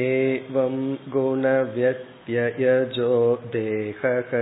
एवं 0.05 0.77
गुणव्यत्ययजो 1.16 3.12
देहः 3.56 4.33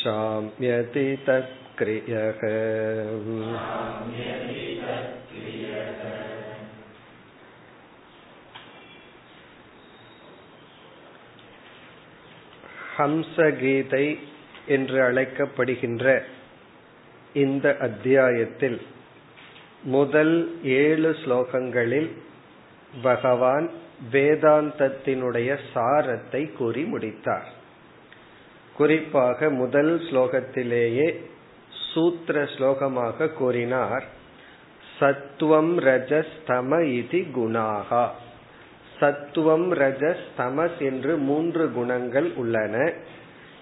शाम्यति 0.00 1.06
तत्क्रियः 1.26 2.40
ஹம்சகீதை 12.96 14.06
என்று 14.66 14.98
அழைக்கப்படுகின்ற 15.02 16.06
இந்த 17.34 17.76
அத்தியாயத்தில் 17.80 18.78
முதல் 19.86 20.36
ஏழு 20.76 21.10
ஸ்லோகங்களில் 21.24 22.10
பகவான் 23.02 23.66
வேதாந்தத்தினுடைய 24.12 25.50
சாரத்தை 25.74 26.42
கூறி 26.52 26.82
முடித்தார் 26.84 27.48
குறிப்பாக 28.77 29.49
முதல் 29.49 29.99
ஸ்லோகத்திலேயே 29.99 31.15
சூத்திர 31.93 32.43
ஸ்லோகமாக 32.43 33.33
கூறினார். 33.33 34.05
சத்துவம் 34.99 35.79
ரஜஸ் 35.79 36.33
தம 36.47 36.79
இதி 36.99 37.21
குணாகா 37.31 38.09
சத்துவம் 38.99 39.73
ரஜஸ் 39.73 40.25
தமஸ் 40.37 40.77
என்று 40.79 41.17
மூன்று 41.17 41.71
குணங்கள் 41.71 42.31
உள்ளன. 42.35 42.93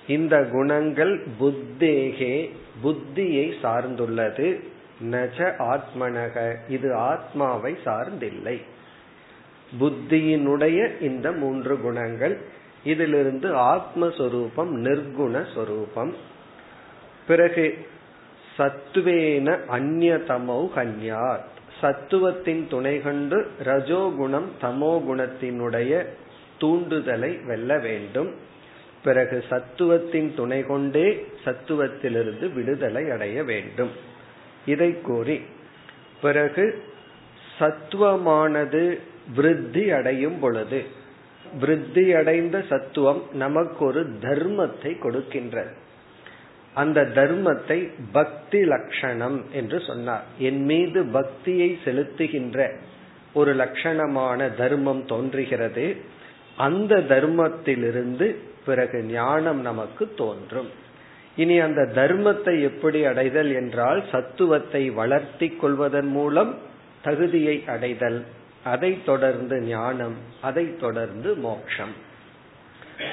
இந்த 0.07 0.43
குணங்கள் 0.51 1.27
புத்தேகே 1.39 2.51
புத்தியை 2.83 3.45
சார்ந்துள்ளது. 3.63 4.59
நஜ 5.11 5.37
ஆத்மனக 5.73 6.55
இது 6.67 6.93
ஆத்மாவை 6.93 7.77
சார்ந்தில்லை. 7.85 8.57
புத்தியினுடைய 9.79 11.01
இந்த 11.01 11.31
மூன்று 11.31 11.79
குணங்கள் 11.79 12.37
இதிலிருந்து 12.83 13.55
ஆத்மஸ்வரூபம் 13.55 14.71
நிர்குண 14.71 15.45
பிறகு 17.27 17.87
சத்துவேன 18.57 19.59
அந்நதமௌ 19.71 20.67
கன்யாத். 20.75 21.47
சத்துவத்தின் 21.81 22.67
துணை 22.67 23.01
கொண்டு 23.01 23.51
ரஜோகுணம் 23.63 24.47
தமோ 24.61 25.01
குணத்தினுடைய 25.09 26.05
தூண்டுதலை 26.59 27.45
வெல்ல 27.45 27.77
வேண்டும். 27.77 28.35
பிறகு 29.03 29.43
சத்துவத்தின் 29.49 30.35
துணை 30.35 30.61
கொண்டே 30.61 31.25
சத்துவத்திலிருந்து 31.45 32.53
விடுதலை 32.53 33.09
அடைய 33.09 33.43
வேண்டும். 33.43 33.89
இதை 34.65 35.01
கூறி 35.01 35.41
பிறகு 36.21 36.83
சத்துவமானது 37.59 38.99
விருத்தி 39.35 39.91
அடையும் 39.91 40.39
பொழுது 40.39 40.83
விருத்தி 41.57 42.13
அடைந்த 42.13 42.63
சத்துவம் 42.69 43.21
நமக்கு 43.33 43.85
ஒரு 43.85 44.01
தர்மத்தை 44.21 44.91
கொடுக்கின்றது. 45.03 45.71
அந்த 46.73 47.01
தர்மத்தை 47.01 47.89
பக்தி 48.11 48.63
லட்சணம் 48.63 49.45
என்று 49.51 49.79
சொன்னார். 49.79 50.23
என் 50.37 50.63
மீது 50.63 51.05
பக்தியை 51.05 51.79
செலுத்துகின்ற 51.85 52.69
ஒரு 53.33 53.55
லட்சணமான 53.55 54.55
தர்மம் 54.55 55.05
தோன்றுகிறது. 55.05 55.95
அந்த 56.57 56.95
தர்மத்திலிருந்து 56.97 58.35
பிறகு 58.65 59.03
ஞானம் 59.03 59.61
நமக்கு 59.61 60.13
தோன்றும். 60.15 60.69
இனி 61.35 61.59
அந்த 61.59 61.81
தர்மத்தை 61.95 62.61
எப்படி 62.61 63.05
அடைதல் 63.05 63.51
என்றால் 63.53 64.03
சத்துவத்தை 64.11 64.93
வளர்த்தி 64.93 65.49
கொள்வதன் 65.49 66.07
மூலம் 66.07 66.57
தகுதியை 67.01 67.63
அடைதல். 67.65 68.25
அதை 68.63 69.03
தொடர்ந்து 69.03 69.61
ஞானம் 69.61 70.15
அதை 70.41 70.77
தொடர்ந்து 70.77 71.35
மோக்ஷம். 71.35 71.93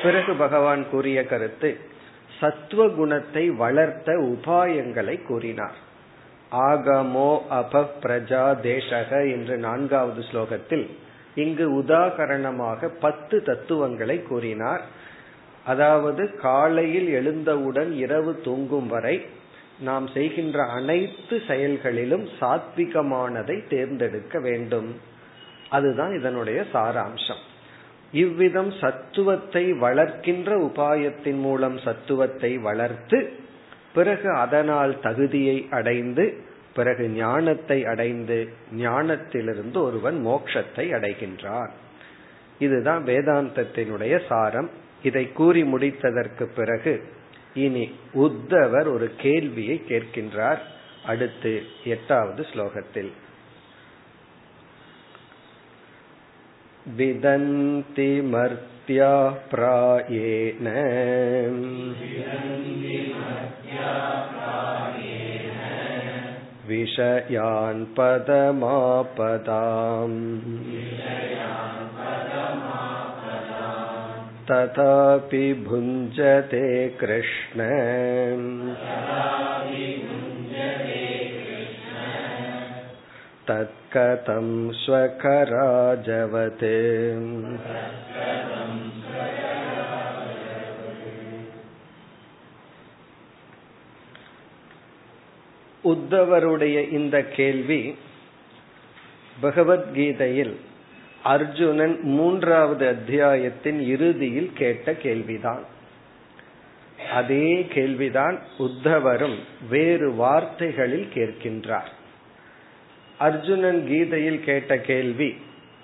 பிறகு 0.03 0.35
பகவான் 0.35 0.91
கூறிய 0.91 1.25
கருத்து 1.25 1.77
சத்துவ 2.41 2.89
குணத்தை 2.89 3.51
வளர்த்த 3.51 4.13
உபாயங்களை 4.13 5.23
கூறினார். 5.23 5.77
ஆகமோ 6.53 7.31
அப 7.51 7.85
பிரஜா 8.03 8.45
தேசக 8.63 9.11
என்று 9.33 9.57
நான்காவது 9.57 10.25
ஸ்லோகத்தில் 10.33 10.87
இங்கு 11.35 11.83
உதாகரணமாக 11.83 12.89
பத்து 13.01 13.43
தத்துவங்களை 13.43 14.23
கூறினார். 14.23 14.81
அதாவது 15.65 16.35
காலையில் 16.35 17.09
எழுந்தவுடன் 17.09 17.93
இரவு 17.93 18.41
தூங்கும் 18.41 18.87
வரை 18.87 19.27
நாம் 19.79 20.09
செய்கின்ற 20.09 20.65
அனைத்து 20.65 21.43
செயல்களிலும் 21.47 22.29
சாத்விகமானதை 22.41 23.69
தேர்ந்தெடுக்க 23.69 24.39
வேண்டும். 24.39 25.15
அதுதான் 25.71 26.19
இதனுடைய 26.19 26.65
சாராம்சம். 26.73 27.43
இவ்விதம் 28.13 28.71
சத்துவத்தை 28.71 29.73
வளர்க்கின்ற 29.73 30.59
உபாயத்தின் 30.61 31.41
மூலம் 31.41 31.79
சத்துவத்தை 31.79 32.61
வளர்த்து 32.61 33.33
பிறகு 33.95 34.31
அதனால் 34.31 35.01
தகுதியை 35.01 35.67
அடைந்து 35.71 36.45
பிறகு 36.75 37.09
ஞானத்தை 37.09 37.85
அடைந்து 37.85 38.53
ஞானத்திலிருந்து 38.77 39.77
ஒருவன் 39.77 40.27
மோட்சத்தை 40.27 40.87
அடைகின்றான். 40.93 41.69
இதுதான் 42.59 43.05
வேதாந்தத்தினுடைய 43.05 44.27
சாரம். 44.29 44.71
இதை 45.03 45.33
கூறி 45.33 45.63
முடித்ததற்கு 45.63 46.45
பிறகு 46.57 47.03
இனி 47.55 47.95
உத்தவர் 48.15 48.93
ஒரு 48.93 49.11
கேள்வியை 49.17 49.83
கேட்கின்றார். 49.89 50.59
அடுத்து 51.07 51.63
எட்டாவது 51.85 52.47
ஸ்லோகத்தில். 52.55 53.11
विदन्ति 56.98 58.10
मर्त्या 58.32 59.14
प्रायेण 59.52 60.68
विषयान् 66.70 67.86
पदमापदाम् 67.98 70.20
तथापि 74.52 75.46
भुञ्जते 75.68 76.68
कृष्ण 77.02 77.68
तत्कथं 83.48 84.48
स्वकराजवत् 84.74 86.68
உத்தவருடைய 95.84 96.78
இந்த 96.90 97.18
கேள்வி 97.28 97.82
பகவத்கீதையில் 99.42 100.54
அர்ஜுனன் 101.24 101.96
மூன்றாவது 102.10 102.86
அத்தியாயத்தின் 102.88 103.80
இறுதியில் 103.88 104.52
கேட்ட 104.54 104.94
கேள்விதான் 104.96 105.64
அதே 107.12 107.48
கேள்விதான் 107.74 108.38
உத்தவரும் 108.58 109.38
வேறு 109.70 110.08
வார்த்தைகளில் 110.14 111.08
கேட்கின்றார் 111.14 111.90
அர்ஜுனன் 113.19 113.87
கீதையில் 113.87 114.45
கேட்ட 114.45 114.79
கேள்வி 114.79 115.37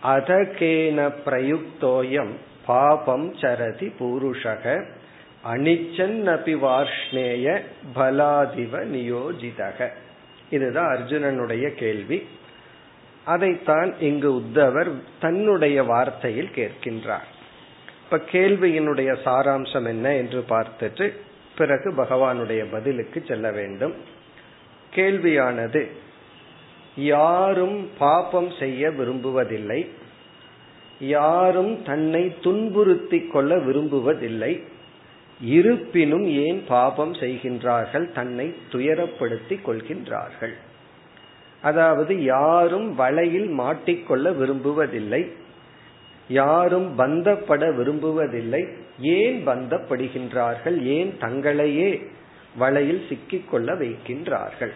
அதகேன 0.03 1.13
பிரயுக்தோயம் 1.25 2.31
பாபம் 2.67 3.35
சரதி 3.35 3.93
பூருஷக 4.01 4.85
அனிச்சன் 5.53 6.19
அபி 6.27 6.55
வார்ஷ்ணேய 6.59 7.61
பலாதிவ 7.95 8.85
நியோஜிதக? 8.87 9.89
இதுதான் 10.51 10.97
அர்ஜுனனுடைய 10.97 11.75
கேள்வி. 11.75 12.27
அதைத்தான் 13.25 13.95
இங்கு 14.01 14.33
உத்தவர் 14.33 14.91
தன்னுடைய 15.21 15.83
வார்த்தையில் 15.83 16.53
கேட்கின்றார். 16.57 17.29
இப்ப 18.05 18.21
கேள்வியினுடைய 18.33 19.17
சாராம்சம் 19.25 19.87
என்ன 19.87 20.15
என்று 20.15 20.45
பார்த்துட்டு 20.49 21.13
பிறகு 21.57 21.93
பகவானுடைய 21.93 22.67
பதிலுக்கு 22.73 23.25
செல்ல 23.29 23.51
வேண்டும். 23.51 23.95
கேள்வியானது 24.95 25.89
யாரும் 26.97 27.89
பாபம் 27.99 28.51
செய்ய 28.59 28.89
விரும்புவதில்லை. 28.89 29.87
யாரும் 31.01 31.83
தன்னை 31.83 32.35
துன்புறுத்தி 32.43 33.27
கொள்ள 33.27 33.57
விரும்புவதில்லை. 33.57 34.63
இருப்பினும் 35.41 36.27
ஏன் 36.27 36.65
பாபம் 36.69 37.13
செய்கின்றார்கள்? 37.13 38.13
தன்னை 38.13 38.55
துயரப்படுத்திக் 38.73 39.63
கொள்கின்றார்கள். 39.67 40.53
அதாவது 41.63 42.23
யாரும் 42.23 42.95
வலையில் 42.95 43.59
மாட்டிக்கொள்ள 43.59 44.31
விரும்புவதில்லை. 44.31 45.31
யாரும் 46.29 46.99
பந்தப்பட 46.99 47.71
விரும்புவதில்லை. 47.71 48.73
ஏன் 48.99 49.47
பந்தப்படுகின்றார்கள்? 49.47 50.83
ஏன் 50.83 51.15
தங்களையே 51.21 52.07
வலையில் 52.57 53.05
சிக்கிக்கொள்ள 53.09 53.75
வைக்கின்றார்கள்? 53.75 54.73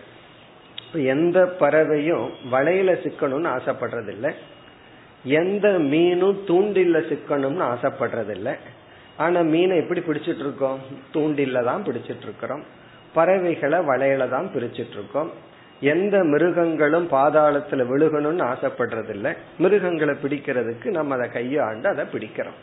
எந்த 0.97 1.39
பறவையும் 1.61 2.27
வலையில 2.53 2.91
சிக்கணும்னு 3.05 3.49
ஆசைப்படுறதில்லை. 3.57 4.33
எந்த 5.25 5.69
மீனும் 5.69 6.39
தூண்டில்ல 6.49 6.97
சிக்கணும்னு 7.11 7.65
ஆசைப்படுறதில்லை. 7.73 8.55
ஆனா 9.17 9.41
மீனை 9.41 9.77
எப்படி 9.77 10.01
பிடிச்சிட்டு 10.01 10.45
இருக்கோம் 10.45 10.79
தூண்டில்ல 11.15 11.65
தான் 11.65 11.85
பிடிச்சிட்டு 11.85 12.23
இருக்கிறோம் 12.23 12.65
பறவைகளை 13.15 13.79
வலையில 13.79 14.29
தான் 14.29 14.49
பிரிச்சிட்டு 14.55 14.97
இருக்கோம் 14.99 15.31
எந்த 15.81 16.25
மிருகங்களும் 16.25 17.07
பாதாளத்துல 17.11 17.85
விழுகணும்னு 17.93 18.45
ஆசைப்படுறதில்லை. 18.53 19.33
மிருகங்களை 19.59 20.15
பிடிக்கிறதுக்கு 20.23 20.91
நம்ம 20.91 21.15
அதை 21.15 21.27
கையாண்டு 21.33 21.89
அதை 21.89 22.05
பிடிக்கிறோம். 22.13 22.59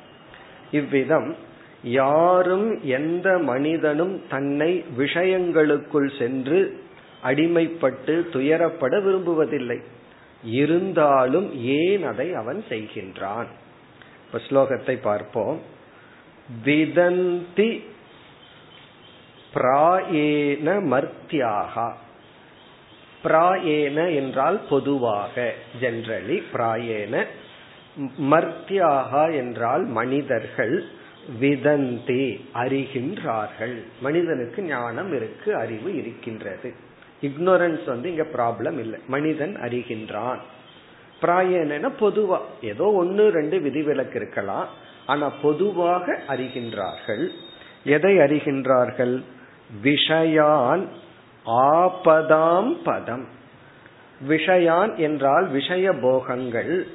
இவ்விதம் 0.72 1.36
யாரும் 1.84 2.82
எந்த 2.82 3.38
மனிதனும் 3.38 4.22
தன்னை 4.30 4.84
விஷயங்களுக்குள் 4.98 6.10
சென்று 6.18 6.60
அடிமைப்பட்டு 7.24 8.14
துயரப்பட 8.34 9.00
விரும்புவதில்லை. 9.02 9.82
இருந்தாலும் 10.44 11.64
ஏன் 11.64 12.04
அதை 12.04 12.34
அவன் 12.34 12.64
செய்கின்றான்? 12.70 13.46
இப்ப 14.26 14.42
ஸ்லோகத்தை 14.50 14.98
பார்ப்போம். 15.02 15.62
விதந்தி 16.66 17.84
பிராயேன 19.54 20.68
மர்த்தியாகா. 20.84 21.92
பிராயேன 23.24 24.16
என்றால் 24.16 24.60
பொதுவாக 24.70 25.54
ஜென்ரலி 25.82 26.44
பிராயேன. 26.54 27.26
மர்த்தியாகா 28.22 29.36
என்றால் 29.36 29.86
மனிதர்கள் 29.86 30.86
விதந்தி 31.42 32.46
அறிகின்றார்கள். 32.54 33.84
மனிதனுக்கு 34.02 34.62
ஞானம் 34.62 35.16
இருக்கு 35.16 35.56
அறிவு 35.56 35.98
இருக்கின்றது. 35.98 36.74
இக்னோரன்ஸ் 37.24 37.86
வந்து 37.86 38.10
இங்க 38.10 38.26
ப்ராப்ளம் 38.34 38.80
இல்லை. 38.80 39.00
மனிதன் 39.08 39.56
அறிகின்றான். 39.56 40.38
பிராயன 41.22 41.92
பொதுவா. 42.00 42.38
ஏதோ 42.62 42.92
ஒன்னு 42.92 43.30
ரெண்டு 43.30 43.60
விதிவிலக்கு 43.60 44.20
இருக்கலாம். 44.20 44.68
ஆனா 45.06 45.30
பொதுவாக 45.30 46.20
அறிகின்றார்கள். 46.28 47.28
எதை 47.84 48.18
அறிகின்றார்கள்? 48.18 49.22
விஷயான் 49.84 50.88
ஆபதாம் 51.46 52.72
பதம். 52.84 53.28
விஷயான் 54.28 54.96
என்றால் 54.96 55.48
விஷய 55.48 55.94
போகங்கள். 55.94 56.88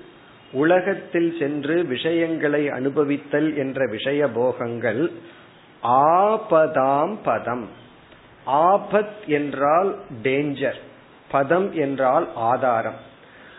உலகத்தில் 0.52 1.36
சென்று 1.38 1.84
விஷயங்களை 1.84 2.68
அனுபவித்தல் 2.68 3.56
என்ற 3.56 3.86
விஷய 3.86 4.28
போகங்கள். 4.28 5.10
ஆபதாம் 5.82 7.16
பதம். 7.22 7.86
ஆபத் 8.48 9.26
என்றால் 9.26 9.96
டேஞ்சர் 10.22 10.80
பதம் 11.30 11.72
என்றால் 11.74 12.28
ஆதாரம். 12.34 12.98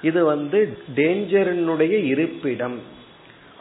இது 0.02 0.26
வந்து 0.26 0.78
டேஞ்சரினுடைய 0.96 2.04
இருப்பிடம் 2.04 2.80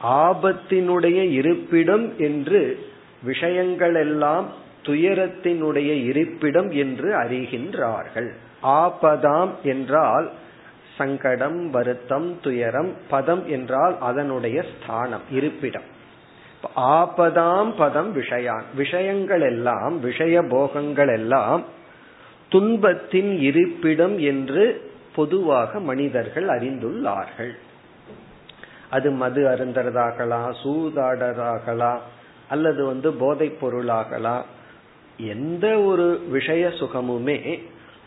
ஆபத்தினுடைய 0.03 1.31
இருப்பிடம் 1.31 2.19
என்று 2.19 2.87
விஷயங்கள் 3.23 3.95
எல்லாம் 3.95 4.49
துயரத்தினுடைய 4.83 6.05
இருப்பிடம் 6.05 6.71
என்று 6.71 7.09
அறிகின்றார்கள். 7.13 8.31
ஆபதாம் 8.63 9.51
என்றால் 9.63 10.31
சங்கடம் 10.97 11.71
வருத்தம் 11.71 12.39
துயரம் 12.43 12.95
பதம் 13.09 13.49
என்றால் 13.49 13.97
அதனுடைய 14.01 14.65
ஸ்தானம் 14.71 15.27
இருப்பிடம். 15.31 15.97
ஆபதாம் 16.77 17.73
பதம் 17.77 18.17
விஷயான் 18.17 18.63
விஷயங்கள் 18.75 19.41
எல்லாம் 19.41 20.01
விஷய 20.01 20.43
போகங்கள் 20.43 21.09
எல்லாம் 21.09 21.65
துன்பத்தின் 22.49 23.41
இருப்பிடம் 23.41 24.19
என்று 24.19 24.93
பொதுவாக 25.15 25.81
மனிதர்கள் 25.81 26.47
அறிந்துள்ளார்கள். 26.47 27.53
அது 28.91 29.11
மது 29.11 29.45
அருந்தறதாகலாம் 29.45 30.55
சூதாடராகலாம் 30.65 31.99
அல்லது 32.49 32.87
வந்து 32.87 33.13
போதைப் 33.13 33.59
பொருளாகலாம் 33.61 34.43
எந்த 35.19 35.79
ஒரு 35.79 36.23
விஷய 36.31 36.69
சுகமுமே 36.69 37.63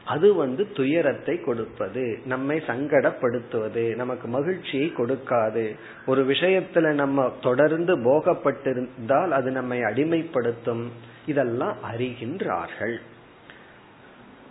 அது 0.06 0.34
வந்து 0.34 0.72
துயரத்தை 0.72 1.42
கொடுப்பது 1.42 2.22
நம்மை 2.26 2.58
சங்கடப்படுத்துவது 2.68 3.96
நமக்கு 3.96 4.28
மகிழ்ச்சியை 4.28 4.94
கொடுக்காது. 4.98 5.76
ஒரு 6.06 6.26
விஷயத்துல 6.26 6.94
நம்ம 6.94 7.34
தொடர்ந்து 7.42 7.98
போகப்பட்டிருந்தால் 7.98 9.30
அது 9.30 9.52
நம்மை 9.52 9.80
அடிமைப்படுத்தும். 9.80 10.88
இதெல்லாம் 11.26 11.78
அறிகின்றார்கள். 11.94 12.98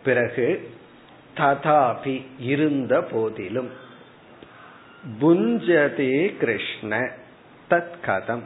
பிறகு 0.05 0.71
ததாபி 1.37 2.27
இருந்த 2.39 3.03
போதிலும் 3.03 3.71
புஞ்சதே 5.21 6.37
கிருஷ்ண 6.37 7.11
தத் 7.71 7.93
கதம் 8.07 8.43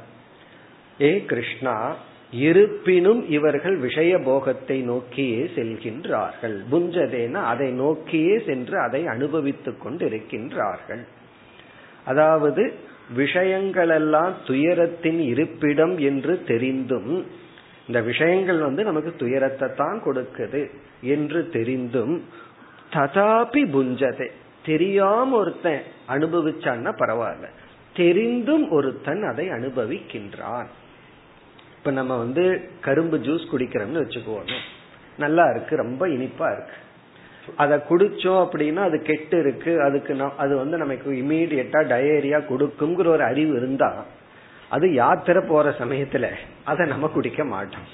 ஏ 1.01 1.25
கிருஷ்ணா 1.25 1.97
இருப்பினும் 2.35 3.31
இவர்கள் 3.31 3.77
விஷய 3.77 4.19
போகத்தை 4.19 4.81
நோக்கியே 4.81 5.51
செல்கின்றார்கள். 5.55 6.57
புஞ்சதேன 6.73 7.33
அதை 7.33 7.71
நோக்கியே 7.71 8.39
சென்று 8.47 8.79
அதை 8.79 9.07
அனுபவித்துக் 9.07 9.87
கொண்டிருக்கின்றார்கள். 9.87 11.03
அதாவது 12.05 12.75
விஷயங்களெல்லாம் 13.17 14.33
துயரத்தின் 14.47 15.19
இருப்பிடம் 15.19 15.99
என்று 15.99 16.45
தெரிந்தும் 16.45 17.25
இந்த 17.87 18.01
விஷயங்கள் 18.01 18.59
வந்து 18.59 18.85
நமக்கு 18.85 19.15
துயரத்தை 19.17 19.69
தான் 19.77 20.03
கொடுக்குது 20.05 20.71
என்று 21.01 21.49
தெரிந்தும் 21.49 22.23
ததாபி 22.93 23.63
புஞ்சதே. 23.75 24.29
தெரியாம 24.65 25.37
ஒருத்தன் 25.37 25.83
அனுபவிச்சான்னா 26.09 26.91
பரவாயில்ல. 26.99 27.47
தெரிந்தும் 27.95 28.71
ஒருத்தன் 28.71 29.23
அதை 29.23 29.49
அனுபவிக்கின்றான். 29.49 30.67
இப்ப 31.85 31.97
நம்ம 31.97 32.15
வந்து 32.17 32.43
கரும்பு 32.85 33.17
ஜூஸ் 33.25 33.43
குடிக்கிறோம்னு 33.51 34.03
வச்சுக்குவோம் 34.03 34.47
நல்லா 35.23 35.45
இருக்கு 35.51 35.75
ரொம்ப 35.81 36.03
இனிப்பா 36.13 36.47
இருக்கு. 36.55 36.77
அதை 37.63 37.77
குடிச்சோம் 37.89 38.39
அப்படின்னா 38.45 38.83
அது 38.89 38.99
கெட்டு 39.09 39.37
இருக்கு. 39.45 39.73
அதுக்கு 39.87 40.15
அது 40.45 40.55
வந்து 40.61 40.77
நமக்கு 40.83 41.11
இமீடியட்டா 41.23 41.83
டயரியா 41.93 42.41
கொடுக்குங்கிற 42.51 43.13
ஒரு 43.17 43.25
அறிவு 43.31 43.53
இருந்தா 43.61 43.91
அது 44.77 44.93
யாத்திரை 44.95 45.43
போற 45.53 45.75
சமயத்துல 45.83 46.33
அதை 46.73 46.89
நம்ம 46.95 47.13
குடிக்க 47.17 47.45
மாட்டோம். 47.53 47.87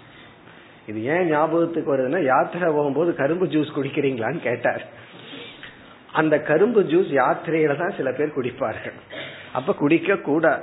இது 0.91 0.99
ஏன் 1.15 1.29
ஞாபகத்துக்கு 1.35 1.97
வருதுன்னா 1.97 2.23
யாத்திரை 2.33 2.73
போகும்போது 2.79 3.13
கரும்பு 3.23 3.49
ஜூஸ் 3.55 3.77
குடிக்கிறீங்களான்னு 3.77 4.41
கேட்டார். 4.49 4.85
அந்த 6.13 6.37
கரும்பு 6.51 6.83
ஜூஸ் 6.93 7.15
யாத்திரையில 7.23 7.81
தான் 7.85 7.97
சில 8.01 8.11
பேர் 8.13 8.37
குடிப்பார்கள். 8.41 8.99
அப்ப 9.53 9.75
குடிக்க 9.85 10.23
கூட 10.33 10.59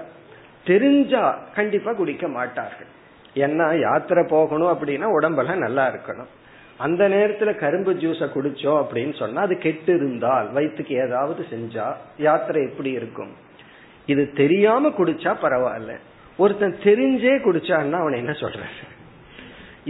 தெரிஞ்சா 0.72 1.26
கண்டிப்பா 1.56 1.94
குடிக்க 1.94 2.28
மாட்டார்கள். 2.28 2.92
ஏன்னா 3.46 3.68
யாத்திரை 3.80 4.24
போகணும் 4.30 4.74
அப்படின்னா 4.74 5.08
உடம்பெல்லாம் 5.18 5.64
நல்லா 5.66 5.86
இருக்கணும். 5.92 6.30
அந்த 6.86 7.04
நேரத்துல 7.10 7.52
கரும்பு 7.60 7.92
ஜூஸ 7.94 8.22
குடிச்சோம் 8.34 8.80
அப்படின்னு 8.82 9.14
சொன்னா 9.18 9.42
அது 9.42 9.56
கெட்டு 9.58 9.92
இருந்தால் 9.96 10.48
வயிற்றுக்கு 10.56 10.96
ஏதாவது 11.06 11.46
செஞ்சா 11.54 11.88
யாத்திரை 12.18 12.62
எப்படி 12.70 12.92
இருக்கும்? 13.00 13.32
இது 14.06 14.24
தெரியாம 14.42 14.90
குடிச்சா 15.00 15.32
பரவாயில்ல. 15.44 15.94
ஒருத்தன் 16.38 16.76
தெரிஞ்சே 16.84 17.34
குடிச்சான்னா 17.46 18.00
அவன் 18.02 18.22
என்ன 18.22 18.34
சொல்ற 18.42 18.64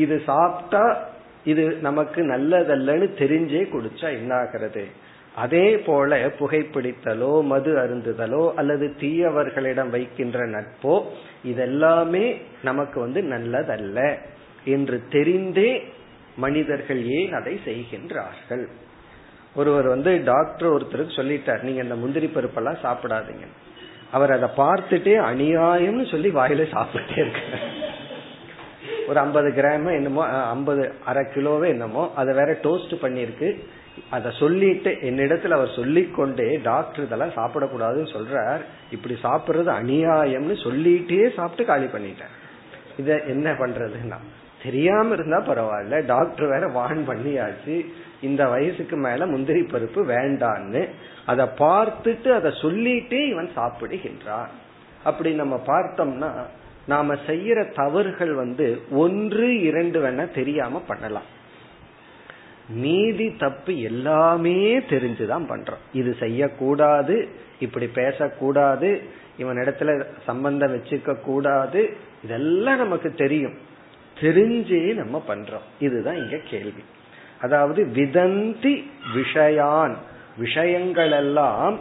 இது 0.04 0.16
சாப்பிட்டா 0.26 0.84
இது 1.52 1.64
நமக்கு 1.82 2.20
நல்லதல்லன்னு 2.32 3.08
தெரிஞ்சே 3.22 3.62
குடிச்சா 3.74 4.08
என்ன 4.20 4.32
ஆகிறது 4.36 4.84
அதே 5.38 5.78
போல 5.78 6.18
புகைப்பிடித்தலோ 6.40 7.32
மது 7.44 7.72
அருந்துதலோ 7.78 8.44
அல்லது 8.56 8.86
தீயவர்களிடம் 9.00 9.90
வைக்கின்ற 9.90 10.40
நட்போ 10.46 10.96
இதெல்லாமே 11.52 12.26
நமக்கு 12.64 12.98
வந்து 13.00 13.22
நல்லதல்ல 13.34 14.00
என்று 14.66 14.98
தெரிந்தே 15.10 15.70
மனிதர்கள் 16.36 17.02
ஏன் 17.20 17.34
அதை 17.34 17.54
செய்கின்றார்கள்? 17.66 18.66
ஒருவர் 19.56 19.88
வந்து 19.88 20.12
டாக்டர் 20.24 20.74
ஒருத்தருக்கு 20.76 21.20
சொல்லிட்டார் 21.20 21.62
நீங்க 21.62 21.82
இந்த 21.84 21.96
முந்திரி 21.96 22.28
பருப்பெல்லாம் 22.28 22.84
சாப்பிடாதீங்க. 22.84 23.46
அவர் 24.12 24.32
அதை 24.32 24.50
பார்த்துட்டே 24.58 25.16
அநியாயம்னு 25.30 26.06
சொல்லி 26.12 26.30
வாயில 26.30 26.66
சாப்பிட்டே 26.76 27.18
இருக்க 27.18 27.42
ஒரு 29.08 29.20
ஐம்பது 29.20 29.50
கிராம் 29.50 29.90
என்னமோ 29.96 30.24
ஐம்பது 30.50 30.84
அரை 31.06 31.24
கிலோவே 31.36 31.68
என்னமோ 31.68 32.04
அதை 32.16 32.32
வேற 32.36 32.52
டோஸ்ட் 32.64 32.94
பண்ணிருக்கு 33.02 33.50
அதை 34.10 34.32
சொல்லிட்டு 34.40 34.90
என்னிடத்துல 34.90 35.50
அவர் 35.50 35.76
சொல்லிக்கொண்டே 35.76 36.58
டாக்டர் 36.64 37.06
இதெல்லாம் 37.06 37.36
சாப்பிடக்கூடாதுன்னு 37.36 38.14
சொல்றார். 38.16 38.60
இப்படி 38.92 39.16
சாப்பிடுறது 39.24 39.72
அநியாயம்னு 39.82 40.58
சொல்லிட்டே 40.66 41.34
சாப்பிட்டு 41.34 41.66
காலி 41.66 41.86
பண்ணிட்டேன் 41.86 42.36
இத 42.98 43.22
என்ன 43.28 43.52
பண்றதுன்னா 43.52 44.20
தெரியாம 44.64 45.14
இருந்தா 45.14 45.40
பரவாயில்ல 45.40 46.06
டாக்டர் 46.06 46.48
வேற 46.48 46.68
வான் 46.68 47.08
பண்ணியாச்சு. 47.10 47.86
இந்த 48.22 48.48
வயசுக்கு 48.48 48.96
மேல 48.96 49.26
முந்திரி 49.26 49.62
பருப்பு 49.62 50.02
வேண்டான்னு 50.14 50.88
அதை 51.26 51.46
பார்த்துட்டு 51.46 52.30
அதை 52.32 52.52
சொல்லிட்டே 52.52 53.20
இவன் 53.30 53.50
சாப்பிடுகின்றான். 53.56 54.52
அப்படி 55.04 55.32
நம்ம 55.34 55.62
பார்த்தோம்னா 55.66 56.32
நாம 56.88 57.14
செய்யற 57.28 57.74
தவறுகள் 57.74 58.34
வந்து 58.34 58.82
ஒன்று 58.92 59.62
இரண்டு 59.62 60.02
வேணா 60.04 60.34
தெரியாம 60.34 60.82
பண்ணலாம். 60.88 61.28
நீதி 62.70 63.36
தப்பு 63.36 63.82
எல்லாமே 63.82 64.80
தெரிஞ்சுதான் 64.80 65.46
பண்றோம் 65.50 65.82
இது 65.94 66.16
செய்யக்கூடாது 66.20 67.28
இப்படி 67.60 67.88
பேசக்கூடாது 67.88 69.02
இவன் 69.38 69.56
இடத்துல 69.56 70.06
சம்பந்தம் 70.26 70.74
வச்சுக்க 70.76 71.22
கூடாது 71.22 71.96
இதெல்லாம் 72.24 72.78
நமக்கு 72.78 73.14
தெரியும். 73.14 73.54
தெரிஞ்சே 74.20 74.94
நம்ம 74.94 75.24
பண்றோம். 75.28 75.66
இதுதான் 75.80 76.16
இங்க 76.16 76.38
கேள்வி. 76.50 76.84
அதாவது 77.42 77.86
விதந்தி 77.86 78.84
விஷயான் 79.16 79.96
விஷயங்கள் 80.38 81.12
எல்லாம் 81.12 81.80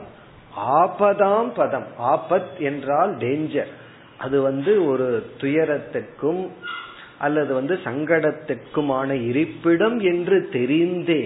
ஆபதாம் 0.66 1.48
பதம். 1.54 1.86
ஆபத் 2.02 2.58
என்றால் 2.58 3.16
டேஞ்சர் 3.16 3.70
அது 4.18 4.42
வந்து 4.42 4.84
ஒரு 4.84 5.30
துயரத்துக்கும் 5.38 6.48
அல்லது 7.18 7.54
வந்து 7.54 7.74
சங்கடத்திற்குமான 7.84 9.10
இருப்பிடம் 9.28 9.98
என்று 10.00 10.48
தெரிந்தே 10.52 11.22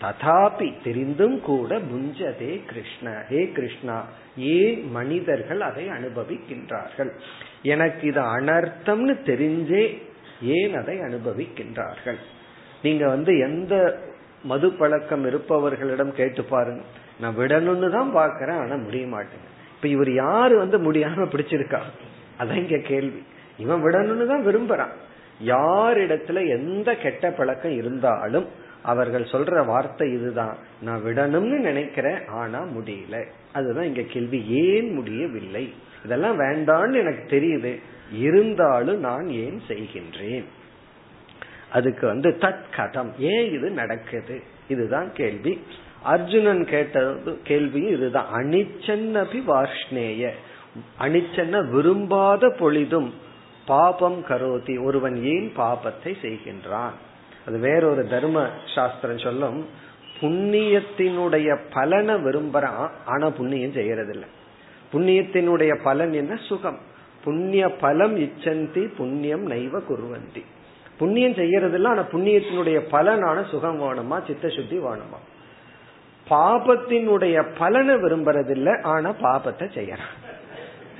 ததாபி 0.00 0.72
தெரிந்தும் 0.84 1.40
கூட 1.40 1.78
முஞ்சதே 1.78 2.64
கிருஷ்ண. 2.66 3.22
ஹே 3.28 3.52
கிருஷ்ணா 3.52 4.04
ஏன் 4.36 4.90
மனிதர்கள் 4.90 5.60
அதை 5.60 5.88
அனுபவிக்கின்றார்கள். 5.88 7.10
எனக்கு 7.62 8.06
இது 8.06 8.20
அனர்த்தம்னு 8.20 9.14
தெரிஞ்சே 9.30 9.82
ஏன் 10.42 10.74
அதை 10.74 10.98
அனுபவிக்கின்றார்கள்? 10.98 12.18
நீங்க 12.82 13.08
வந்து 13.08 13.38
எந்த 13.38 14.02
மது 14.42 14.72
பழக்கம் 14.72 15.24
இருப்பவர்களிடம் 15.26 16.12
கேட்டு 16.12 16.44
பாருங்க. 16.44 16.82
நான் 17.20 17.36
விடணும்னு 17.36 17.90
தான் 17.90 18.14
பாக்கிறேன் 18.14 18.60
ஆனா 18.62 18.76
முடிய 18.76 19.06
மாட்டேங்க 19.06 19.48
இப்ப 19.74 19.88
இவர் 19.88 20.14
யாரு 20.14 20.58
வந்து 20.58 20.92
முடியாம 20.92 21.26
பிடிச்சிருக்கா? 21.32 21.80
அதான் 22.40 22.56
இங்க 22.56 22.76
கேள்வி. 22.76 23.22
இவன் 23.60 23.82
விடணும்னு 23.82 24.26
தான் 24.26 24.46
விரும்புறான். 24.46 24.90
யாரிடத்துல 25.46 26.48
எந்த 26.48 26.94
கெட்ட 26.94 27.30
பழக்கம் 27.30 27.72
இருந்தாலும் 27.72 28.46
அவர்கள் 28.82 29.22
சொல்ற 29.22 29.66
வார்த்தை 29.66 30.12
இதுதான். 30.12 30.56
நான் 30.82 31.02
விடணும்னு 31.04 31.58
நினைக்கிறேன் 31.58 32.26
ஆனா 32.26 32.62
முடியல. 32.62 33.24
அதுதான் 33.52 33.84
இங்க 33.84 34.02
கேள்வி. 34.02 34.44
ஏன் 34.46 34.92
முடியவில்லை? 34.92 35.72
இதெல்லாம் 36.04 36.40
வேண்டான்னு 36.40 36.92
எனக்கு 36.92 37.40
தெரியுது. 37.40 37.80
இருந்தாலும் 38.18 39.00
நான் 39.00 39.28
ஏன் 39.28 39.60
செய்கின்றேன்? 39.68 40.44
அதுக்கு 41.72 42.06
வந்து 42.06 42.30
தத் 42.30 42.64
கதம் 42.76 43.10
ஏன் 43.18 43.52
இது 43.52 43.70
நடக்குது? 43.70 44.42
இதுதான் 44.68 45.12
கேள்வி. 45.12 45.60
அர்ஜுனன் 46.02 46.64
கேட்டது 46.64 47.38
கேள்வியும் 47.42 47.92
இதுதான். 47.92 48.26
அனிச்சன்னபி 48.34 49.42
வாஷ்ணேய 49.46 50.30
அனிச்சன்ன 51.00 51.70
விரும்பாத 51.70 52.54
பொழுதும் 52.58 53.14
பாபம் 53.66 54.24
கரோதி. 54.28 54.84
ஒருவன் 54.84 55.24
ஏன் 55.24 55.52
பாபத்தை 55.56 56.14
செய்கின்றான்? 56.22 56.90
அது 57.46 57.58
வேறொரு 57.58 58.08
தர்ம 58.08 58.48
சாஸ்திரம் 58.74 59.18
சொல்லும் 59.18 59.66
புண்ணியத்தினுடைய 60.20 61.58
பலனை 61.72 62.14
விரும்புறான் 62.14 62.90
ஆனா 63.06 63.30
புண்ணியம் 63.30 63.72
செய்யறதில்ல. 63.72 64.22
புண்ணியத்தினுடைய 64.92 65.78
பலன் 65.82 66.12
என்ன? 66.12 66.36
சுகம். 66.48 66.78
புண்ணிய 67.24 67.74
பலம் 67.74 68.16
இச்சந்தி 68.16 68.94
புண்ணியம் 68.96 69.50
நைவ 69.50 69.80
குருவந்தி. 69.88 70.44
புண்ணியம் 70.98 71.32
செய்யறதில்ல 71.32 71.86
ஆனா 71.86 72.02
புண்ணியத்தினுடைய 72.02 72.80
பலனான 72.90 73.48
சுகம் 73.50 73.80
வேணுமா? 73.80 74.26
சித்த 74.26 74.48
சுத்தி 74.48 74.78
வேணுமா? 74.78 75.20
பாபத்தினுடைய 76.30 77.48
பலனை 77.58 77.94
விரும்புறதில்ல 77.94 78.82
ஆனா 78.82 79.10
பாபத்தை 79.10 79.62
செய்யறான். 79.62 80.29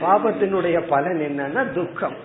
பாபத்தினுடைய 0.00 0.80
பலன் 0.80 1.18
என்னன்னா 1.18 1.72
துக்கம். 1.72 2.16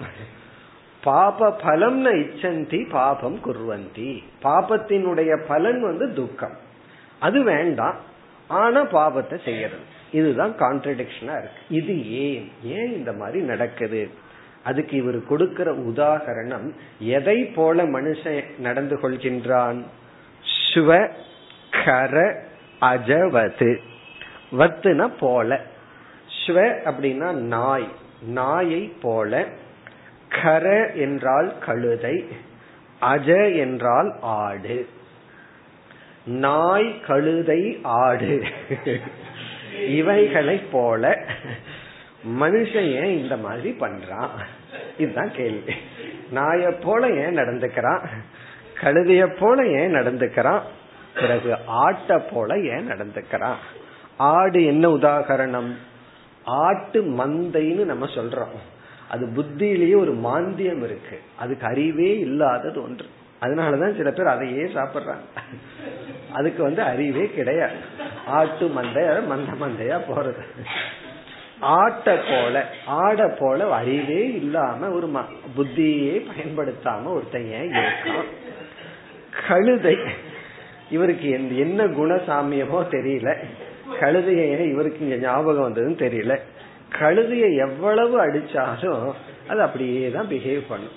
பாப 1.04 1.58
பலம்னு 1.64 2.26
இச்சந்தி 2.26 2.90
பாபம் 2.90 3.40
குர்வந்தி. 3.46 4.24
பாபத்தினுடைய 4.44 5.44
பலன் 5.48 5.82
வந்து 5.82 6.14
துக்கம். 6.14 6.58
அது 7.20 7.44
வேண்டாம். 7.44 7.96
ஆனா 8.48 8.86
பாபத்தை 8.86 9.44
செய்யறது. 9.44 9.94
இதுதான் 10.12 10.56
கான்ட்ரடிக்ஷனா 10.58 11.08
இருக்கு. 11.22 11.62
இது 11.70 12.12
ஏன்? 12.12 12.52
ஏன் 12.64 12.94
இந்த 12.94 13.14
மாதிரி 13.14 13.40
நடக்குது? 13.40 14.10
அதுக்கு 14.64 14.98
இவர் 14.98 15.26
கொடுக்கிற 15.26 15.74
உதாகரணம் 15.74 16.74
எதை 17.00 17.46
போல 17.46 17.84
மனுஷன் 17.84 18.44
நடந்து 18.60 18.96
கொள்கின்றான்? 18.96 19.84
சுவ 20.74 21.10
கர 21.86 22.44
அஜவது. 22.82 23.78
வத்துனா 24.52 25.12
போல. 25.20 25.62
ஸ்வ 26.48 26.58
அப்படின்னா 26.86 27.32
நாய். 27.32 27.88
நாயை 28.22 28.94
போல 29.02 29.46
கர 30.42 30.92
என்றால் 30.96 31.58
கழுதை 31.58 32.26
அஜ 33.02 33.58
என்றால் 33.58 34.16
ஆடு. 34.22 34.88
நாய் 36.26 37.00
கழுதை 37.00 37.80
ஆடு. 37.84 38.44
இவைகளை 39.88 40.58
போல 40.58 41.20
மனுஷன் 42.40 42.92
ஏன் 42.92 43.18
இந்த 43.18 43.38
மாதிரி 43.38 43.76
பண்றான்? 43.80 44.30
இதுதான் 44.98 45.32
கேள்வி. 45.32 45.74
நாய 46.32 46.72
போல 46.72 47.08
ஏன் 47.08 47.38
நடந்துக்கிறான்? 47.38 48.08
கழுதைய 48.82 49.38
போல 49.40 49.68
ஏன் 49.68 49.94
நடந்துக்கிறான்? 49.94 50.62
பிறகு 51.16 51.56
ஆட்ட 51.66 52.20
போல 52.20 52.58
ஏன் 52.60 52.92
நடந்துக்கிறான்? 52.92 53.60
ஆடு 54.18 54.66
என்ன 54.66 54.90
உதாகரணம் 54.90 55.74
ஆட்டு 56.46 57.02
மந்தைன்னு 57.02 57.86
நம்ம 57.86 58.06
சொல்றோம். 58.06 58.56
அது 59.10 59.26
புத்தியிலேயே 59.26 59.98
ஒரு 59.98 60.14
மாந்தியம் 60.14 60.84
இருக்கு. 60.84 61.20
அதுக்கு 61.36 61.68
அறிவே 61.68 62.20
இல்லாதது 62.20 62.84
ஒன்று. 62.84 63.06
அதனாலதான் 63.42 63.98
சில 63.98 64.12
பேர் 64.12 64.28
அதையே 64.28 64.62
சாப்பிடுறாங்க. 64.62 65.26
அதுக்கு 66.32 66.64
வந்து 66.64 66.82
அறிவே 66.82 67.30
கிடையாது. 67.36 67.76
ஆட்டு 68.26 68.68
மந்தை 68.68 69.26
மந்த 69.26 69.66
மந்தையா 69.66 70.02
போறது. 70.12 70.44
ஆட்ட 71.60 72.24
போல 72.30 72.70
ஆட 72.86 73.36
போல 73.40 73.74
அறிவே 73.74 74.34
இல்லாம 74.34 74.90
ஒரு 74.90 75.12
புத்தியே 75.58 76.26
பயன்படுத்தாம 76.30 77.06
ஒருத்தன் 77.06 77.46
ஏன் 77.46 77.72
இருக்கான்? 77.72 78.26
கழுதை. 79.48 79.98
இவருக்கு 80.90 81.30
என்ன 81.30 81.88
குணசாமியமோ 81.88 82.86
தெரியல. 82.92 83.44
கழுதைய 84.00 84.42
ஏன் 84.54 84.72
இவருக்கு 84.72 85.10
இங்க 85.10 85.16
ஞாபகம் 85.16 85.66
வந்ததுன்னு 85.68 85.98
தெரியல. 86.06 86.36
கழுதைய 87.00 87.46
எவ்வளவு 87.56 88.16
அடிச்சாலும் 88.26 89.12
அது 89.48 89.62
அப்படியே 89.62 90.12
தான் 90.12 90.28
பிஹேவ் 90.28 90.62
பண்ணும். 90.68 90.96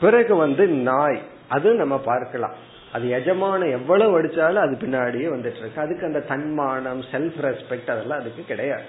பிறகு 0.00 0.34
வந்து 0.36 0.66
நாய் 0.68 1.20
அது 1.48 1.74
நம்ம 1.74 1.98
பார்க்கலாம். 1.98 2.54
அது 2.92 3.08
எஜமான 3.08 3.70
எவ்வளவு 3.70 4.12
அடிச்சாலும் 4.20 4.64
அது 4.64 4.76
பின்னாடியே 4.80 5.28
வந்துட்டு 5.34 5.60
இருக்கு. 5.60 5.80
அதுக்கு 5.80 6.06
அந்த 6.06 6.20
தன்மானம் 6.20 7.02
செல்ஃப் 7.12 7.38
ரெஸ்பெக்ட் 7.42 7.90
அதெல்லாம் 7.90 8.20
அதுக்கு 8.20 8.44
கிடையாது. 8.46 8.82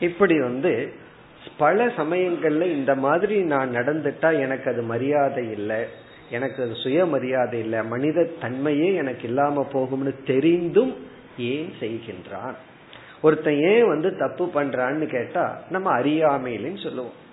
இப்படி 0.00 0.40
வந்து 0.40 0.92
பல 1.58 1.86
சமயங்கள்ல 1.86 2.62
இந்த 2.62 2.94
மாதிரி 2.94 3.36
நான் 3.42 3.70
நடந்துட்டா 3.70 4.40
எனக்கு 4.40 4.70
அது 4.70 4.82
மரியாதை 4.82 5.50
இல்லை 5.50 5.80
எனக்கு 6.30 6.62
அது 6.62 6.74
சுயமரியாதை 6.74 7.58
இல்லை 7.58 7.84
மனித 7.84 8.26
தன்மையே 8.40 8.94
எனக்கு 8.94 9.28
இல்லாம 9.28 9.66
போகும்னு 9.72 10.12
தெரிந்தும் 10.24 10.94
ஏன் 11.38 11.72
செய்கின்றான்? 11.80 12.54
ஒருத்தன் 13.22 13.58
ஏன் 13.58 13.88
வந்து 13.88 14.16
தப்பு 14.16 14.50
பண்றான்னு 14.54 15.06
கேட்டா 15.06 15.62
நம்ம 15.70 16.00
அறியாமையிலன்னு 16.00 16.82
சொல்லுவோம். 16.82 17.26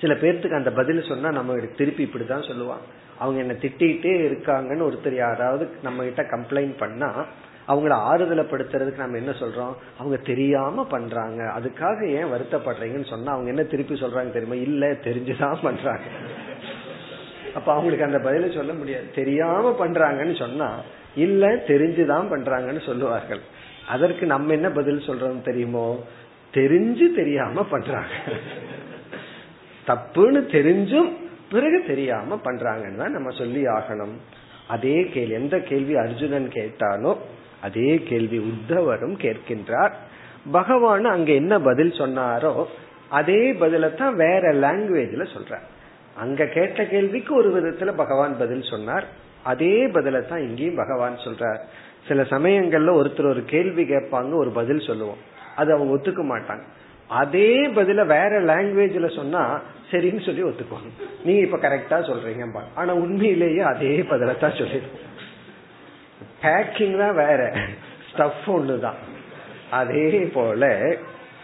சில 0.00 0.14
பேர்த்துக்கு 0.14 0.54
அந்த 0.54 0.70
பதில் 0.70 1.02
சொன்னா 1.02 1.30
நம்ம 1.30 1.54
திருப்பி 1.76 2.04
இப்படிதான் 2.04 2.52
சொல்லுவான் 2.52 2.80
அவங்க 3.18 3.40
என்ன 3.40 3.52
திட்டிகிட்டே 3.52 4.30
இருக்காங்கன்னு 4.30 4.90
ஒருத்தர் 4.90 5.14
யாராவது 5.14 5.68
நம்ம 5.82 6.02
கிட்ட 6.02 6.22
கம்ப்ளைண்ட் 6.22 6.76
பண்ணா 6.76 7.24
அவங்கள 7.68 8.14
ஆறுதலப்படுத்துறதுக்கு 8.14 8.96
நம்ம 8.96 9.16
என்ன 9.16 9.30
சொல்றோம்? 9.30 9.74
அவங்க 9.98 10.16
தெரியாம 10.16 10.84
பண்றாங்க. 10.84 11.52
அதுக்காக 11.58 12.08
ஏன் 12.08 12.24
வருத்தப்படுறீங்கன்னு 12.24 13.06
சொன்னா 13.06 13.32
அவங்க 13.32 13.48
என்ன 13.48 13.62
திருப்பி 13.62 13.94
சொல்றாங்க 13.94 14.30
தெரியுமா? 14.30 14.54
இல்ல 14.54 14.92
தெரிஞ்சுதான் 14.92 15.56
பண்றாங்க. 15.62 16.00
அப்ப 17.54 17.72
அவங்களுக்கு 17.72 18.04
அந்த 18.04 18.18
பதில 18.18 18.54
சொல்ல 18.54 18.72
முடியாது. 18.72 19.10
தெரியாம 19.14 19.86
பண்றாங்கன்னு 19.86 20.36
சொன்னா 20.36 20.80
இல்ல 21.16 21.54
தெரிஞ்சுதான் 21.54 22.28
பண்றாங்கன்னு 22.30 22.86
சொல்லுவார்கள். 22.86 23.40
அதற்கு 23.88 24.26
நம்ம 24.26 24.52
என்ன 24.52 24.70
பதில் 24.70 24.98
சொல்றோம் 24.98 25.40
தெரியுமோ? 25.40 26.04
தெரிஞ்சு 26.54 27.14
தெரியாம 27.14 27.64
பண்றாங்க. 27.64 28.14
தப்புன்னு 29.86 30.42
தெரிஞ்சும் 30.52 31.12
பிறகு 31.50 31.84
தெரியாம 31.86 32.40
பண்றாங்கன்னு 32.44 32.96
தான் 32.96 33.12
நம்ம 33.12 33.30
சொல்லி 33.30 33.64
ஆகணும். 33.64 34.14
அதே 34.68 35.04
கேள்வி 35.04 35.32
எந்த 35.32 35.58
கேள்வி 35.58 35.96
அர்ஜுனன் 35.96 36.48
கேட்டானோ 36.48 37.16
அதே 37.62 38.02
கேள்வி 38.04 38.38
உத்தவரும் 38.38 39.16
கேட்கின்றார். 39.16 39.92
பகவான் 40.52 41.04
அங்க 41.04 41.32
என்ன 41.32 41.60
பதில் 41.60 41.90
சொன்னாரோ 41.90 42.64
அதே 43.08 43.52
பதிலத்தான் 43.52 44.14
வேற 44.14 44.52
லாங்குவேஜ்ல 44.52 45.26
சொல்ற 45.36 45.58
அங்க 46.16 46.46
கேட்ட 46.46 46.86
கேள்விக்கு 46.86 47.34
ஒரு 47.34 47.50
விதத்துல 47.60 47.92
பகவான் 47.96 48.36
பதில் 48.38 48.62
சொன்னார். 48.62 49.24
அதே 49.46 49.86
பதில 49.86 50.20
தான் 50.28 50.44
இங்கேயும் 50.48 50.80
பகவான் 50.82 51.24
சொல்றார். 51.24 51.60
சில 52.08 52.22
சமயங்கள்ல 52.22 52.90
ஒருத்தர் 53.00 53.32
ஒரு 53.34 53.42
கேள்வி 53.44 53.84
கேட்பாங்க 53.84 54.32
ஒரு 54.34 54.50
பதில் 54.50 54.86
சொல்லுவோம். 54.86 55.22
அது 55.56 55.72
அவங்க 55.72 55.92
ஒத்துக்க 55.96 56.24
மாட்டாங்க. 56.32 56.64
அதே 57.08 57.50
பதில 57.68 58.00
வேற 58.06 58.32
லாங்குவேஜ்ல 58.42 59.08
சொன்னா 59.16 59.42
சரின்னு 59.90 60.24
சொல்லி 60.26 60.42
ஒத்துக்குவாங்க. 60.42 60.90
நீங்க 61.24 61.40
இப்ப 61.40 61.56
கரெக்டா 61.56 61.98
சொல்றீங்க 62.10 62.44
ஆனா 62.74 62.94
உண்மையிலேயே 62.94 63.60
அதே 63.60 63.92
பதில 64.10 64.38
தான் 64.38 64.58
சொல்லிடுவோம் 64.60 65.04
பேக்கிங் 66.42 66.98
தான் 66.98 67.14
வேற. 67.14 67.40
ஸ்டஃப் 68.10 68.46
ஒண்ணுதான். 68.46 69.00
அதே 69.70 70.08
போல 70.34 70.62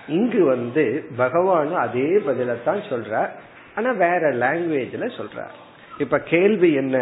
இங்கு 0.08 0.44
வந்து 0.44 0.84
பகவானும் 1.18 1.82
அதே 1.86 2.08
பதிலத்தான் 2.26 2.80
சொல்றார். 2.90 3.30
ஆனா 3.76 3.90
வேற 4.04 4.32
லாங்குவேஜ்ல 4.34 5.04
சொல்றார். 5.18 5.54
இப்ப 5.98 6.18
கேள்வி 6.18 6.70
என்ன? 6.72 6.96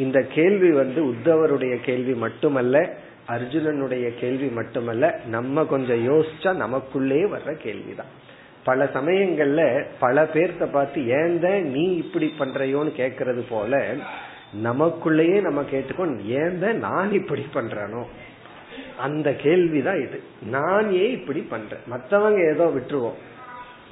இந்த 0.00 0.20
கேள்வி 0.22 0.70
வந்து 0.70 1.04
உத்தவருடைய 1.04 1.76
கேள்வி 1.76 2.14
மட்டுமல்ல 2.14 2.94
அர்ஜுனனுடைய 3.28 4.18
கேள்வி 4.20 4.46
மட்டுமல்ல 4.46 5.20
நம்ம 5.26 5.64
கொஞ்சம் 5.64 6.08
யோசிச்சா 6.08 6.54
நமக்குள்ளே 6.54 7.22
வர்ற 7.22 7.52
கேள்விதான். 7.52 8.10
பல 8.64 8.84
சமயங்கள்ல 8.94 9.84
பல 9.98 10.22
பேர்த்த 10.34 10.70
பார்த்து 10.72 11.08
ஏந்த 11.08 11.48
நீ 11.58 11.96
இப்படி 11.96 12.34
பண்றையோன்னு 12.38 12.92
கேக்குறது 12.96 13.42
போல 13.48 13.94
நமக்குள்ளேயே 14.64 15.40
நம்ம 15.40 15.62
கேட்டுக்கோ 15.62 16.24
ஏந்த 16.24 16.72
நான் 16.72 17.12
இப்படி 17.12 17.46
பண்றனோ? 17.54 18.04
அந்த 18.98 19.34
கேள்விதான் 19.34 20.00
இது. 20.00 20.22
நான் 20.42 20.92
ஏன் 20.92 21.10
இப்படி 21.10 21.40
பண்றேன்? 21.40 21.80
மத்தவங்க 21.86 22.52
ஏதோ 22.52 22.64
விட்டுருவோம். 22.66 23.18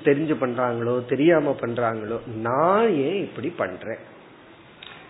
தெரிஞ்சு 0.05 0.35
பண்றாங்களோ 0.41 1.05
தெரியாம 1.09 1.57
பண்றாங்களோ 1.61 2.19
நான் 2.41 2.95
ஏன் 2.95 3.21
இப்படி 3.21 3.53
பண்றேன்? 3.57 4.17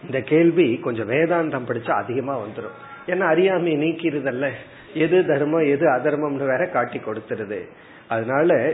இந்த 0.05 0.21
கேள்வி 0.21 0.79
கொஞ்சம் 0.79 1.11
வேதாந்தம் 1.11 1.69
படிச்சா 1.69 1.91
அதிகமா 1.91 2.39
வந்துடும் 2.39 2.77
ஏன்னா 3.07 3.21
அறியாமை 3.21 3.77
நீக்கிறதல்ல 3.77 4.51
எது 4.95 5.27
தர்மம் 5.27 5.67
எது 5.67 5.87
அதர்மம்னு 5.91 6.47
வேற 6.47 6.67
காட்டி 6.67 6.99
கொடுத்துருது. 6.99 7.69
அதனால 8.09 8.73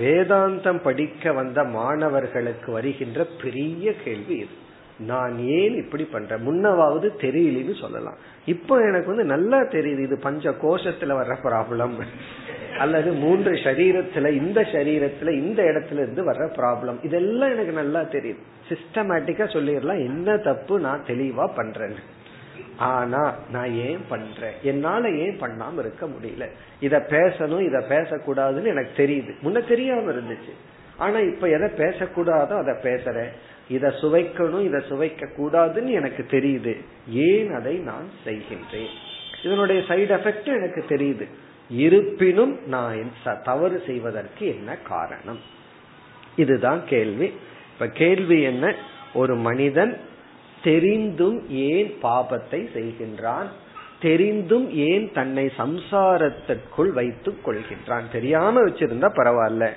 வேதாந்தம் 0.00 0.80
படிக்க 0.82 1.32
வந்த 1.32 1.64
மாணவர்களுக்கு 1.64 2.72
வருகின்ற 2.72 3.26
பெரிய 3.42 3.94
கேள்வி 4.04 4.34
இது. 4.34 4.64
நான் 4.98 5.38
ஏன் 5.38 5.76
இப்படி 5.76 6.04
பண்றேன்? 6.04 6.46
முன்னவாவது 6.48 7.08
தெரியலன்னு 7.20 7.80
சொல்லலாம். 7.80 8.16
இப்போ 8.46 8.80
எனக்கு 8.80 9.06
வந்து 9.06 9.24
நல்லா 9.24 9.58
தெரியுது 9.58 10.02
இது 10.02 10.18
பஞ்ச 10.18 10.50
கோஷத்துல 10.50 11.16
வர்ற 11.20 11.36
ப்ராப்ளம் 11.42 11.92
அல்லது 12.78 13.12
மூன்று 13.12 13.52
சரீரத்துல 13.52 14.30
இந்த 14.30 14.60
சரீரத்துல 14.60 15.30
இந்த 15.30 15.62
இடத்துல 15.62 15.92
இருந்து 15.92 16.32
வர்ற 16.32 16.50
ப்ராப்ளம் 16.56 16.96
இதெல்லாம் 17.02 17.50
எனக்கு 17.50 17.72
நல்லா 17.72 18.00
தெரியுது. 18.00 18.36
சிஸ்டமேட்டிக்கா 18.68 19.46
சொல்லிடலாம் 19.46 20.04
என்ன 20.06 20.36
தப்பு 20.36 20.80
நான் 20.80 21.04
தெளிவா 21.06 21.50
பண்றேன்னு. 21.56 22.02
ஆனா 22.76 23.34
நான் 23.52 23.72
ஏன் 23.72 24.00
பண்றேன்? 24.08 24.52
என்னால 24.62 25.10
ஏன் 25.10 25.40
பண்ணாம 25.40 25.78
இருக்க 25.78 26.06
முடியல? 26.06 26.48
இத 26.80 27.06
பேசணும் 27.10 27.60
இத 27.60 27.78
பேசக்கூடாதுன்னு 27.88 28.64
எனக்கு 28.64 29.06
தெரியுது. 29.06 29.34
முன்ன 29.44 29.68
தெரியாம 29.68 30.10
இருந்துச்சு. 30.10 30.50
ஆனா 30.96 31.18
இப்ப 31.18 31.48
எதை 31.48 31.68
பேசக்கூடாதோ 31.68 32.58
அதை 32.58 32.74
பேசுறேன். 32.82 33.28
இத 33.68 33.88
சுவைக்கணும் 33.88 34.64
இதை 34.64 34.82
சுவைக்க 34.88 35.28
கூடாதுன்னு 35.36 35.86
எனக்கு 35.86 36.26
தெரியுது. 36.30 36.84
ஏன் 37.10 37.52
அதை 37.52 37.76
நான் 37.76 38.08
செய்கின்றேன்? 38.24 38.92
இதனுடைய 39.44 39.82
சைடு 39.88 40.18
எஃபெக்ட் 40.18 40.44
எனக்கு 40.44 40.84
தெரியுது. 40.88 41.28
இருப்பினும் 41.70 42.58
நான் 42.66 43.12
தவறு 43.44 43.82
செய்வதற்கு 43.86 44.46
என்ன 44.46 44.76
காரணம்? 44.76 45.38
இதுதான் 46.36 46.86
கேள்வி. 46.86 47.32
இப்ப 47.72 47.88
கேள்வி 47.88 48.42
என்ன? 48.42 48.74
ஒரு 49.14 49.36
மனிதன் 49.36 49.98
தெரிந்தும் 50.62 51.50
ஏன் 51.50 51.94
பாபத்தை 52.02 52.68
செய்கின்றான்? 52.74 53.46
தெரிந்தும் 54.00 54.70
ஏன் 54.70 55.12
தன்னை 55.12 55.52
சம்சாரத்திற்குள் 55.58 56.88
வைத்துக் 56.88 57.48
கொள்கின்றான்? 57.48 58.02
தெரியாம 58.12 58.60
வச்சிருந்தா 58.60 59.08
பரவாயில்ல. 59.14 59.70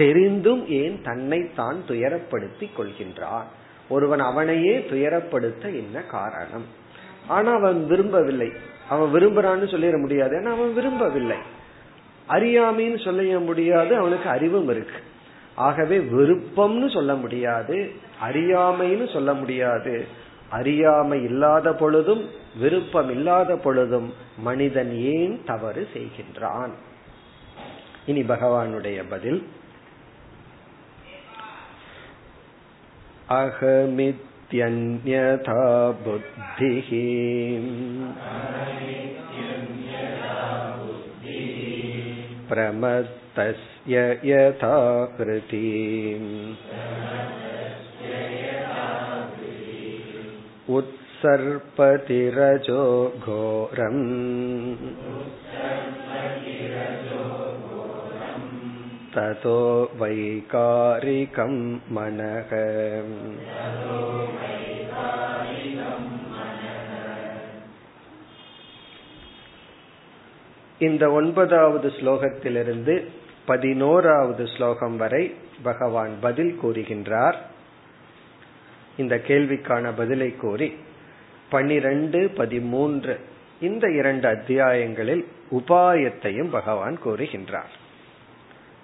தெரிந்தும் 0.00 0.68
ஏன் 0.68 1.02
தன்னை 1.02 1.50
தான் 1.56 1.82
துயரப்படுத்தி 1.88 2.68
கொள்கின்றான்? 2.78 3.48
ஒருவன் 3.88 4.18
அவனையே 4.18 4.78
துயரப்படுத்த 4.78 5.62
என்ன 5.62 6.00
காரணம்? 6.00 6.66
ஆனா 7.28 7.52
அவன் 7.52 7.86
விரும்பவில்லை. 7.86 8.52
அவன் 8.88 9.10
விரும்புறான்னு 9.14 9.66
சொல்லிட 9.68 9.98
முடியாது. 9.98 10.38
ஏன்னா 10.38 10.50
அவன் 10.50 10.74
விரும்பவில்லை. 10.74 11.36
அறியாமைன்னு 12.28 13.04
சொல்ல 13.04 13.38
முடியாது 13.38 13.96
அவனுக்கு 13.96 14.28
அறிவும் 14.28 14.68
இருக்கு. 14.68 15.00
ஆகவே 15.54 15.98
விருப்பம்னு 15.98 16.92
சொல்ல 16.92 17.14
முடியாது 17.14 17.92
அறியாமைன்னு 18.28 19.12
சொல்ல 19.12 19.34
முடியாது. 19.34 20.06
அறியாமை 20.50 21.22
இல்லாத 21.22 21.72
பொழுதும் 21.72 22.28
விருப்பம் 22.60 23.10
இல்லாத 23.10 23.56
பொழுதும் 23.56 24.12
மனிதன் 24.38 24.92
ஏன் 24.96 25.40
தவறு 25.46 25.88
செய்கின்றான்? 25.94 26.70
இனி 28.06 28.22
பகவானுடைய 28.22 29.02
பதில். 29.08 29.48
अहमित्यन्यथा 33.39 35.59
बुद्धिः 36.05 36.89
प्रमत्तस्य 42.49 43.95
यथा 44.25 44.77
कृतिम् 45.17 46.29
उत्सर्पतिरजो 50.77 52.83
घोरम् 53.25 54.03
ततो 59.13 59.59
वैकारिकं 59.99 61.53
मनः 61.91 62.51
இந்த 70.81 71.03
ஒன்பதாவது 71.11 71.89
ஸ்லோகத்திலிருந்து 71.89 72.93
பதினோராவது 73.45 74.43
ஸ்லோகம் 74.47 74.97
வரை 74.97 75.23
பகவான் 75.63 76.13
பதில் 76.21 76.53
கூறுகின்றார் 76.61 77.37
இந்த 78.97 79.15
கேள்விக்கான 79.27 79.93
பதிலை 79.93 80.29
கூறி 80.35 80.69
பனிரெண்டு 81.49 82.19
பதிமூன்று 82.35 83.15
இந்த 83.59 83.85
இரண்டு 83.91 84.27
அத்தியாயங்களில் 84.27 85.23
உபாயத்தையும் 85.51 86.49
பகவான் 86.49 86.97
கூறுகின்றார் 86.99 87.73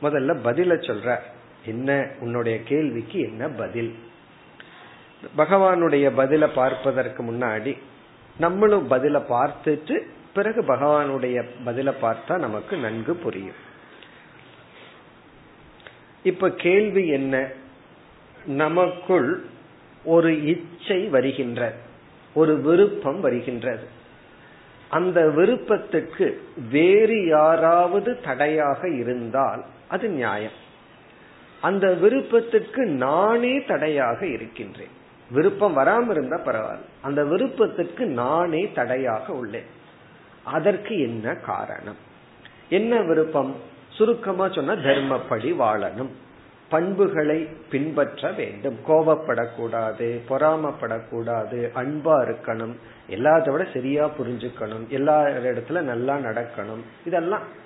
முதல்ல 0.07 0.37
பதில 0.45 0.75
சொல்ற. 0.75 1.19
என்ன? 1.65 2.09
உன்னுடைய 2.21 2.63
கேள்விக்கு 2.63 3.21
என்ன 3.21 3.49
பதில்? 3.49 3.95
பகவானுடைய 5.39 6.11
பதில 6.17 6.49
பார்ப்பதற்கு 6.55 7.23
முன்னாடி 7.23 7.79
நம்மளும் 8.39 8.91
பதில 8.91 9.23
பார்த்துட்டு 9.29 10.01
பிறகு 10.35 10.63
பகவானுடைய 10.63 11.45
பதில 11.67 11.95
பார்த்தா 12.03 12.39
நமக்கு 12.39 12.77
நன்கு 12.77 13.17
புரியும். 13.17 13.65
இப்ப 16.23 16.51
கேள்வி 16.51 17.07
என்ன? 17.07 17.49
நமக்குள் 18.47 19.45
ஒரு 20.05 20.47
இச்சை 20.47 21.09
வருகின்ற 21.09 21.73
ஒரு 22.35 22.61
விருப்பம் 22.61 23.21
வருகின்றது. 23.21 23.95
அந்த 24.89 25.29
விருப்பத்துக்கு 25.29 26.43
வேறு 26.71 27.27
யாராவது 27.27 28.21
தடையாக 28.21 28.89
இருந்தால் 28.89 29.65
அது 29.89 30.09
நியாயம். 30.09 30.65
அந்த 31.61 31.93
விருப்பத்துக்கு 31.93 32.87
நானே 32.87 33.65
தடையாக 33.65 34.27
இருக்கின்றேன். 34.27 34.95
விருப்பம் 35.31 35.77
வராம 35.77 36.11
இருந்தா 36.11 36.37
பரவாயில்ல. 36.37 36.85
அந்த 37.03 37.25
விருப்பத்துக்கு 37.25 38.07
நானே 38.07 38.73
தடையாக 38.75 39.33
உள்ளேன். 39.33 39.67
அதற்கு 40.45 41.01
என்ன 41.01 41.35
காரணம்? 41.35 41.97
என்ன 42.69 43.03
விருப்பம்? 43.03 43.55
சுருக்கமா 43.89 44.49
சொன்னா 44.49 44.73
தர்மப்படி 44.73 45.55
வாழணும். 45.55 46.09
பண்புகளை 46.69 47.49
பின்பற்ற 47.71 48.33
வேண்டும். 48.33 48.79
கோபப்படக்கூடாது 48.89 50.21
பொறாமப்படக்கூடாது 50.29 51.71
அன்பா 51.75 52.35
இருக்கணும். 52.35 52.75
எல்லாத்த 53.11 53.51
விட 53.51 53.67
சரியா 53.73 54.11
புரிஞ்சுக்கணும். 54.19 54.89
எல்லா 54.89 55.23
இடத்துல 55.23 55.81
நல்லா 55.81 56.17
நடக்கணும். 56.17 56.81
இதெல்லாம் 57.05 57.65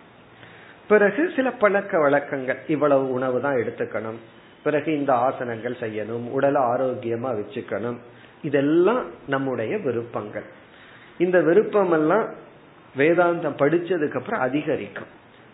பிறகு 0.90 1.30
சில 1.36 1.50
பழக்க 1.50 1.98
வழக்கங்கள். 1.98 2.58
இவ்வளவு 2.66 3.10
உணவு 3.10 3.40
தான் 3.40 3.54
எடுத்துக்கணும். 3.54 4.18
பிறகு 4.64 4.98
இந்த 4.98 5.12
ஆசனங்கள் 5.12 5.80
செய்யணும். 5.80 6.28
உடலை 6.30 6.62
ஆரோக்கியமா 6.62 7.30
வச்சுக்கணும். 7.30 7.98
இதெல்லாம் 8.42 9.10
நம்முடைய 9.28 9.78
விருப்பங்கள். 9.78 10.42
இந்த 11.18 11.40
விருப்பம் 11.40 11.92
எல்லாம் 11.92 12.34
வேதாந்தம் 12.96 13.58
படிச்சதுக்கு 13.58 14.14
அப்புறம் 14.14 14.40
அதிகரிக்கும். 14.40 15.10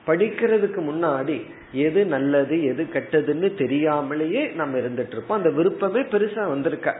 படிக்கிறதுக்கு 0.07 0.81
முன்னாடி 0.91 1.37
எது 1.73 2.07
நல்லது 2.07 2.65
எது 2.65 2.87
கெட்டதுன்னு 2.93 3.59
தெரியாமலேயே 3.59 4.47
நம்ம 4.47 4.79
இருந்துட்டு 4.79 5.07
இருப்போம். 5.07 5.37
அந்த 5.37 5.51
விருப்பமே 5.51 6.01
பெருசா 6.01 6.49
வந்திருக்க. 6.49 6.97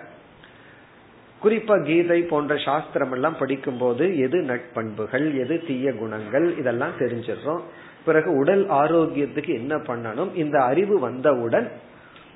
குறிப்பா 1.45 1.85
கீதை 1.85 2.23
போன்ற 2.23 2.57
சாஸ்திரம் 2.57 3.13
எல்லாம் 3.13 3.37
படிக்கும் 3.39 3.79
போது 3.79 4.19
எது 4.19 4.41
நட்பண்புகள் 4.41 5.39
எது 5.39 5.63
தீய 5.67 5.93
குணங்கள் 5.93 6.59
இதெல்லாம் 6.59 6.99
தெரிஞ்சிடறோம். 6.99 7.61
பிறகு 8.07 8.37
உடல் 8.37 8.69
ஆரோக்கியத்துக்கு 8.69 9.49
என்ன 9.49 9.77
பண்ணணும்? 9.77 10.35
இந்த 10.35 10.63
அறிவு 10.63 10.99
வந்தவுடன் 10.99 11.71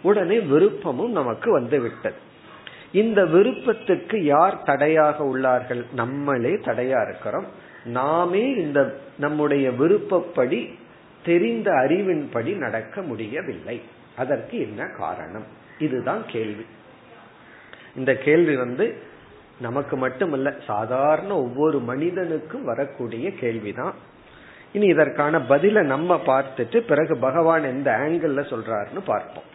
உடனே 0.02 0.38
விருப்பமும் 0.38 1.10
நமக்கு 1.10 1.52
வந்து 1.52 1.80
விட்டது 1.80 2.28
இந்த 2.92 3.26
விருப்பத்துக்கு 3.26 4.24
யார் 4.24 4.62
தடையாக 4.62 5.24
உள்ளார்கள்? 5.24 5.84
நம்மளே 5.94 6.50
தடையா 6.50 7.08
இருக்கிறோம். 7.08 7.46
நாமே 7.84 8.50
இந்த 8.50 8.98
நம்முடைய 9.18 9.70
விருப்பப்படி 9.70 10.78
தெரிந்த 11.24 11.70
அறிவின்படி 11.70 12.56
நடக்க 12.56 13.02
முடியவில்லை. 13.02 13.82
அதற்கு 14.16 14.60
என்ன 14.60 14.86
காரணம்? 14.98 15.44
இதுதான் 15.78 16.22
கேள்வி. 16.26 16.66
இந்த 17.96 18.14
கேள்வி 18.14 18.56
வந்து 18.56 18.96
நமக்கு 19.60 19.96
மட்டுமல்ல 19.96 20.54
சாதாரண 20.66 21.36
ஒவ்வொரு 21.36 21.78
மனிதனுக்கும் 21.78 22.64
வரக்கூடிய 22.64 23.32
கேள்விதான். 23.34 23.94
இனி 24.72 24.86
இதற்கான 24.86 25.38
பதில 25.38 25.82
நம்ம 25.82 26.20
பார்த்துட்டு 26.26 26.78
பிறகு 26.78 27.18
பகவான் 27.18 27.64
எந்த 27.64 27.90
ஆங்கிள் 27.98 28.50
சொல்றாருன்னு 28.52 29.00
பார்ப்போம். 29.04 29.48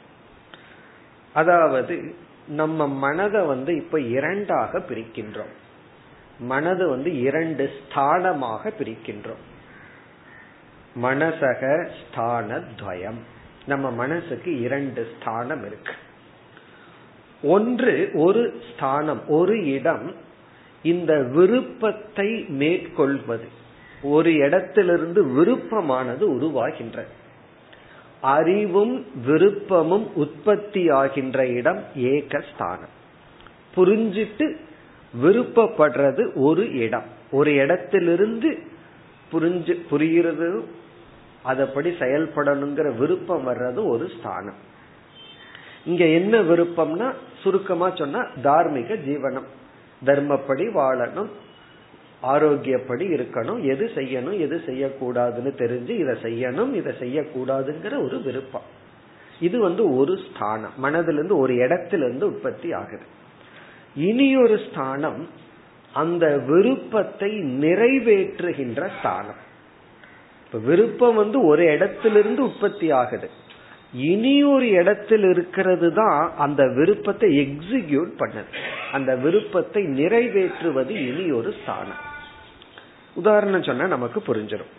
அதாவது 1.33 2.15
நம்ம 2.47 2.87
மனதை 2.87 3.41
வந்து 3.41 3.75
இப்ப 3.75 3.99
இரண்டாக 3.99 4.79
பிரிக்கின்றோம். 4.79 5.53
மனது 6.39 6.89
வந்து 6.89 7.19
இரண்டு 7.19 7.71
ஸ்தானமாக 7.77 8.71
பிரிக்கின்றோம். 8.79 9.43
மனசக 11.01 11.89
ஸ்தான 11.99 12.63
துவயம் 12.79 13.21
நம்ம 13.65 13.91
மனசுக்கு 13.91 14.59
இரண்டு 14.59 15.07
ஸ்தானம் 15.15 15.65
இருக்கு. 15.65 15.93
ஒன்று 17.41 18.09
ஒரு 18.13 18.61
ஸ்தானம் 18.73 19.27
ஒரு 19.27 19.73
இடம் 19.73 20.15
இந்த 20.83 21.13
விருப்பத்தை 21.21 22.45
மேற்கொள்வது. 22.47 23.63
ஒரு 24.11 24.33
இடத்திலிருந்து 24.33 25.23
விருப்பமானது 25.23 26.33
உருவாகின்றது 26.33 27.13
அறிவும் 28.21 29.05
விருப்பமும் 29.27 30.11
உற்பத்தி 30.13 30.89
ஆகின்ற 30.89 31.37
இடம் 31.37 31.83
ஏகஸ்தானம். 31.95 32.93
புரிஞ்சிட்டு 33.75 34.55
விருப்பப்படுறது 35.23 36.31
ஒரு 36.35 36.73
இடம். 36.73 37.03
ஒரு 37.31 37.53
இடத்திலிருந்து 37.53 38.57
புரிஞ்சு 39.31 39.73
புரிகிறது 39.89 40.63
அதப்படி 41.43 41.89
செயல்படணுங்கிற 41.89 42.97
விருப்பம் 42.97 43.47
வர்றது 43.47 43.87
ஒரு 43.87 44.09
ஸ்தானம். 44.19 44.59
இங்க 45.85 46.05
என்ன 46.05 46.41
விருப்பம்னா 46.41 47.13
சுருக்கமா 47.43 47.89
சொன்னா 47.89 48.27
தார்மீக 48.41 48.93
ஜீவனம். 48.93 49.49
தர்மப்படி 50.05 50.65
வாழணும் 50.73 51.29
ஆரோக்கியப்படி 52.27 53.05
இருக்கணும் 53.17 53.61
எது 53.63 53.91
செய்யணும் 53.95 54.39
எது 54.39 54.61
செய்யக்கூடாதுன்னு 54.65 55.51
தெரிஞ்சு 55.61 55.93
இதை 56.03 56.15
செய்யணும் 56.21 56.73
இதை 56.73 56.93
செய்யக்கூடாதுங்கிற 56.99 58.03
ஒரு 58.05 58.21
விருப்பம். 58.21 58.67
இது 59.39 59.59
வந்து 59.59 59.95
ஒரு 59.95 60.17
ஸ்தானம். 60.25 60.75
மனதிலிருந்து 60.83 61.37
ஒரு 61.37 61.55
இடத்திலிருந்து 61.55 62.25
உற்பத்தி 62.27 62.73
ஆகுது. 62.73 63.05
இனி 63.95 64.37
ஒரு 64.37 64.57
ஸ்தானம் 64.57 65.29
அந்த 65.93 66.25
விருப்பத்தை 66.37 67.31
நிறைவேற்றுகின்ற 67.63 68.89
ஸ்தானம். 68.99 69.41
இப்ப 70.45 70.57
விருப்பம் 70.57 71.15
வந்து 71.15 71.45
ஒரு 71.45 71.63
இடத்திலிருந்து 71.65 72.43
உற்பத்தி 72.43 72.91
ஆகுது. 72.91 73.29
இனி 73.93 74.43
ஒரு 74.43 74.67
இடத்தில் 74.69 75.25
இருக்கிறது 75.29 75.93
தான் 75.93 76.33
அந்த 76.37 76.63
விருப்பத்தை 76.67 77.29
எக்ஸிக்யூட் 77.37 78.11
பண்ணது. 78.17 78.51
அந்த 78.91 79.15
விருப்பத்தை 79.15 79.83
நிறைவேற்றுவது 79.83 80.89
இனி 80.89 81.31
ஒரு 81.31 81.53
ஸ்தானம். 81.61 82.04
உதாரணம் 83.15 83.63
சொன்னா 83.63 83.85
நமக்கு 83.85 84.23
புரிஞ்சிடும் 84.27 84.73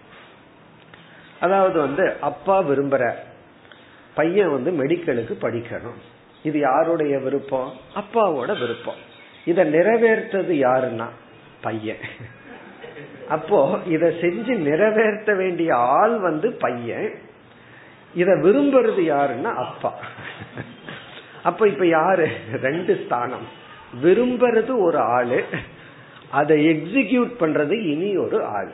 அதாவது 1.41 1.81
வந்து 1.81 2.17
அப்பா 2.21 2.63
விரும்புற 2.63 3.15
பையன் 4.15 4.51
வந்து 4.51 4.71
மெடிக்கலுக்கு 4.71 5.37
படிக்கணும். 5.41 6.01
இது 6.43 6.59
யாருடைய 6.59 7.19
விருப்பம்? 7.19 7.73
அப்பாவோட 7.95 8.59
விருப்பம். 8.59 8.95
இத 9.45 9.65
நிறைவேற்றது 9.65 10.53
யாருன்னா? 10.53 11.07
பையன். 11.61 11.97
அப்போ 13.29 13.79
இத 13.87 14.07
செஞ்சு 14.07 14.57
நிறைவேற்ற 14.57 15.35
வேண்டிய 15.35 15.77
ஆள் 15.77 16.19
வந்து 16.19 16.53
பையன். 16.53 17.19
இத 18.15 18.33
விரும்புறது 18.33 19.01
யாருன்னா 19.01 19.55
அப்பா. 19.55 19.99
அப்ப 21.43 21.69
இப்ப 21.69 21.87
யாரு? 21.87 22.31
ரெண்டு 22.53 23.03
ஸ்தானம். 23.05 23.49
விரும்புறது 24.03 24.79
ஒரு 24.79 24.99
ஆளு. 24.99 25.45
அதை 26.31 26.69
எக்ஸிக்யூட் 26.69 27.31
பண்றது 27.41 27.85
இனி 27.85 28.17
ஒரு 28.17 28.45
ஆள். 28.45 28.71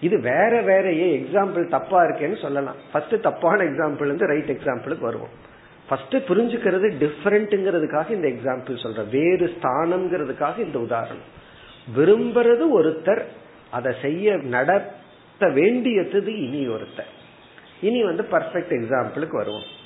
இது 0.00 0.20
வேற 0.20 0.62
வேறையே 0.62 1.18
எக்ஸாம்பிள் 1.18 1.68
தப்பா 1.68 2.02
இருக்கேன்னு 2.02 2.40
சொல்லலாம். 2.40 2.74
ஃபர்ஸ்ட் 2.92 3.22
தப்பான 3.22 3.64
எக்ஸாம்பிள் 3.64 4.04
இருந்து 4.04 4.26
ரைட் 4.26 4.50
எக்ஸாம்பிளுக்கு 4.50 5.00
வருவோம். 5.00 5.48
ஃபர்ஸ்ட் 5.88 6.14
புரிஞ்சுக்கிறது 6.14 6.92
டிஃபரெண்ட்ங்கிறதுக்காக 6.98 8.10
இந்த 8.10 8.28
எக்ஸாம்பிள் 8.28 8.82
சொல்றேன். 8.82 9.08
வேறு 9.10 9.56
ஸ்தானம்ங்கிறதுக்காக 9.62 10.58
இந்த 10.58 10.78
உதாரணம். 10.78 11.38
விரும்புறது 11.96 12.66
ஒருத்தர் 12.74 13.22
அதை 13.70 13.94
செய்ய 14.02 14.36
நடத்த 14.36 15.48
வேண்டியது 15.48 16.40
இனி 16.40 16.68
ஒருத்தர். 16.68 17.10
இனி 17.80 18.04
வந்து 18.04 18.26
பர்ஃபெக்ட் 18.30 18.70
எக்ஸாம்பிளுக்கு 18.70 19.36
வருவோம். 19.36 19.78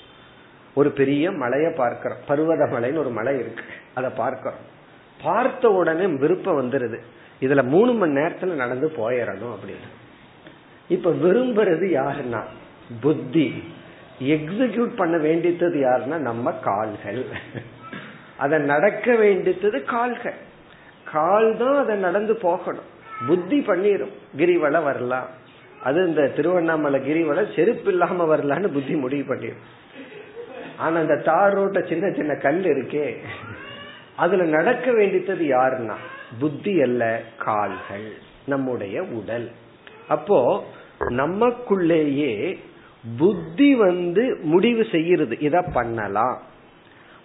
ஒரு 0.74 0.90
பெரிய 0.90 1.30
மலையை 1.30 1.72
பார்க்கிறோம். 1.76 2.18
பருவத 2.28 2.64
மலைன்னு 2.64 2.96
ஒரு 2.96 3.10
மலை 3.10 3.34
இருக்கு. 3.38 3.62
அதை 3.94 4.10
பார்க்கிறோம். 4.16 4.72
பார்த்த 5.22 5.68
உடனே 5.68 6.06
விருப்பம் 6.06 6.60
வந்துருது. 6.62 6.98
இதுல 7.40 7.62
மூணு 7.62 7.92
மணி 7.92 8.12
நேரத்துல 8.12 8.54
நடந்து 8.54 8.92
போயிடணும் 8.96 9.54
அப்படின்னு. 9.54 9.88
இப்ப 10.88 11.10
விரும்புறது 11.10 11.84
யாருன்னா? 11.84 12.42
புத்தி. 13.00 13.62
எக்ஸிக்யூட் 14.22 14.96
பண்ண 14.96 15.18
வேண்டியது 15.18 15.68
யாருன்னா? 15.68 16.16
நம்ம 16.16 16.52
கால்கள். 16.52 17.24
அதை 18.36 18.58
நடக்க 18.58 19.16
வேண்டியது 19.16 19.84
கால்கள். 19.84 20.34
கால் 21.12 21.56
தான் 21.56 21.76
அதை 21.76 21.96
நடந்து 21.96 22.36
போகணும். 22.36 22.92
புத்தி 23.26 23.60
பண்ணிடும் 23.60 24.10
கிரிவலை 24.36 24.82
வரலாம். 24.82 25.28
அது 25.82 26.06
இந்த 26.06 26.28
திருவண்ணாமலை 26.28 27.00
கிரிவலை 27.00 27.56
செருப்பு 27.56 27.90
இல்லாம 27.90 28.36
வரலான்னு 28.36 28.72
புத்தி 28.72 28.94
முடிவு 28.94 29.24
பண்ணிடும் 29.24 29.82
ஆனா 30.76 30.98
அந்த 30.98 31.16
தார் 31.16 31.58
ரோட்ட 31.58 31.88
சின்ன 31.88 32.12
சின்ன 32.12 32.34
கல் 32.34 32.62
இருக்கே. 32.62 33.16
அதுல 34.16 34.44
நடக்க 34.44 34.92
வேண்டியது 34.92 35.44
யாருன்னா? 35.44 35.94
புத்தி 36.38 36.82
அல்ல 36.82 37.20
கால்கள் 37.38 38.12
நம்முடைய 38.46 39.02
உடல். 39.02 39.50
அப்போ 40.08 40.64
நமக்குள்ளேயே 40.98 42.58
புத்தி 43.18 43.74
வந்து 43.74 44.38
முடிவு 44.42 44.86
செய்யறது 44.92 45.38
இத 45.38 45.62
பண்ணலாம். 45.62 46.42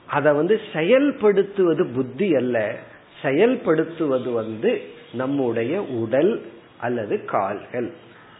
அத 0.05 0.33
வந்து 0.33 0.61
செயல்படுத்துவது 0.73 1.93
புத்தி 1.93 2.35
அல்ல. 2.35 2.75
செயல்படுத்துவது 3.21 4.33
வந்து 4.33 4.81
நம்முடைய 5.13 5.81
உடல் 5.81 6.41
அல்லது 6.79 7.25
கால்கள். 7.25 7.93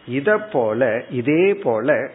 இத 0.08 0.38
போல 0.38 1.04
இதே 1.10 1.54
போல 1.54 2.10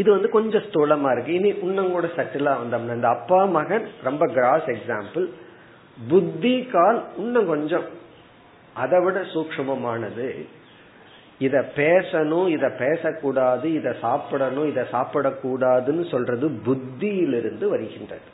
இது 0.00 0.10
வந்து 0.10 0.28
கொஞ்சம் 0.28 0.62
ஸ்தூலமா 0.62 1.12
இருக்கு. 1.12 1.32
இனி 1.32 1.48
இன்னும் 1.48 1.90
கூட 1.90 2.06
சட்டிலா 2.16 2.52
வந்தோம்னா 2.60 2.94
இந்த 2.94 3.08
அப்பா 3.08 3.44
மகன் 3.44 3.86
ரொம்ப 4.02 4.26
கிராஸ் 4.26 4.66
எக்ஸாம்பிள் 4.66 5.26
புத்தி 6.08 6.54
கால் 6.64 7.00
இன்னும் 7.16 7.46
கொஞ்சம். 7.46 7.86
அதை 8.74 8.98
விட 9.00 9.20
சூக்மமானது 9.20 10.28
இத 11.38 11.56
பேசணும் 11.76 12.48
இத 12.48 12.68
பேசக்கூடாது 12.78 13.72
இத 13.72 13.96
சாப்பிடணும் 14.00 14.68
இத 14.70 14.86
சாப்பிடக்கூடாதுன்னு 14.92 16.10
சொல்றது 16.10 16.48
புத்தியிலிருந்து 16.48 17.68
வருகின்றது. 17.68 18.28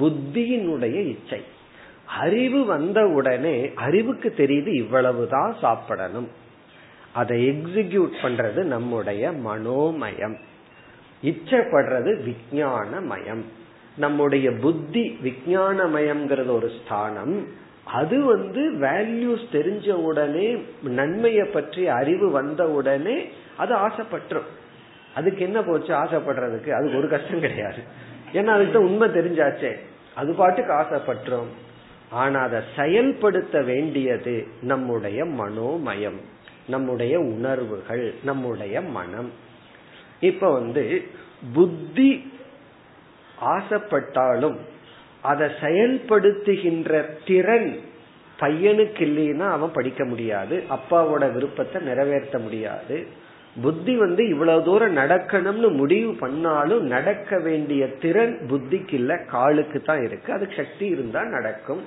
புத்தியினுடைய 0.00 0.94
இச்சை. 1.06 1.40
அறிவு 2.06 2.64
வந்த 2.64 3.06
உடனே 3.06 3.56
அறிவுக்கு 3.74 4.34
தெரியுது 4.36 4.74
இவ்வளவுதான் 4.74 5.56
சாப்பிடணும். 5.60 6.28
அதை 7.12 7.36
எக்ஸிக்யூட் 7.50 8.16
பண்றது 8.22 8.62
நம்முடைய 8.64 9.32
மனோமயம். 9.32 10.36
இச்சப்படுறது 11.22 12.30
விஜயானமயம் 12.30 13.42
நம்முடைய 13.96 14.50
புத்தி 14.50 15.18
விஜயானமயம்ங்கிறது 15.22 16.50
ஒரு 16.50 16.70
ஸ்தானம். 16.84 17.46
அது 17.84 18.24
வந்து 18.24 18.72
வேல்யூஸ் 18.72 19.44
தெரிஞ்ச 19.52 19.92
உடனே 19.92 20.62
நன்மையை 20.82 21.46
பற்றி 21.46 21.88
அறிவு 21.88 22.30
வந்த 22.30 22.70
உடனே 22.70 23.28
அது 23.56 23.74
ஆசைப்பட்டுரும். 23.74 24.50
அதுக்கு 25.14 25.40
என்ன 25.40 25.62
போச்சு 25.62 25.94
ஆசைப்படுறதுக்கு? 25.94 26.70
அதுக்கு 26.70 26.96
ஒரு 26.96 27.08
கஷ்டம் 27.08 27.40
கிடையாது. 27.40 27.82
ஏன்னா 28.32 28.46
அதுக்கு 28.46 28.78
உண்மை 28.78 29.08
தெரிஞ்சாச்சே. 29.08 29.76
அது 30.14 30.34
பாட்டுக்கு 30.34 30.72
ஆசைப்பட்டுரும். 30.72 31.50
ஆனா 32.10 32.40
அதை 32.40 32.60
செயல்படுத்த 32.76 33.62
வேண்டியது 33.62 34.46
நம்முடைய 34.62 35.24
மனோமயம் 35.24 36.20
நம்முடைய 36.66 37.18
உணர்வுகள் 37.18 38.14
நம்முடைய 38.24 38.80
மனம். 38.80 39.50
இப்ப 40.30 40.50
வந்து 40.52 40.84
புத்தி 41.54 42.10
ஆசைப்பட்டாலும் 43.54 44.58
அதை 45.30 45.46
செயல்படுத்துகின்ற 45.60 46.92
திறன் 47.24 47.70
பையனுக்கு 48.38 49.02
இல்லைன்னா 49.06 49.46
அவன் 49.56 49.72
படிக்க 49.72 50.02
முடியாது 50.04 50.54
அப்பாவோட 50.76 51.24
விருப்பத்தை 51.32 51.78
நிறைவேற்ற 51.82 52.36
முடியாது. 52.38 52.96
புத்தி 53.62 53.94
வந்து 53.96 54.22
இவ்வளவு 54.28 54.64
தூரம் 54.64 54.96
நடக்கணும்னு 54.96 55.68
முடிவு 55.76 56.12
பண்ணாலும் 56.14 56.84
நடக்க 56.86 57.38
வேண்டிய 57.38 57.82
திறன் 58.02 58.34
புத்திக்கு 58.50 58.92
இல்ல 58.92 59.12
காலுக்கு 59.34 59.82
தான் 59.82 60.02
இருக்கு. 60.04 60.32
அதுக்கு 60.32 60.56
சக்தி 60.56 60.86
இருந்தா 60.86 61.22
நடக்கும். 61.36 61.82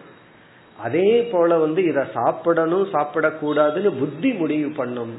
அதே 0.80 1.10
போல 1.32 1.58
வந்து 1.58 1.84
இத 1.84 2.02
சாப்பிடணும் 2.14 2.88
சாப்பிடக்கூடாதுன்னு 2.94 3.92
புத்தி 4.00 4.32
முடிவு 4.34 4.70
பண்ணும். 4.70 5.16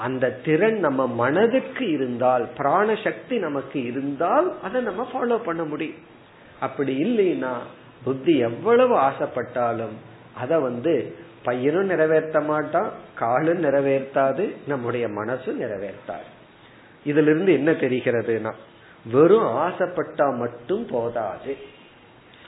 அந்த 0.00 0.26
திறன் 0.44 0.78
நம்ம 0.78 1.06
மனதுக்கு 1.22 1.84
இருந்தால் 1.90 2.44
பிராண 2.56 2.88
சக்தி 3.04 3.36
நமக்கு 3.38 3.78
இருந்தால் 3.84 4.48
அதை 4.62 4.78
நம்ம 4.82 5.02
ஃபாலோ 5.10 5.36
பண்ண 5.44 5.62
முடியும். 5.64 6.02
அப்படி 6.60 6.92
இல்லைன்னா 7.04 7.52
புத்தி 8.04 8.34
எவ்வளவு 8.38 8.94
ஆசைப்பட்டாலும் 9.08 9.96
அதை 10.36 10.56
வந்து 10.58 10.94
பையனும் 11.44 11.90
நிறைவேற்ற 11.92 12.40
மாட்டான் 12.40 12.90
காலும் 13.14 13.62
நிறைவேற்றாது 13.64 14.44
நம்முடைய 14.66 15.06
மனசும் 15.08 15.60
நிறைவேற்றாது. 15.60 16.28
இதுல 17.04 17.30
இருந்து 17.32 17.52
என்ன 17.52 17.70
தெரிகிறதுனா 17.84 18.52
வெறும் 19.12 19.50
ஆசைப்பட்டா 19.64 20.26
மட்டும் 20.38 20.84
போதாது. 20.90 21.52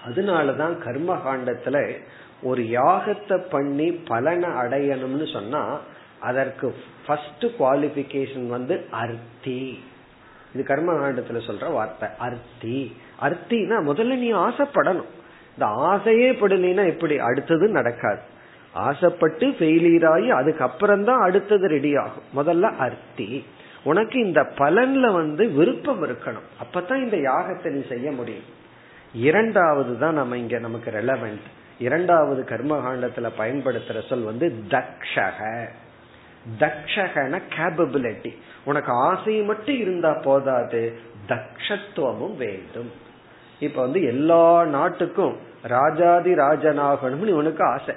அதனாலதான் 0.07 0.75
கர்ம 0.85 1.11
காண்டத்துல 1.27 1.77
ஒரு 2.43 2.63
யாகத்தை 2.63 3.37
பண்ணி 3.51 3.89
பலனை 4.09 4.49
அடையணும்னு 4.63 5.27
சொன்னா 5.33 5.63
அதற்கு 6.21 6.67
ஃபர்ஸ்ட் 7.07 7.45
குவாலிபிகேஷன் 7.59 8.47
வந்து 8.47 8.85
அர்த்தி. 8.91 9.85
இது 10.55 10.65
கர்ம 10.65 10.93
காண்டத்துல 10.93 11.41
சொல்ற 11.47 11.73
வார்த்தை 11.73 12.09
அர்த்தி. 12.19 12.97
அர்த்தினா 13.21 13.77
முதல்ல 13.91 14.17
நீ 14.17 14.33
ஆசைப்படணும். 14.33 15.11
இந்த 15.53 15.67
ஆசையே 15.67 16.31
படலைன்னா 16.33 16.87
எப்படி 16.87 17.19
அடுத்தது 17.19 17.69
நடக்காது. 17.69 18.21
ஆசைப்பட்டு 18.73 19.47
ஃபெயிலியர் 19.49 20.07
ஆகி 20.07 20.31
அதுக்கப்புறம் 20.31 21.05
தான் 21.05 21.21
அடுத்தது 21.21 21.69
ரெடி 21.69 21.97
ஆகும். 21.97 22.23
முதல்ல 22.37 22.77
அர்த்தி. 22.77 23.47
உனக்கு 23.85 24.25
இந்த 24.25 24.41
பலன்ல 24.41 25.13
வந்து 25.13 25.49
விருப்பம் 25.49 26.05
இருக்கணும். 26.05 26.49
அப்பதான் 26.63 27.03
இந்த 27.03 27.17
யாகத்தை 27.17 27.71
நீ 27.71 27.87
செய்ய 27.89 28.13
முடியும். 28.13 28.45
இரண்டாவது 29.15 29.99
தான் 29.99 30.15
நம்ம 30.15 30.37
இங்க 30.37 30.59
நமக்கு 30.59 30.91
ரெலவென்ட் 30.91 31.47
இரண்டாவது 31.79 32.43
கர்மகாண்டத்துல 32.43 33.31
பயன்படுத்துற 33.39 34.07
சொல் 34.09 34.23
வந்து 34.23 34.55
தக்ஷக. 34.69 35.69
தக்ஷகன 36.59 37.41
கேபபிலிட்டி 37.57 38.37
உனக்கு 38.65 38.93
ஆசை 38.93 39.43
மட்டும் 39.43 39.79
இருந்தா 39.79 40.13
போதாது 40.13 40.99
தக்ஷத்துவமும் 41.29 42.37
வேண்டும். 42.37 42.93
இப்ப 43.61 43.81
வந்து 43.81 44.03
எல்லா 44.03 44.65
நாட்டுக்கும் 44.65 45.37
ராஜாதி 45.63 46.35
ராஜனாகணும்னு 46.35 47.27
இவனுக்கு 47.27 47.65
ஆசை. 47.65 47.95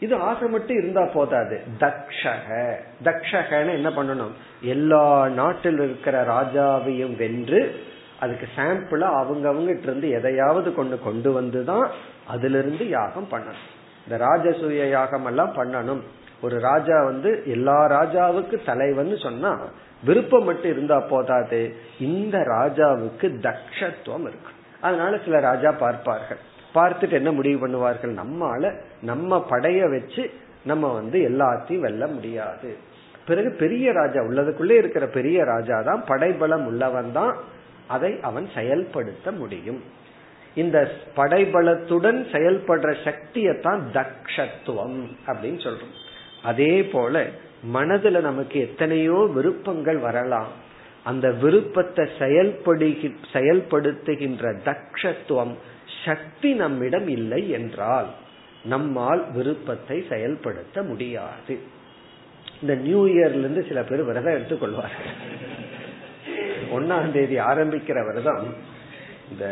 இது 0.00 0.16
ஆசை 0.16 0.48
மட்டும் 0.48 0.76
இருந்தா 0.76 1.04
போதாது. 1.04 1.60
தக்ஷக. 1.80 2.76
தக்ஷகன்னு 3.04 3.72
என்ன 3.72 3.88
பண்ணணும்? 3.88 4.30
எல்லா 4.60 5.28
நாட்டில் 5.28 5.78
இருக்கிற 5.78 6.24
ராஜாவையும் 6.24 7.16
வென்று 7.16 7.84
அதுக்கு 8.20 8.48
சாம்பிளா 8.56 9.10
அவங்க 9.14 9.72
இருந்து 9.82 10.10
எதையாவது 10.10 10.74
கொண்டு 10.74 10.98
கொண்டு 10.98 11.42
வந்துதான் 11.42 11.88
அதுல 12.26 12.58
இருந்து 12.58 12.88
யாகம் 12.88 13.28
பண்ணணும். 13.30 14.08
இந்த 14.08 14.24
ராஜசூய 14.24 14.90
யாகம் 14.90 15.24
எல்லாம் 15.24 15.54
பண்ணணும். 15.56 16.00
ஒரு 16.42 16.58
ராஜா 16.60 17.04
வந்து 17.04 17.42
எல்லா 17.46 17.78
ராஜாவுக்கு 17.86 18.64
தலைவன் 18.64 19.16
சொன்னா 19.16 19.58
விருப்பம் 20.04 20.44
மட்டும் 20.44 20.70
இருந்தா 20.70 21.00
போதாது 21.00 21.74
இந்த 21.98 22.38
ராஜாவுக்கு 22.38 23.26
தக்ஷத்துவம் 23.46 24.20
இருக்கு. 24.20 24.52
அதனால 24.80 25.18
சில 25.24 25.40
ராஜா 25.40 25.72
பார்ப்பார்கள். 25.72 26.38
பார்த்துட்டு 26.74 27.12
என்ன 27.12 27.32
முடிவு 27.32 27.68
பண்ணுவார்கள்? 27.68 28.18
நம்மால 28.22 28.72
நம்ம 29.02 29.46
படைய 29.50 29.90
வச்சு 29.90 30.30
நம்ம 30.64 30.92
வந்து 30.92 31.18
எல்லாத்தையும் 31.28 31.78
வெல்ல 31.78 32.06
முடியாது. 32.06 32.76
பிறகு 33.26 33.50
பெரிய 33.58 33.92
ராஜா 33.92 34.20
உள்ளதுக்குள்ளே 34.20 34.76
இருக்கிற 34.76 35.06
பெரிய 35.06 35.44
ராஜா 35.44 35.82
தான் 35.82 36.04
படைபலம் 36.04 36.66
உள்ளவன் 36.66 37.12
தான் 37.12 37.36
அதை 37.86 38.20
அவன் 38.22 38.48
செயல்படுத்த 38.54 39.30
முடியும். 39.32 39.82
இந்த 40.54 40.90
படைபலத்துடன் 41.16 42.20
செயல்படுற 42.32 42.94
சக்தியத்தான் 43.04 43.82
தக்ஷத்துவம் 43.92 44.98
அப்படின்னு 45.26 45.60
சொல்றோம். 45.66 45.96
அதே 46.42 46.74
போல 46.92 47.24
மனதுல 47.74 48.20
நமக்கு 48.20 48.56
எத்தனையோ 48.60 49.18
விருப்பங்கள் 49.34 49.98
வரலாம். 49.98 50.52
அந்த 51.04 51.26
விருப்பத்தை 51.42 52.04
செயல்படுகி 52.18 53.08
செயல்படுத்துகின்ற 53.32 54.52
தக்ஷத்துவம் 54.68 55.54
சக்தி 56.04 56.50
நம்மிடம் 56.52 57.08
இல்லை 57.08 57.42
என்றால் 57.50 58.08
நம்மால் 58.64 59.22
விருப்பத்தை 59.32 59.96
செயல்படுத்த 60.08 60.82
முடியாது. 60.82 61.54
இந்த 62.60 62.74
நியூ 62.74 63.02
இயர்ல 63.06 63.42
இருந்து 63.44 63.62
சில 63.68 63.82
பேர் 63.82 64.02
விரதம் 64.04 64.36
எடுத்துக்கொள்வார்கள் 64.36 65.12
ஒன்னாம் 66.76 67.12
தேதி 67.12 67.36
ஆரம்பிக்கிற 67.50 67.98
விரதம் 68.08 68.44
இந்த 69.30 69.46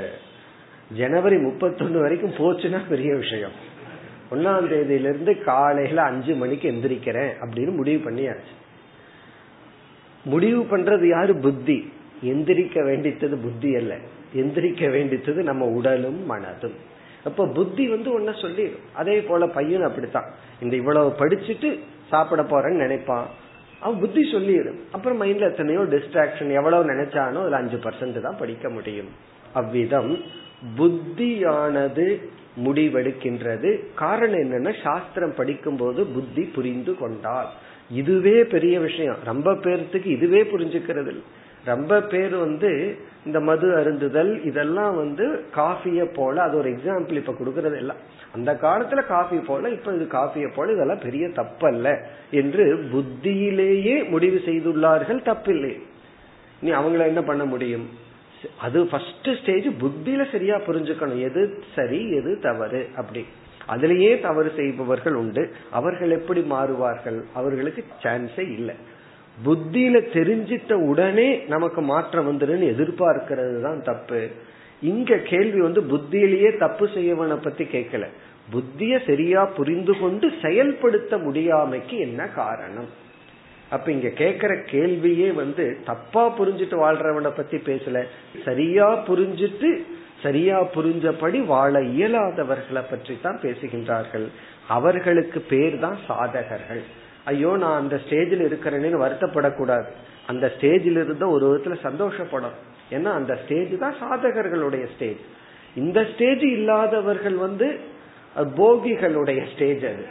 ஜனவரி 0.96 1.36
முப்பத்தொன்னு 1.36 2.04
வரைக்கும் 2.04 2.38
போச்சுன்னா 2.38 2.80
பெரிய 2.88 3.14
விஷயம். 3.14 3.56
ஒன்னாம் 4.30 4.68
தேதியிலிருந்து 4.68 5.42
காலையில 5.42 6.02
அஞ்சு 6.02 6.34
மணிக்கு 6.34 6.70
எந்திரிக்கிறேன் 6.70 7.30
அப்படின்னு 7.40 7.74
முடிவு 7.74 8.10
பண்ணியாச்சு. 8.10 8.56
முடிவு 10.24 10.62
பண்றது 10.62 11.06
யாரு? 11.08 11.36
புத்தி. 11.36 11.92
எந்திரிக்க 12.24 12.82
வேண்டித்தது 12.82 13.34
புத்தி 13.42 13.76
அல்ல. 13.76 13.94
எந்திரிக்க 14.36 14.88
வேண்டித்தது 14.88 15.42
நம்ம 15.42 15.66
உடலும் 15.66 16.30
மனதும். 16.30 16.74
அப்ப 17.24 17.46
புத்தி 17.46 17.88
வந்து 17.88 18.20
ஒன்ன 18.20 18.40
சொல்லிடும். 18.40 18.80
அதே 18.92 19.20
போல 19.20 19.46
பையன் 19.46 19.82
அப்படித்தான். 19.82 20.30
இந்த 20.62 20.76
இவ்வளவு 20.76 21.14
படிச்சுட்டு 21.18 21.78
சாப்பிட 22.08 22.42
போறேன்னு 22.42 22.76
நினைப்பான். 22.76 23.26
அவன் 23.80 23.98
புத்தி 23.98 24.30
சொல்லிடும். 24.30 24.78
அப்புறம் 24.92 25.22
மைண்ட்ல 25.22 25.50
எத்தனையோ 25.50 25.80
டிஸ்ட்ராக்ஷன் 25.80 26.52
எவ்வளவு 26.52 26.90
நினைச்சானோ 26.90 27.40
அதுல 27.40 27.56
அஞ்சு 27.56 27.76
பர்சன்ட் 27.76 28.20
தான் 28.20 28.36
படிக்க 28.38 28.68
முடியும். 28.68 29.08
அவ்விதம் 29.52 30.18
புத்தியானது 30.78 32.22
முடிவெடுக்கின்றது. 32.64 33.80
காரணம் 33.94 34.40
என்னன்னா 34.40 34.82
சாஸ்திரம் 34.82 35.34
படிக்கும் 35.34 35.76
போது 35.76 36.06
புத்தி 36.06 36.42
புரிந்து 36.42 36.94
கொண்டால். 36.94 37.48
இதுவே 37.90 38.44
பெரிய 38.44 38.80
விஷயம். 38.80 39.16
ரொம்ப 39.24 39.52
பேர்த்துக்கு 39.54 40.06
இதுவே 40.06 40.42
புரிஞ்சுக்கிறது 40.42 41.14
ரொம்ப 41.64 42.00
பேர் 42.00 42.34
வந்து 42.36 42.96
இந்த 43.26 43.40
மது 43.40 43.68
அருந்துதல் 43.76 44.44
இதெல்லாம் 44.44 44.96
வந்து 44.96 45.44
காஃபிய 45.50 46.04
போல 46.04 46.42
அது 46.42 46.56
ஒரு 46.56 46.70
எக்ஸாம்பிள் 46.70 47.12
இப்ப 47.12 47.32
கொடுக்கறது 47.32 47.76
எல்லாம் 47.76 47.96
அந்த 48.34 48.52
காலத்துல 48.52 49.06
காஃபி 49.06 49.36
போல 49.36 49.68
இப்ப 49.68 49.94
இது 49.94 50.06
காஃபிய 50.06 50.48
போல 50.54 50.72
இதெல்லாம் 50.72 51.02
பெரிய 51.02 51.26
தப்பல்ல 51.26 51.96
என்று 52.30 52.88
புத்தியிலேயே 52.92 54.08
முடிவு 54.08 54.42
செய்துள்ளார்கள் 54.46 55.20
தப்பில்லை. 55.24 55.80
நீ 56.60 56.70
அவங்கள 56.70 57.06
என்ன 57.06 57.22
பண்ண 57.22 57.44
முடியும்? 57.44 57.88
அது 58.60 58.86
ஃபர்ஸ்ட் 58.86 59.28
ஸ்டேஜ் 59.42 59.66
புத்தியில 59.66 60.30
சரியா 60.30 60.56
புரிஞ்சுக்கணும். 60.56 61.20
எது 61.20 61.62
சரி 61.74 62.10
எது 62.10 62.38
தவறு 62.40 62.88
அப்படி. 62.96 63.26
அதுலேயே 63.68 64.20
தவறு 64.20 64.52
செய்பவர்கள் 64.56 65.14
உண்டு. 65.14 65.50
அவர்கள் 65.70 66.10
எப்படி 66.10 66.40
மாறுவார்கள்? 66.40 67.22
அவர்களுக்கு 67.34 67.84
சான்ஸே 68.02 68.52
இல்லை. 68.52 68.74
புத்தியில 69.44 69.96
தெரிஞ்சிட்ட 70.12 70.72
உடனே 70.72 71.36
நமக்கு 71.36 71.80
மாற்றம் 71.80 72.38
வந்துடும் 72.38 72.66
எதிர்பார்க்கிறது 72.72 73.60
தான் 73.60 73.82
தப்பு. 73.82 74.28
இங்க 74.80 75.16
கேள்வி 75.16 75.60
வந்து 75.60 75.82
புத்தியிலேயே 75.82 76.58
தப்பு 76.58 76.86
செய்யவனை 76.86 77.36
பத்தி 77.42 77.64
கேட்கல. 77.64 78.06
புத்திய 78.50 78.98
சரியா 79.06 79.44
புரிந்து 79.44 79.98
கொண்டு 79.98 80.32
செயல்படுத்த 80.42 81.16
முடியாமைக்கு 81.16 81.98
என்ன 81.98 82.28
காரணம்? 82.28 83.06
அப்ப 83.74 83.86
இங்க 83.92 84.10
கேக்குற 84.22 84.52
கேள்வியே 84.72 85.28
வந்து 85.42 85.64
தப்பா 85.88 86.22
புரிஞ்சுட்டு 86.38 86.76
வாழ்றவனை 86.84 87.30
பத்தி 87.36 87.56
பேசல. 87.70 88.02
சரியா 88.46 88.86
புரிஞ்சுட்டு 89.08 89.70
சரியா 90.22 90.58
புரிஞ்சபடி 90.76 91.40
வாழ 91.46 91.80
இயலாதவர்களை 91.96 92.82
பற்றி 92.90 93.14
தான் 93.26 93.42
பேசுகின்றார்கள். 93.42 94.24
அவர்களுக்கு 94.76 95.40
பேர் 95.50 95.76
தான் 95.84 95.98
சாதகர்கள். 96.06 96.82
ஐயோ 97.32 97.50
நான் 97.62 97.80
அந்த 97.82 97.96
ஸ்டேஜில் 98.04 98.42
இருக்கிறேன்னு 98.48 99.02
வருத்தப்படக்கூடாது. 99.04 99.88
அந்த 100.26 100.46
ஸ்டேஜில் 100.54 100.98
இருந்த 101.04 101.26
ஒரு 101.34 101.44
விதத்துல 101.48 101.76
சந்தோஷப்படும். 101.88 102.56
ஏன்னா 102.96 103.10
அந்த 103.20 103.32
ஸ்டேஜ் 103.42 103.74
தான் 103.84 103.96
சாதகர்களுடைய 104.02 104.84
ஸ்டேஜ். 104.94 105.22
இந்த 105.76 106.00
ஸ்டேஜ் 106.12 106.44
இல்லாதவர்கள் 106.56 107.38
வந்து 107.46 107.68
போகிகளுடைய 108.60 109.40
ஸ்டேஜ் 109.52 109.84
அது. 109.92 110.04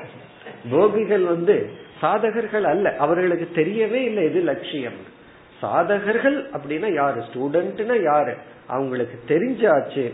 போகிகள் 0.74 1.26
வந்து 1.34 1.58
சாதகர்கள் 2.02 2.62
அல்ல. 2.62 2.96
அவர்களுக்கு 2.98 3.50
தெரியவே 3.56 3.94
இல்லை 3.94 4.26
இது 4.26 4.42
லட்சியம். 4.42 5.16
சாதகர்கள் 5.62 6.46
அப்படின்னா 6.54 6.94
யாரு? 6.94 7.20
ஸ்டூடெண்ட்னா 7.20 8.04
யாரு? 8.04 8.36
அவங்களுக்கு 8.68 9.20
தெரிஞ்சாச்சு. 9.28 10.14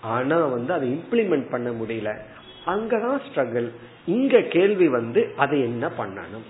ஆனா 0.00 0.46
வந்து 0.46 0.72
அதை 0.72 0.92
இம்ப்ளிமெண்ட் 0.92 1.50
பண்ண 1.50 1.70
முடியல. 1.70 2.18
அங்கதான் 2.66 3.20
ஸ்ட்ரகிள் 3.28 3.70
இங்க 4.06 4.40
கேள்வி 4.40 4.88
வந்து 4.88 5.32
அதை 5.36 5.60
என்ன 5.60 5.90
பண்ணணும்? 5.98 6.46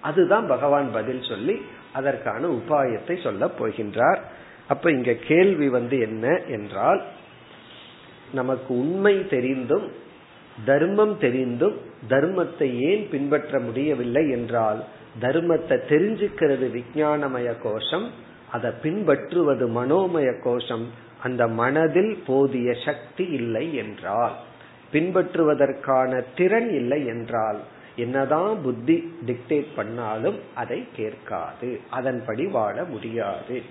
அதுதான் 0.00 0.46
பகவான் 0.46 0.92
பதில் 0.92 1.22
சொல்லி 1.22 1.62
அதற்கான 1.92 2.48
உபாயத்தை 2.48 3.22
சொல்ல 3.22 3.46
போகின்றார். 3.46 4.18
அப்ப 4.68 4.90
இங்க 4.90 5.12
கேள்வி 5.12 5.68
வந்து 5.68 6.00
என்ன 6.00 6.40
என்றால் 6.48 7.02
நமக்கு 8.32 8.78
உண்மை 8.78 9.28
தெரிந்தும் 9.28 9.92
தர்மம் 10.64 11.18
தெரிந்தும் 11.18 11.88
தர்மத்தை 12.08 12.68
ஏன் 12.80 13.08
பின்பற்ற 13.10 13.60
முடியவில்லை 13.60 14.30
என்றால் 14.30 14.84
தர்மத்தை 15.20 15.76
தெரிஞ்சுக்கிறது 15.88 16.66
விஞ்ஞானமய 16.76 17.48
கோஷம் 17.62 18.08
அதை 18.50 18.70
பின்பற்றுவது 18.82 19.68
மனோமய 19.68 20.40
கோஷம் 20.42 20.86
அந்த 21.22 21.46
மனதில் 21.46 22.22
போதிய 22.26 22.74
சக்தி 22.84 23.24
இல்லை 23.24 23.74
என்றால். 23.74 24.36
பின்பற்றுவதற்கான 24.92 26.22
திறன் 26.36 26.70
இல்லை 26.70 27.06
என்றால் 27.06 27.58
என்னதான் 27.96 28.62
புத்தி 28.62 29.12
டிக்டேட் 29.26 29.66
பண்ணாலும் 29.76 30.38
அதை 30.54 30.88
கேட்காது 30.96 31.80
அதன்படி 31.90 32.46
வாழ 32.46 32.84
முடியாது. 32.84 33.62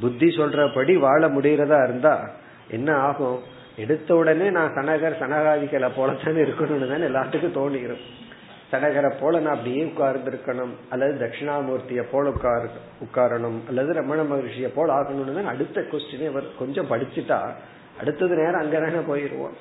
புத்தி 0.00 0.26
சொல்றபடி 0.26 0.98
வாழ 0.98 1.28
முடியறதா 1.28 1.84
இருந்தா 1.84 2.30
என்ன 2.68 2.94
ஆகும்? 2.94 3.38
எடுத்த 3.82 4.10
உடனே 4.20 4.46
நான் 4.56 4.74
சனகர் 4.76 5.20
சனகாதிகளை 5.22 5.88
போலத்தான் 5.96 6.44
இருக்கணும்னு 6.44 6.88
தான் 6.92 7.08
எல்லாத்துக்கும் 7.10 7.56
தோணிடும் 7.58 8.04
சனகரை 8.70 9.10
போல 9.18 9.40
நான் 9.40 9.56
அப்படியே 9.56 9.82
உட்கார்ந்து 9.88 10.30
இருக்கணும் 10.30 10.72
அல்லது 10.92 11.12
தட்சிணாமூர்த்திய 11.22 12.02
போல 12.12 12.30
உட்கார் 12.34 12.66
உட்காரணும். 13.04 13.58
அல்லது 13.70 13.90
ரமண 13.98 14.20
மகர்ஷிய 14.30 14.68
போல 14.76 14.94
ஆகணும்னு 14.96 15.36
தான் 15.38 15.52
அடுத்த 15.52 15.84
கொஸ்டினே 15.90 16.28
கொஞ்சம் 16.60 16.90
படிச்சுட்டா 16.92 17.38
அடுத்தது 18.00 18.34
நேரம் 18.40 18.62
அங்கதானே 18.62 19.02
போயிருவோம். 19.10 19.54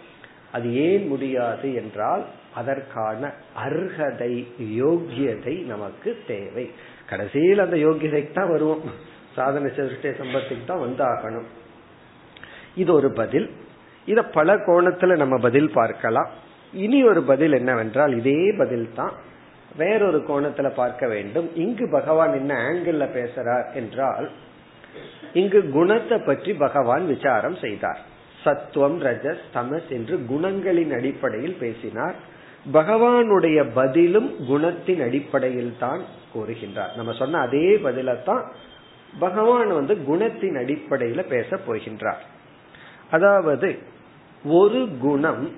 அது 0.55 0.67
ஏன் 0.85 1.05
முடியாது 1.07 1.67
என்றால் 1.81 2.23
அதற்கான 2.59 3.31
அர்ஹதை 3.65 4.33
யோக்கியதை 4.81 5.55
நமக்கு 5.73 6.09
தேவை. 6.27 6.65
கடைசியில் 7.09 7.63
அந்த 7.65 7.77
யோகியதைக்கு 7.85 8.33
தான் 8.39 8.51
வருவோம். 8.51 8.83
சாதன 9.35 9.69
சதுஷ்டய 9.77 10.13
சம்பத்துக்கு 10.23 10.65
தான் 10.65 10.83
வந்தாகணும். 10.87 11.47
இது 12.75 12.91
ஒரு 12.93 13.11
பதில். 13.21 13.47
இத 14.05 14.19
பல 14.37 14.55
கோணத்துல 14.67 15.15
நம்ம 15.21 15.35
பதில் 15.37 15.71
பார்க்கலாம். 15.71 16.29
இனி 16.73 16.99
ஒரு 17.03 17.21
பதில் 17.23 17.51
என்னவென்றால் 17.51 18.13
இதே 18.17 18.41
பதில் 18.57 18.89
தான் 18.93 19.13
வேறொரு 19.77 20.19
கோணத்துல 20.27 20.67
பார்க்க 20.73 21.05
வேண்டும். 21.07 21.47
இங்கு 21.63 21.85
பகவான் 21.89 22.33
என்ன 22.33 22.51
ஆங்கிள் 22.67 23.05
பேசுறார் 23.17 23.65
என்றால் 23.73 24.27
இங்கு 25.33 25.59
குணத்தை 25.69 26.17
பற்றி 26.19 26.51
பகவான் 26.65 27.05
விசாரம் 27.07 27.57
செய்தார். 27.63 27.99
சத்துவம் 28.43 28.97
ரஜஸ் 29.01 29.43
தமஸ் 29.55 29.89
என்று 29.89 30.15
குணங்களின் 30.31 30.93
அடிப்படையில் 30.97 31.57
பேசினார். 31.63 32.15
பகவானுடைய 32.73 33.59
பதிலும் 33.73 34.29
குணத்தின் 34.49 35.01
அடிப்படையில் 35.07 35.73
தான் 35.79 36.01
கூறுகின்றார். 36.33 36.93
நம்ம 36.95 37.11
சொன்ன 37.13 37.41
அதே 37.47 37.67
பதிலத்தான் 37.87 38.43
பகவான் 39.19 39.71
வந்து 39.79 39.95
குணத்தின் 40.07 40.57
அடிப்படையில 40.61 41.21
பேச 41.33 41.59
போகின்றார். 41.67 42.23
அதாவது 43.11 43.67
ஒரு 44.45 44.87
குணம் 44.99 45.51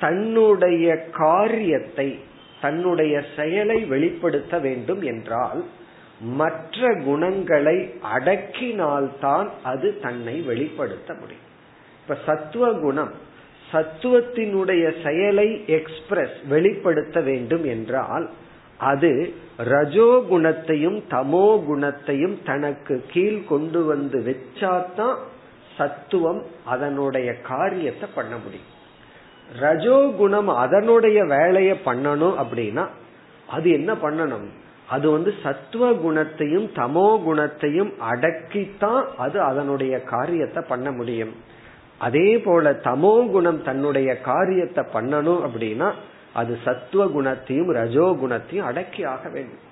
தன்னுடைய 0.00 0.96
காரியத்தை 1.12 2.18
தன்னுடைய 2.60 3.22
செயலை 3.36 3.84
வெளிப்படுத்த 3.84 4.58
வேண்டும் 4.58 5.02
என்றால் 5.02 5.64
மற்ற 6.20 7.02
குணங்களை 7.04 7.94
அடக்கினால்தான் 8.16 9.48
அது 9.62 9.98
தன்னை 10.02 10.40
வெளிப்படுத்த 10.40 11.14
முடியும். 11.14 11.44
இப்ப 12.02 12.16
சத்துவ 12.26 12.72
குணம் 12.72 13.12
சத்துவத்தினுடைய 13.72 14.92
செயலை 15.04 15.64
எக்ஸ்பிரஸ் 15.66 16.36
வெளிப்படுத்த 16.48 17.20
வேண்டும் 17.20 17.64
என்றால் 17.64 18.30
அது 18.78 19.34
ரஜோ 19.56 20.24
குணத்தையும் 20.28 21.02
தமோ 21.10 21.64
குணத்தையும் 21.64 22.38
தனக்கு 22.44 23.04
கீழ் 23.08 23.44
கொண்டு 23.44 23.84
வந்து 23.84 24.18
வச்சாதான் 24.18 25.16
சத்துவம் 25.76 26.40
அதனுடைய 26.64 27.28
காரியத்தை 27.52 28.06
பண்ண 28.14 28.34
முடியும். 28.44 28.70
ரஜோ 29.60 29.98
குணம் 30.18 30.48
அதனுடைய 30.64 31.18
வேலையை 31.24 31.74
பண்ணணும் 31.84 32.36
அப்படின்னா 32.42 32.84
அது 33.48 33.66
என்ன 33.70 33.90
பண்ணணும்? 34.04 34.46
அது 34.94 35.06
வந்து 35.10 35.30
சத்துவ 35.42 35.84
குணத்தையும் 36.04 36.66
தமோ 36.74 37.08
குணத்தையும் 37.24 37.92
அடக்கித்தான் 38.10 39.04
அது 39.16 39.38
அதனுடைய 39.40 39.94
காரியத்தை 40.14 40.62
பண்ண 40.68 40.90
முடியும். 40.90 41.32
அதே 41.98 42.28
போல 42.38 42.72
தமோ 42.88 43.14
குணம் 43.32 43.60
தன்னுடைய 43.62 44.10
காரியத்தை 44.30 44.84
பண்ணணும் 44.94 45.44
அப்படின்னா 45.46 45.88
அது 46.32 46.52
சத்துவ 46.64 47.02
குணத்தையும் 47.06 47.70
ரஜோ 47.78 48.06
குணத்தையும் 48.20 48.66
அடக்கி 48.66 49.04
ஆக 49.04 49.24
வேண்டும். 49.28 49.62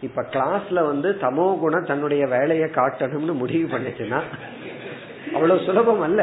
இப்ப 0.00 0.22
கிளாஸ்ல 0.32 0.78
வந்து 0.86 1.08
தமோ 1.20 1.46
குணம் 1.60 1.88
தன்னுடைய 1.90 2.22
வேலையை 2.26 2.68
காட்டணும்னு 2.78 3.34
முடிவு 3.42 3.66
பண்ணுச்சுன்னா 3.76 4.20
அவ்வளவு 5.36 5.66
சுலபம் 5.66 6.04
அல்ல. 6.08 6.22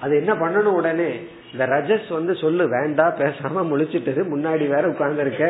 அது 0.00 0.12
என்ன 0.16 0.32
பண்ணணும் 0.34 0.76
உடனே 0.80 1.10
இந்த 1.52 1.64
ரஜஸ் 1.66 2.08
வந்து 2.08 2.34
சொல்லு 2.34 2.64
வேண்டாம் 2.68 3.16
பேசாம 3.18 3.64
முழிச்சிட்டு 3.70 4.22
முன்னாடி 4.34 4.64
வேற 4.74 4.84
உட்கார்ந்துருக்க. 4.88 5.44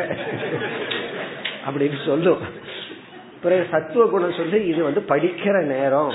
அப்படின்னு 1.67 1.99
சொல்லும். 2.05 2.41
பிறகு 3.43 3.63
சத்துவ 3.71 4.03
குணம் 4.05 4.37
சொல்லி 4.37 4.59
இது 4.65 4.81
வந்து 4.83 5.01
படிக்கிற 5.09 5.55
நேரம் 5.65 6.11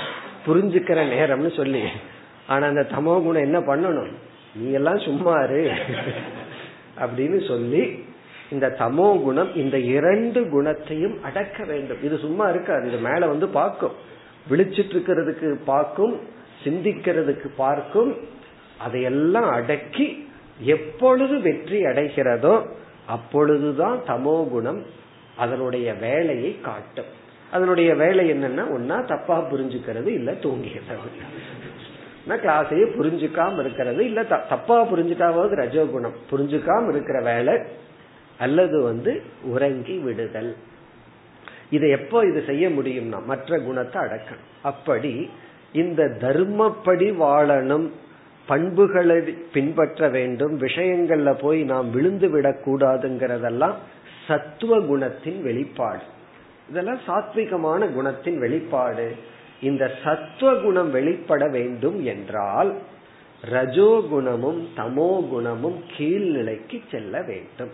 புரிஞ்சுக்கிற 0.47 0.99
நேரம்னு 1.15 1.51
சொல்லி. 1.55 1.83
ஆனா 2.47 2.67
அந்த 2.67 2.83
தமோ 2.91 3.15
குணம் 3.25 3.47
என்ன 3.47 3.59
பண்ணணும்? 3.59 4.11
நீ 4.55 4.71
எல்லாம் 4.71 5.01
சும்மாரு 5.07 5.61
அப்படின்னு 7.03 7.39
சொல்லி 7.47 7.83
இந்த 8.51 8.67
தமோ 8.79 9.07
குணம் 9.23 9.51
இந்த 9.55 9.77
இரண்டு 9.95 10.39
குணத்தையும் 10.49 11.15
அடக்க 11.23 11.63
வேண்டும். 11.63 12.01
இது 12.03 12.15
சும்மா 12.17 12.45
இருக்காது 12.49 12.87
இது 12.87 12.99
மேல 13.09 13.27
வந்து 13.27 13.47
பார்க்கும். 13.59 13.95
விழிச்சிட்டு 14.49 14.93
இருக்கிறதுக்கு 14.95 15.49
பார்க்கும் 15.65 16.15
சிந்திக்கிறதுக்கு 16.63 17.47
பார்க்கும் 17.57 18.11
அதையெல்லாம் 18.85 19.49
அடக்கி 19.49 20.27
எப்பொழுது 20.75 21.41
வெற்றி 21.41 21.79
அடைகிறதோ 21.83 22.55
அப்பொழுதுதான் 23.05 23.99
தமோ 24.07 24.49
குணம் 24.49 24.81
அதனுடைய 25.37 25.93
வேலையை 25.93 26.61
காட்டும். 26.61 27.11
அதனுடைய 27.51 27.95
வேலை 27.95 28.23
என்னன்னா 28.31 28.63
ஒன்னா 28.77 28.97
தப்பா 29.05 29.37
புரிஞ்சுக்கிறது 29.51 30.07
இல்ல 30.07 30.31
தூங்குகிறது 30.33 30.97
கிளாஸையே 32.27 32.87
புரிஞ்சுக்காம 32.97 33.59
இருக்கிறது 33.59 34.05
இல்ல 34.05 34.23
தப்பா 34.23 34.77
புரிஞ்சுட்டாவது 34.91 35.53
ரஜோகுணம். 35.61 36.17
புரிஞ்சுக்காம 36.31 36.89
இருக்கிற 36.89 37.21
வேலை 37.21 37.55
அல்லது 38.37 38.81
வந்து 38.81 39.21
உறங்கி 39.43 39.95
விடுதல். 39.97 40.55
இதை 41.69 41.89
எப்போ 41.89 42.25
இது 42.25 42.43
செய்ய 42.45 42.69
முடியும்னா 42.69 43.19
மற்ற 43.25 43.59
குணத்தை 43.59 44.01
அடக்கணும். 44.01 44.49
அப்படி 44.61 45.29
இந்த 45.73 46.03
தர்மப்படி 46.21 47.07
வாழணும் 47.19 47.89
பண்புகளை 48.47 49.21
பின்பற்ற 49.53 50.09
வேண்டும் 50.09 50.59
விஷயங்கள்ல 50.59 51.33
போய் 51.39 51.63
நாம் 51.63 51.91
விழுந்து 51.91 52.27
விடக்கூடாதுங்கிறதெல்லாம் 52.27 53.73
சத்துவ 54.27 54.77
குணத்தின் 54.77 55.41
வெளிப்பாடு. 55.41 56.01
இதெல்லாம் 56.69 56.99
சாத்விகமான 57.07 57.85
குணத்தின் 57.93 58.37
வெளிப்பாடு. 58.37 59.15
இந்த 59.61 59.91
சத்துவ 60.03 60.55
குணம் 60.55 60.91
வெளிப்பட 60.91 61.47
வேண்டும் 61.47 62.05
என்றால் 62.05 62.75
ரஜோகுணமும் 63.51 64.61
தமோ 64.75 65.27
குணமும் 65.29 65.83
கீழ்நிலைக்கு 65.97 66.79
செல்ல 66.91 67.21
வேண்டும். 67.21 67.69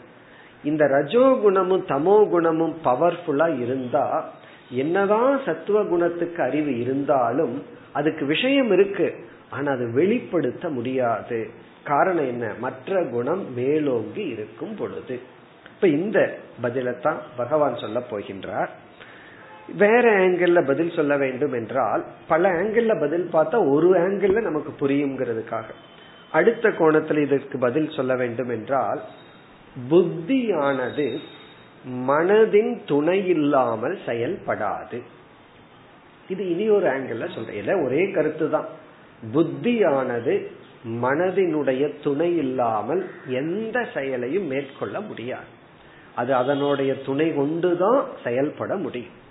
இந்த 0.63 0.85
ரஜோகுணமும் 0.85 1.83
தமோ 1.87 2.29
குணமும் 2.29 2.75
பவர்ஃபுல்லா 2.83 3.59
இருந்தா 3.59 4.33
என்னதான் 4.69 5.41
சத்துவ 5.45 5.83
குணத்துக்கு 5.83 6.43
அறிவு 6.43 6.79
இருந்தாலும் 6.79 7.63
அதுக்கு 7.95 8.25
விஷயம் 8.25 8.71
இருக்கு. 8.71 9.07
ஆனா 9.49 9.71
அது 9.71 9.93
வெளிப்படுத்த 9.93 10.69
முடியாது. 10.69 11.49
காரணம் 11.83 12.27
என்ன? 12.27 12.53
மற்ற 12.59 13.03
குணம் 13.03 13.53
மேலோங்கி 13.53 14.25
இருக்கும் 14.25 14.75
பொழுது. 14.75 15.19
இப்ப 15.75 15.87
இந்த 15.87 16.19
பதிலத்தான் 16.63 17.19
பகவான் 17.37 17.77
சொல்ல 17.77 18.01
போகின்றார். 18.11 18.69
வேற 19.77 20.03
ஆங்கிள் 20.19 20.65
பதில் 20.65 20.95
சொல்ல 20.95 21.17
வேண்டும் 21.17 21.53
என்றால் 21.53 22.03
பல 22.27 22.49
ஆங்கிள் 22.49 22.99
பதில் 22.99 23.29
பார்த்தா 23.33 23.71
ஒரு 23.71 23.89
ஆங்கிள் 23.95 24.41
நமக்கு 24.41 24.71
புரியுங்கிறதுக்காக 24.79 25.69
அடுத்த 26.31 26.71
கோணத்தில் 26.71 27.21
இதற்கு 27.25 27.57
பதில் 27.57 27.89
சொல்ல 27.89 28.15
வேண்டும் 28.15 28.49
என்றால் 28.49 29.01
புத்தியானது 29.89 31.17
மனதின் 32.07 32.71
துணை 32.85 33.27
இல்லாமல் 33.27 33.97
செயல்படாது. 34.05 34.99
இது 36.29 36.49
இனி 36.49 36.69
ஒரு 36.69 36.87
ஆங்கிள் 36.87 37.35
சொல்றேன். 37.35 37.83
ஒரே 37.83 38.11
கருத்து 38.11 38.49
தான். 38.49 38.67
புத்தியானது 39.33 40.47
மனதினுடைய 40.87 41.93
துணை 42.03 42.37
இல்லாமல் 42.37 43.09
எந்த 43.27 43.87
செயலையும் 43.93 44.45
மேற்கொள்ள 44.45 45.01
முடியாது. 45.01 45.53
அது 46.15 46.35
அதனுடைய 46.35 46.95
துணை 46.95 47.35
கொண்டுதான் 47.35 48.07
செயல்பட 48.23 48.75
முடியும். 48.75 49.23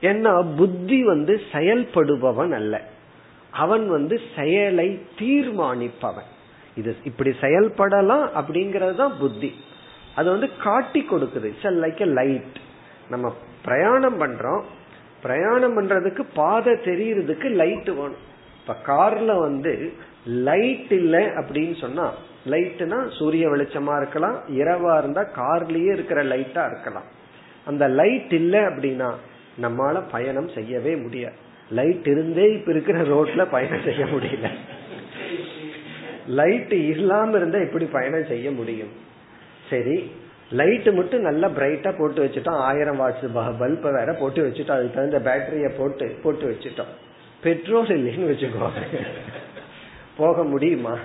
ஏன்னா 0.00 0.56
புத்தி 0.56 1.04
வந்து 1.04 1.40
செயல்படுபவன் 1.52 2.52
அல்ல. 2.52 2.82
அவன் 3.50 3.88
வந்து 3.88 4.20
செயலை 4.36 5.02
தீர்மானிப்பவன். 5.18 6.28
இது 6.76 6.96
இப்படி 7.04 7.30
செயல்படலாம் 7.40 8.30
அப்படிங்கறது 8.40 8.94
தான் 8.94 9.18
புத்தி. 9.18 9.54
அது 10.14 10.30
வந்து 10.30 10.56
காட்டி 10.56 11.06
கொடுக்குது. 11.10 11.44
இட்ஸ் 11.44 11.66
லைக் 11.66 12.00
எ 12.00 12.04
லைட் 12.04 12.56
நம்ம 13.08 13.36
பிரயாணம் 13.64 14.20
பண்றோம். 14.20 14.62
பிரயாணம் 15.22 15.76
பண்றதுக்கு 15.78 16.22
பாதை 16.34 16.72
தெரியறதுக்கு 16.72 17.50
லைட் 17.50 17.90
வேணும். 17.90 18.22
இப்ப 18.60 18.76
கார்ல 18.86 19.40
வந்து 19.40 19.92
லைட் 20.26 20.92
இல்லை 20.92 21.22
அப்படின்னு 21.24 21.76
சொன்னா 21.80 22.12
லைட்னா 22.46 22.98
சூரிய 23.18 23.48
வெளிச்சமா 23.48 23.96
இருக்கலாம் 23.96 24.36
இரவா 24.48 24.98
இருந்தா 24.98 25.22
கார்லயே 25.36 25.92
இருக்கிற 25.92 26.24
லைட்டா 26.24 26.62
இருக்கலாம். 26.66 27.08
அந்த 27.66 27.88
லைட் 27.88 28.32
இல்லை 28.32 28.60
அப்படின்னா 28.60 29.10
நம்மால 29.62 30.02
பயணம் 30.10 30.48
செய்யவே 30.48 30.96
முடியாது. 30.96 31.34
லைட் 31.70 32.06
இருந்தே 32.06 32.52
இப்ப 32.52 32.70
இருக்கிற 32.70 32.98
ரோட்ல 32.98 33.46
பயணம் 33.50 33.84
செய்ய 33.84 34.04
முடியல. 34.04 34.48
லைட் 36.26 36.72
இல்லாம 36.72 37.36
இருந்தா 37.36 37.58
எப்படி 37.58 37.84
பயணம் 37.84 38.26
செய்ய 38.26 38.50
முடியும்? 38.50 38.92
சரி 39.70 40.12
லைட் 40.50 40.88
மட்டும் 40.88 41.20
நல்லா 41.20 41.48
பிரைட்டா 41.48 41.98
போட்டு 41.98 42.24
வச்சுட்டோம். 42.24 42.62
ஆயிரம் 42.70 43.00
வாட்ஸ் 43.00 43.56
பல்ப 43.58 43.92
வேற 43.92 44.12
போட்டு 44.12 44.48
வச்சுட்டோம். 44.48 44.70
அதுக்கு 44.70 44.94
தகுந்த 44.94 45.18
பேட்டரிய 45.18 45.70
போட்டு 45.78 46.18
போட்டு 46.22 46.50
வச்சுட்டோம். 46.50 46.92
பெட்ரோல் 47.42 47.86
இல்லைன்னு 47.86 48.32
வச்சுக்கோங்க. 48.32 49.06
போக 50.16 50.44
முடியுமா? 50.44 50.98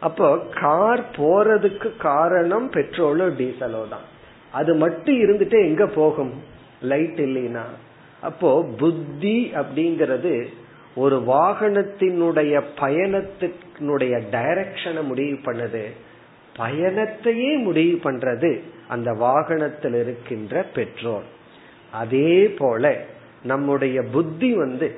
அப்போ 0.00 0.38
கார் 0.60 1.04
போறதுக்கு 1.16 1.96
காரணம் 1.96 2.70
பெட்ரோலோ 2.70 3.28
டீசலோ 3.38 3.88
தான். 3.88 4.06
அது 4.52 4.74
மட்டும் 4.74 5.20
இருந்துட்டு 5.20 5.64
எங்க 5.64 5.86
போகும்? 5.86 6.42
லைட் 6.82 7.20
இல்லைன்னா. 7.20 7.62
அப்போ 8.20 8.62
புத்தி 8.78 9.52
அப்படிங்கிறது 9.54 10.46
ஒரு 10.94 11.16
வாகனத்தினுடைய 11.16 12.62
பயணத்தினுடைய 12.80 14.22
டைரக்ஷனை 14.30 15.02
முடிவு 15.02 15.38
பண்ணுது. 15.44 15.84
பயணத்தையே 16.60 17.50
முடிவு 17.66 17.96
பண்றது 18.04 18.50
அந்த 18.88 19.10
வாகனத்தில் 19.24 19.96
இருக்கின்ற 20.02 20.62
பெட்ரோல் 20.74 21.28
அதே 22.02 22.32
போல 22.60 22.84
நம்முடைய 23.42 23.98
புத்தி 24.14 24.50
வந்து 24.54 24.88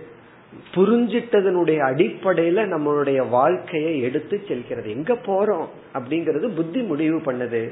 புரிஞ்சிட்டதனுடைய 0.75 1.79
அடிப்படையில 1.91 2.65
நம்மளுடைய 2.73 3.21
வாழ்க்கையை 3.29 3.93
எடுத்து 4.01 4.37
செல்கிறது. 4.49 4.89
எங்க 4.91 5.13
போறோம் 5.27 5.67
அப்படிங்கறது 5.95 6.49
புத்தி 6.59 6.81
முடிவு 6.81 7.19
பண்ணுது. 7.19 7.63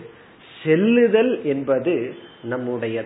செல்லுதல் 0.62 1.32
என்பது 1.44 1.94
நம்முடைய 2.42 3.04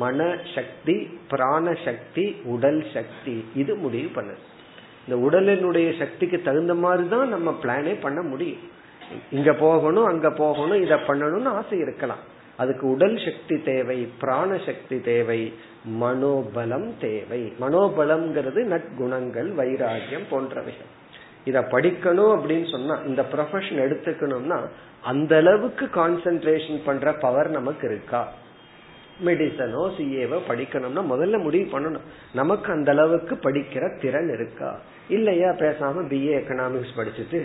மன 0.00 0.36
சக்தி 0.54 0.96
பிராண 1.28 1.74
சக்தி 1.84 2.24
உடல் 2.44 2.82
சக்தி 2.94 3.44
இது 3.54 3.72
முடிவு 3.74 4.10
பண்ணுது. 4.16 4.42
இந்த 5.04 5.16
உடலினுடைய 5.26 5.88
சக்திக்கு 5.98 6.40
தகுந்த 6.42 6.74
மாதிரி 6.74 7.04
தான் 7.08 7.28
நம்ம 7.28 7.58
பிளானே 7.62 7.94
பண்ண 8.00 8.20
முடியும். 8.22 8.62
இங்க 9.30 9.52
போகணும் 9.52 10.04
அங்க 10.04 10.30
போகணும் 10.30 10.82
இத 10.82 10.96
பண்ணணும்னு 10.96 11.48
ஆசை 11.48 11.78
இருக்கலாம். 11.78 12.22
அதுக்கு 12.56 12.90
உடல் 12.90 13.18
சக்தி 13.24 13.62
தேவை 13.62 14.08
பிராண 14.20 14.58
சக்தி 14.66 15.00
தேவை 15.00 15.54
மனோபலம் 16.00 16.90
தேவை. 17.00 17.52
மனோபலம்ங்கிறது 17.60 18.60
நற்குணங்கள் 18.64 19.48
வைராகியம் 19.58 20.28
போன்றவைகள். 20.30 20.90
இத 21.44 21.60
படிக்கணும் 21.60 22.32
அப்படின்னு 22.34 22.70
சொன்னா 22.70 22.94
இந்த 22.94 23.22
ப்ரொஃபஷன் 23.22 23.80
எடுத்துக்கணும்னா 23.84 24.60
அந்த 25.02 25.36
அளவுக்கு 25.36 25.88
கான்சென்ட்ரேஷன் 25.94 26.80
பண்ற 26.84 27.12
பவர் 27.12 27.48
நமக்கு 27.48 27.88
இருக்கா? 27.88 28.32
மெடிசனோ 29.24 29.82
சிஏவோ 29.98 30.38
படிக்கணும்னா 30.48 31.02
முதல்ல 31.10 31.42
முடிவு 31.42 31.78
பண்ணணும். 31.78 32.06
நமக்கு 32.32 32.72
அந்த 32.72 32.90
அளவுக்கு 32.90 33.34
படிக்கிற 33.34 34.00
திறன் 34.00 34.30
இருக்கா? 34.32 34.80
இல்லையா? 35.08 35.50
பேசாம 35.50 36.04
பிஏ 36.10 36.32
எக்கனாமிக்ஸ் 36.40 36.96
படிச்சுட்டு 36.96 37.44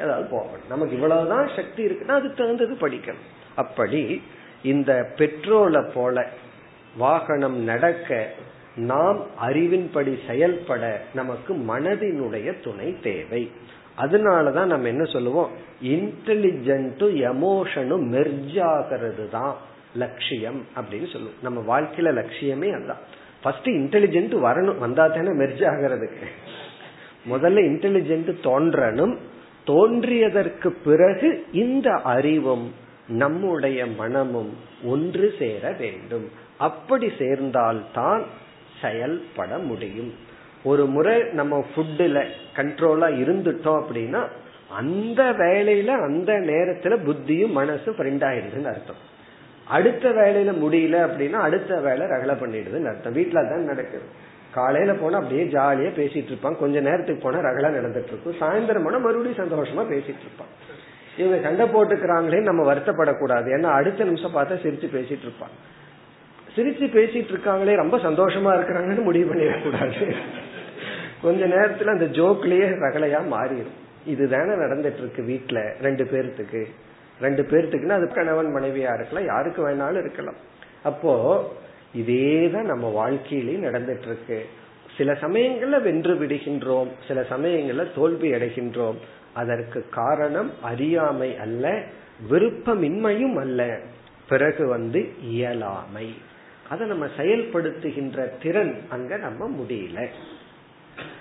ஏதாவது 0.00 0.28
போகணும். 0.30 0.66
நமக்கு 0.68 0.94
இவ்வளவுதான் 0.94 1.50
சக்தி 1.56 1.84
இருக்குன்னா 1.84 2.08
அதுக்கு 2.08 2.34
தகுந்தது 2.36 2.88
படிக்கணும். 2.88 3.24
அப்படி 3.54 4.22
இந்த 4.62 5.10
பெட்ரோலை 5.16 5.90
போல 5.94 6.28
வாகனம் 6.96 7.56
நடக்க 7.56 8.32
நாம் 8.76 9.26
அறிவின்படி 9.42 10.18
செயல்பட 10.26 11.02
நமக்கு 11.14 11.54
மனதினுடைய 11.54 12.54
துணை 12.62 13.00
தேவை. 13.00 13.50
அதனாலதான் 13.98 14.64
நம்ம 14.64 14.86
என்ன 14.88 15.04
சொல்லுவோம்? 15.04 15.50
இன்டெலிஜென்ட்டும் 15.82 17.16
எமோஷனும் 17.16 18.02
மெர்ஜ் 18.02 18.62
ஆகிறது 18.62 19.28
தான் 19.28 19.56
லட்சியம் 19.94 20.66
அப்படின்னு 20.76 21.12
சொல்லுவோம். 21.12 21.36
நம்ம 21.42 21.80
வாழ்க்கையில 21.80 22.24
லட்சியமே 22.24 22.74
அதுதான். 22.74 22.98
ஃபர்ஸ்ட் 23.42 23.66
இன்டெலிஜென்ட் 23.66 24.34
வரணும் 24.34 24.78
வந்தா 24.78 25.06
தானே 25.06 25.28
மெர்ஜ் 25.28 25.62
ஆகிறதுக்கு. 25.62 26.24
முதல்ல 27.30 27.58
இன்டெலிஜென்ட் 27.70 28.34
தோன்றணும். 28.42 29.16
தோன்றியதற்கு 29.66 30.74
பிறகு 30.84 31.46
இந்த 31.52 31.90
அறிவும் 31.90 32.74
நம்முடைய 33.08 33.86
மனமும் 33.86 34.56
ஒன்று 34.84 35.34
சேர 35.38 35.72
வேண்டும். 35.72 36.30
அப்படி 36.58 37.12
சேர்ந்தால்தான் 37.18 38.24
செயல்பட 38.82 39.58
முடியும். 39.58 40.14
ஒரு 40.64 40.86
முறை 40.86 41.22
நம்ம 41.32 41.64
ஃபுட்டுல 41.74 42.26
கண்ட்ரோலா 42.56 43.08
இருந்துட்டோம் 43.24 43.82
அப்படின்னா 43.82 44.28
அந்த 44.68 45.22
வேலையில 45.22 45.86
அந்த 45.86 46.32
நேரத்துல 46.32 46.96
புத்தியும் 47.04 47.50
மனசு 47.50 47.92
ஃப்ரெண்ட் 47.92 48.24
ஆயிடுதுன்னு 48.30 48.64
அர்த்தம். 48.64 49.14
அடுத்த 49.64 50.08
வேலையில 50.10 50.54
முடியல 50.54 51.08
அப்படின்னா 51.08 51.32
அடுத்த 51.32 51.80
வேலை 51.80 52.06
ரகலை 52.06 52.36
பண்ணிடுதுன்னு 52.36 52.88
அர்த்தம். 52.88 53.14
வீட்டுல 53.14 53.32
தான் 53.32 53.64
நடக்குது. 53.64 54.04
காலையில 54.56 54.92
போனா 55.00 55.16
அப்படியே 55.18 55.44
ஜாலியா 55.44 55.90
பேசிட்டு 56.00 56.30
இருப்பான். 56.32 56.58
கொஞ்ச 56.58 56.80
நேரத்துக்கு 56.80 57.22
போனா 57.22 57.38
ரகலா 57.48 57.70
நடந்துட்டு 57.76 58.10
இருக்கும். 58.12 58.38
சாயந்தரம் 58.40 58.86
போனா 58.86 58.98
மறுபடியும் 58.98 59.40
சந்தோஷமா 59.44 59.84
பேசிட்டு 59.92 60.24
இருப்பான். 60.26 60.52
இவங்க 61.16 61.36
சண்டை 61.42 61.64
போட்டுக்கிறாங்களே 61.74 62.40
நம்ம 62.40 62.62
வருத்தப்படக்கூடாது. 62.74 63.48
ஏன்னா 63.56 63.70
அடுத்த 63.80 64.04
நிமிஷம் 64.04 64.34
பார்த்தா 64.36 64.56
சிரிச்சு 64.64 64.88
பேசிட்டு 64.96 65.24
இருப்பான். 65.28 65.54
சிரிச்சு 66.56 66.86
பேசிட்டு 66.96 67.32
இருக்காங்களே 67.34 67.74
ரொம்ப 67.76 67.96
சந்தோஷமா 67.96 68.50
இருக்கிறாங்கன்னு 68.56 69.02
முடிவு 69.02 69.34
பண்ணிடக்கூடாது. 69.34 70.14
கொஞ்ச 71.22 71.44
நேரத்துல 71.46 71.92
அந்த 71.94 72.06
ஜோக்லயே 72.18 72.66
ரகலையா 72.84 73.20
மாறிடும். 73.32 73.74
இதுதானே 74.06 74.52
நடந்துட்டு 74.62 75.00
இருக்கு 75.02 75.22
வீட்டுல 75.22 75.60
ரெண்டு 75.80 76.04
பேர்த்துக்கு. 76.04 76.62
ரெண்டு 77.20 77.42
பேர்த்துக்குன்னா 77.42 77.96
அது 77.98 78.06
கணவன் 78.08 78.54
மனைவியா 78.56 78.92
இருக்கலாம் 78.94 79.26
யாருக்கு 79.26 79.60
வேணாலும் 79.68 80.02
இருக்கலாம். 80.04 80.40
அப்போ 80.82 81.12
இதேதான் 81.96 82.62
நம்ம 82.62 82.88
வாழ்க்கையிலேயே 82.88 83.58
நடந்துட்டு 83.58 84.02
இருக்கு 84.02 84.48
சில 84.96 85.12
சமயங்கள்ல 85.12 85.82
வென்று 85.82 86.14
விடுகின்றோம் 86.14 86.88
சில 87.08 87.20
சமயங்கள்ல 87.20 87.94
தோல்வி 87.94 88.32
அடைகின்றோம். 88.32 88.94
அதற்கு 89.32 89.88
காரணம் 89.90 90.62
அறியாமை 90.62 91.36
அல்ல 91.36 91.82
விருப்பமின்மையும் 92.30 93.40
அல்ல. 93.40 93.80
பிறகு 94.28 94.68
வந்து 94.68 95.12
இயலாமை. 95.22 96.14
அதை 96.68 96.86
நம்ம 96.86 97.06
செயல்படுத்துகின்ற 97.06 98.28
திறன் 98.42 98.78
அங்க 98.88 99.16
நம்ம 99.16 99.48
முடியல. 99.48 100.06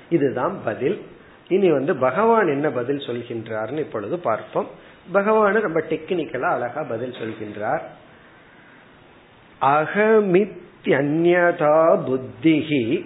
இதுதான் 0.09 0.59
பதில். 0.63 1.01
இனி 1.47 1.71
வந்து 1.71 1.95
பகவான் 1.95 2.47
என்ன 2.47 2.69
பதில் 2.69 2.97
சொல்கின்றார்னு 2.97 3.77
இப்பொழுது 3.77 4.19
பார்ப்போம். 4.19 4.67
பகவான் 5.11 5.53
ரொம்ப 5.53 5.83
டெக்னிக்கலா 5.89 6.49
அழகா 6.49 6.83
பதில் 6.83 7.11
சொல்கின்றார். 7.11 7.81
அகமித் 9.61 10.63
அந்யதா 10.85 11.79
புத்திஹி 12.07 13.05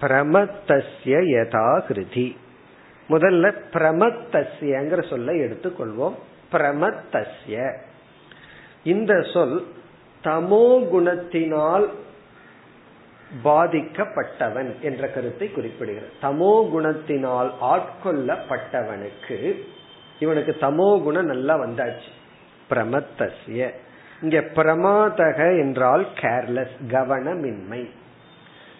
பிரமத்தஸ்ய 0.00 1.16
யதா 1.26 1.82
கிருதி 1.88 2.36
முதல்ல 3.08 3.54
பிரமத்தஸ்யங்கிற 3.72 5.08
சொல்லை 5.08 5.38
எடுத்துக்கொள்வோம். 5.40 6.14
பிரமத்தஸ்ய. 6.52 7.76
இந்த 8.84 9.22
சொல் 9.32 9.66
தமோ 10.24 10.88
குணத்தினால் 10.92 11.88
பாதிக்கப்பட்டவன் 13.44 14.80
என்ற 14.80 15.08
கருத்தை 15.08 15.50
குறிப்பிடுகிறது. 15.56 16.10
தமோ 16.22 16.68
குணத்தினால் 16.74 17.50
ஆட்கொள்ளப்பட்டவனுக்கு 17.62 19.60
இவனுக்கு 20.18 20.56
தமோ 20.60 21.02
குணம் 21.02 21.26
நல்லா 21.26 21.56
வந்தாச்சு. 21.56 22.10
பிரமத்தஸ்ய. 22.70 23.70
இங்க 24.22 24.38
பிரமாதக 24.54 25.38
என்றால் 25.58 26.06
கேர்லெஸ் 26.20 26.76
கவனமின்மை. 26.88 27.82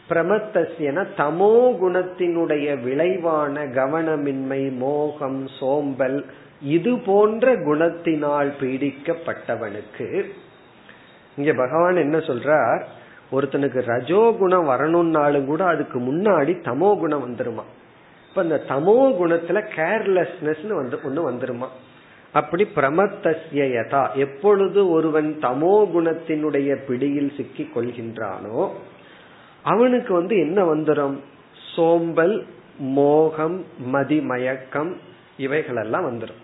பிரமத்தசியன 0.09 1.05
தமோ 1.16 1.55
குணத்தினுடைய 1.82 2.82
விளைவான 2.82 3.64
கவனமின்மை 3.64 4.76
மோகம் 4.76 5.49
சோம்பல் 5.59 6.24
இது 6.62 6.99
போன்ற 6.99 7.55
குணத்தினால் 7.57 8.51
பீடிக்கப்பட்டவனுக்கு 8.61 10.24
இங்க 11.36 11.53
பகவான் 11.53 11.97
என்ன 11.97 12.16
சொல்றார்? 12.16 12.82
ஒருத்தனுக்கு 13.32 13.82
ரஜோ 13.86 14.36
குணம் 14.38 14.68
வரணும்னாலும் 14.68 15.45
கூட 15.45 15.64
அதுக்கு 15.64 15.99
முன்னாடி 15.99 16.53
தமோ 16.64 16.99
குணம் 16.99 17.26
வந்துருமா? 17.26 17.64
இப்ப 18.28 18.43
இந்த 18.43 18.62
தமோ 18.68 18.97
குணத்துல 19.20 19.62
கேர்லெஸ்னஸ் 19.76 20.66
வந்து 20.80 20.99
ஒண்ணு 21.05 21.30
வந்துருமா? 21.30 21.68
அப்படி 22.33 22.68
பிரமத்தசிய 22.76 24.14
எப்பொழுது 24.14 24.91
ஒருவன் 24.91 25.39
தமோ 25.43 25.89
குணத்தினுடைய 25.95 26.76
பிடியில் 26.87 27.37
சிக்கி 27.37 27.70
கொள்கின்றானோ 27.74 28.70
அவனுக்கு 29.62 30.14
வந்து 30.14 30.37
என்ன 30.37 30.74
வந்துடும் 30.74 31.16
சோம்பல் 31.74 32.47
மோகம் 32.78 33.64
மதிமயக்கம் 33.93 34.97
இவைகளெல்லாம் 35.37 36.07
வந்துடும் 36.11 36.41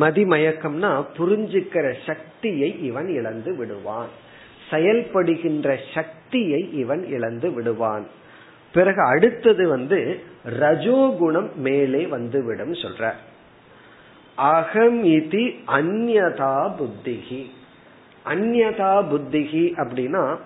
மதிமயக்கம்னா 0.00 1.04
புரிஞ்சுக்கிற 1.18 1.94
சக்தியை 2.06 2.84
இவன் 2.84 3.08
இழந்து 3.08 3.54
விடுவான். 3.54 4.08
செயல்படுகின்ற 4.70 5.76
சக்தியை 5.94 6.70
இவன் 6.72 7.06
இழந்து 7.06 7.52
விடுவான். 7.52 8.06
பிறகு 8.72 9.02
அடுத்தது 9.02 9.68
வந்து 9.68 10.20
ரஜோகுணம் 10.60 11.54
மேலே 11.54 12.06
வந்துவிடும் 12.06 12.72
சொல்ற 12.72 13.12
அகம் 14.36 15.04
இது 15.04 15.52
அந்யதா 15.66 16.70
புத்திகி 16.78 17.50
அந்யதா 18.24 19.04
புத்திகி 19.10 19.74
அப்படின்னா 19.76 20.36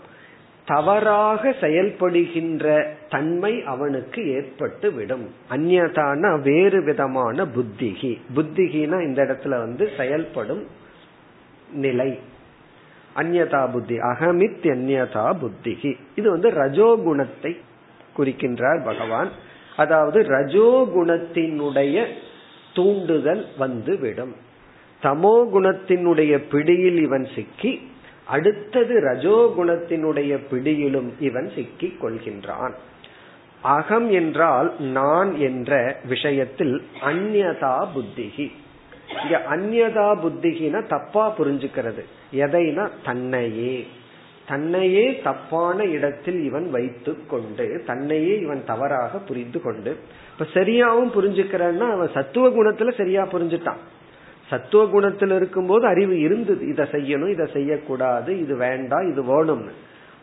தவறாக 0.66 1.55
செயல்படுகின்ற 1.61 2.86
தன்மை 3.09 3.62
அவனுக்கு 3.62 4.32
ஏற்பட்டு 4.32 4.93
விடும் 4.93 5.30
அந்நதான 5.51 6.43
வேறு 6.43 6.84
விதமான 6.84 7.45
புத்திகி 7.45 8.18
புத்திகினா 8.36 9.03
இந்த 9.03 9.24
இடத்துல 9.24 9.49
வந்து 9.49 9.91
செயல்படும் 9.97 10.66
நிலை. 11.72 12.18
அந்யதா 13.16 13.70
புத்தி 13.72 13.99
அகமித் 13.99 14.62
அந்யதா 14.62 15.34
புத்திகி 15.43 15.97
இது 16.14 16.30
வந்து 16.30 16.51
ரஜோகுணத்தை 16.51 17.57
குறிக்கின்றார் 18.18 18.84
பகவான். 18.84 19.30
அதாவது 19.76 20.22
ரஜோகுணத்தினுடைய 20.22 22.07
தூண்டுதல் 22.75 23.47
வந்துவிடும். 23.59 24.35
தமோ 25.03 25.49
குணத்தினுடைய 25.55 26.43
பிடியில் 26.51 27.03
இவன் 27.03 27.27
சிக்கி 27.35 27.91
அடுத்தது 28.27 29.01
ரஜோகுணத்தினுடைய 29.01 30.39
பிடியிலும் 30.51 31.12
இவன் 31.21 31.51
சிக்கிக் 31.55 32.05
கொள்கின்றான். 32.05 32.73
அகம் 33.62 34.11
என்றால் 34.11 34.81
நான் 34.81 35.39
என்ற 35.39 36.01
விஷயத்தில் 36.05 36.83
அந்நதா 37.01 37.87
புத்திகி 37.95 38.51
இங்க 39.23 39.43
அந்யதா 39.51 40.09
புத்திகின 40.25 40.87
தப்பா 40.87 41.35
புரிஞ்சுக்கிறது. 41.39 42.05
எதைனா 42.33 42.89
தன்னையே. 43.05 43.87
தன்னையே 44.51 45.05
தப்பான 45.26 45.78
இடத்தில் 45.96 46.40
இவன் 46.48 46.66
வைத்து 46.70 47.12
கொண்டு 47.26 47.66
தன்னையே 47.86 48.34
இவன் 48.44 48.62
தவறாக 48.70 49.22
புரிந்து 49.28 49.61
கொண்டு 49.66 49.92
இப்ப 50.32 50.46
சரியாவும் 50.57 51.14
புரிஞ்சுக்கிறான்னா 51.16 51.86
அவன் 51.96 52.14
சத்துவ 52.14 52.48
குணத்துல 52.48 52.92
சரியா 52.96 53.22
புரிஞ்சுட்டான். 53.32 53.80
சத்துவ 54.51 54.82
குணத்தில் 54.86 55.34
இருக்கும்போது 55.38 55.84
அறிவு 55.86 56.14
இருந்தது 56.20 56.62
இதை 56.68 56.84
செய்யணும் 56.92 57.32
இதை 57.34 57.46
செய்யக்கூடாது 57.53 58.30
இது 58.40 58.55
வேண்டாம் 58.57 59.07
இது 59.12 59.22
வேணும்னு. 59.30 59.74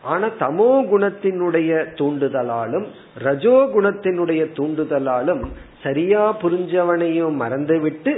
ஆனா 0.02 0.26
தமோ 0.40 0.70
குணத்தினுடைய 0.90 1.70
தூண்டுதலாலும் 2.00 2.84
ரஜோ 3.26 3.56
குணத்தினுடைய 3.74 4.42
தூண்டுதலாலும் 4.58 5.42
சரியா 5.82 6.24
புரிஞ்சவனையும் 6.42 7.38
மறந்துவிட்டு 7.42 8.12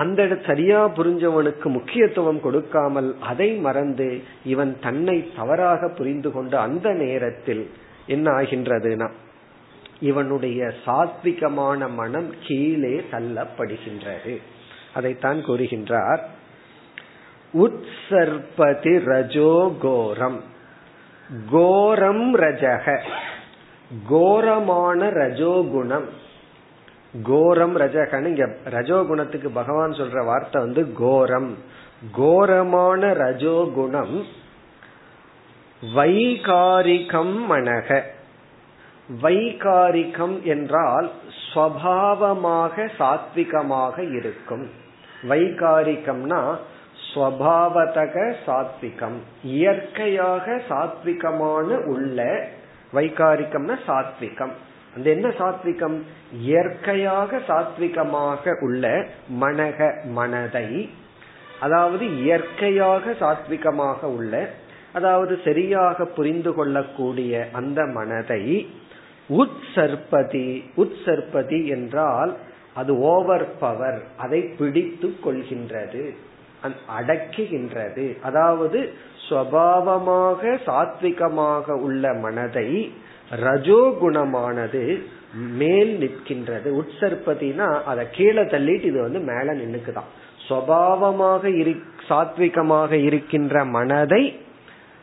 அந்த 0.00 0.38
சரியா 0.46 0.88
புரிஞ்சவனுக்கு 0.88 1.64
முக்கியத்துவம் 1.64 2.40
கொடுக்காமல் 2.40 3.16
அதை 3.20 3.54
மறந்து 3.54 4.22
இவன் 4.44 4.76
தன்னை 4.80 5.30
தவறாக 5.36 5.88
புரிந்து 5.88 6.32
கொண்டு 6.32 6.58
அந்த 6.58 6.92
நேரத்தில் 6.92 7.70
என்ன 8.06 8.30
ஆகின்றதுனா 8.30 9.10
இவனுடைய 10.00 10.72
சாத்விகமான 10.86 11.90
மனம் 11.90 12.34
கீழே 12.46 13.04
தள்ளப்படுகின்றது. 13.10 14.36
அதைத்தான் 14.94 15.44
கூறுகின்றார். 15.44 16.20
உற்சர்பதி 17.52 19.04
ரஜோ 19.04 19.76
கோரம். 19.80 20.40
கோரம் 21.50 22.36
ரஜக. 22.36 22.98
கோரமான 24.08 25.10
ரஜோகுணம். 25.10 26.08
கோரம் 27.22 27.76
ரஜகன் 27.76 28.24
இங்க 28.24 28.48
ரஜோகுணத்துக்கு 28.64 29.48
பகவான் 29.48 29.90
சொல்ற 29.90 30.24
வார்த்தை 30.24 30.62
வந்து 30.62 30.92
கோரம். 30.92 31.56
கோரமான 32.12 33.12
ரஜோகுணம் 33.12 34.24
வைகாரிகம் 35.94 37.34
மனக. 37.50 38.02
வைகாரிகம் 39.22 40.42
என்றால் 40.42 41.10
ஸ்வபாவமாக 41.54 42.88
சாத்விகமாக 42.98 44.12
இருக்கும். 44.12 44.70
வைகாரிகம்னா 45.28 46.58
ஸ்வபாவதக 47.14 48.34
சாத்விகம். 48.46 49.18
இயற்கையாக 49.42 50.62
சாத்விகமான 50.68 51.84
உள்ள 51.84 52.48
வைகாரிகம்னா 52.94 53.76
சாத்விகம். 53.86 54.52
அந்த 54.94 55.06
என்ன 55.10 55.28
சாத்விகம்? 55.40 55.98
இயற்கையாக 56.46 57.40
சாத்விகமாக 57.48 58.54
உள்ள 58.60 58.84
மனக 59.42 59.78
மனதை. 60.18 60.68
அதாவது 61.60 62.04
இயற்கையாக 62.22 63.14
சாத்விகமாக 63.20 64.00
உள்ள 64.16 64.34
அதாவது 64.92 65.34
சரியாக 65.44 66.04
புரிந்து 66.16 66.50
கொள்ளக்கூடிய 66.54 67.32
அந்த 67.52 67.80
மனதை 67.98 68.42
உட்சர்பதி 69.30 70.48
உட்சர்பதி 70.82 71.58
என்றால் 71.66 72.32
அது 72.74 72.92
ஓவர் 73.12 73.46
பவர் 73.58 74.00
அதை 74.16 74.40
பிடித்து 74.58 75.08
கொள்கின்றது 75.24 76.02
அடக்குகின்றது. 76.98 78.06
அதாவது 78.28 78.80
சுவாவமாக 79.26 80.42
சாத்விகமாக 80.66 81.76
உள்ள 81.86 82.12
மனதை 82.24 82.68
ரஜோகுணமானது 83.36 85.02
மேல் 85.34 85.92
நிற்கின்றது. 85.98 86.82
உட்சற்பதினா 86.82 87.82
அதை 87.82 88.06
கீழே 88.12 88.42
தள்ளிட்டு 88.42 88.84
இது 88.84 89.02
வந்து 89.02 89.18
மேல 89.18 89.54
நின்னுக்குதான். 89.54 90.10
சுவாவமாக 90.48 91.44
இரு 91.44 91.76
சாத்விகமாக 92.08 92.92
இருக்கின்ற 92.92 93.64
மனதை 93.64 94.40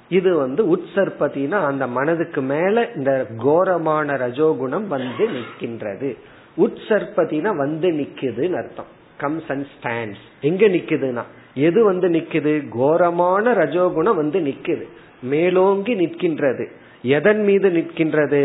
இது 0.09 0.35
வந்து 0.35 0.75
உட்சர்பதினா 0.75 1.65
அந்த 1.65 1.87
மனதுக்கு 1.87 2.41
மேல 2.41 2.89
இந்த 2.95 3.27
கோரமான 3.37 4.13
ரஜோகுணம் 4.13 4.87
வந்து 4.87 5.29
நிற்கின்றது. 5.29 6.17
உட்சர்பதினா 6.57 7.55
வந்து 7.55 7.91
நிக்குதுன்னு 7.91 8.53
அர்த்தம். 8.53 8.85
கம்ஸ் 9.17 9.47
அண்ட் 9.47 9.65
ஸ்டாண்ட்ஸ் 9.81 10.25
எங்க 10.41 10.67
நிக்குதுன்னா 10.67 11.23
எது 11.53 11.83
வந்து 11.83 12.07
நிக்குது 12.09 12.69
கோரமான 12.69 13.53
ரஜோகுணம் 13.53 14.15
வந்து 14.15 14.39
நிக்குது 14.39 14.87
மேலோங்கி 15.21 15.95
நிற்கின்றது. 15.95 16.67
எதன் 17.15 17.41
மீது 17.43 17.69
நிற்கின்றது? 17.69 18.41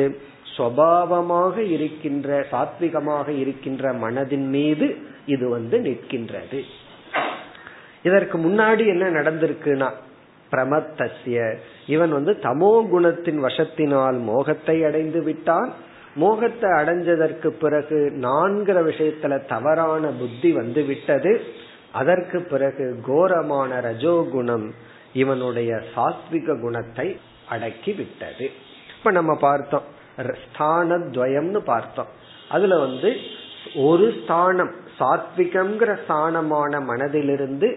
சுவாவமாக 0.56 1.56
இருக்கின்ற 1.74 2.28
சாத்விகமாக 2.50 3.28
இருக்கின்ற 3.28 3.92
மனதின் 3.92 4.48
மீது 4.48 4.86
இது 5.26 5.48
வந்து 5.48 5.76
நிற்கின்றது. 5.78 6.60
இதற்கு 8.02 8.36
முன்னாடி 8.38 8.84
என்ன 8.86 9.04
நடந்திருக்குன்னா 9.10 9.88
பிரமத்தசிய 10.52 11.38
இவன் 11.86 12.12
வந்து 12.12 12.32
தமோ 12.42 12.72
குணத்தின் 12.92 13.40
வசத்தினால் 13.44 14.18
மோகத்தை 14.20 14.84
அடைந்து 14.84 15.22
விட்டான். 15.22 15.70
மோகத்தை 16.14 16.70
அடைஞ்சதற்கு 16.70 17.48
பிறகு 17.62 17.98
நான்கிற 18.20 18.78
விஷயத்துல 18.90 19.34
தவறான 19.46 20.04
புத்தி 20.20 20.50
வந்து 20.52 20.82
விட்டது. 20.84 21.32
அதற்கு 21.92 22.38
பிறகு 22.42 22.86
கோரமான 23.06 23.80
ரஜோகுணம் 23.80 24.66
இவனுடைய 25.12 25.70
சாத்விக 25.94 26.60
குணத்தை 26.60 27.08
அடக்கி 27.48 27.92
விட்டது 27.92 28.50
இப்ப 28.96 29.10
நம்ம 29.10 29.32
பார்த்தோம். 29.36 29.86
ஸ்தான 30.42 30.96
துவயம்னு 30.96 31.58
பார்த்தோம். 31.58 32.10
அதுல 32.48 32.78
வந்து 32.78 33.10
ஒரு 33.74 34.06
ஸ்தானம் 34.22 34.72
சாத்விகம்ங்கிற 34.98 35.90
ஸ்தானமான 36.04 36.80
மனதிலிருந்து 36.90 37.68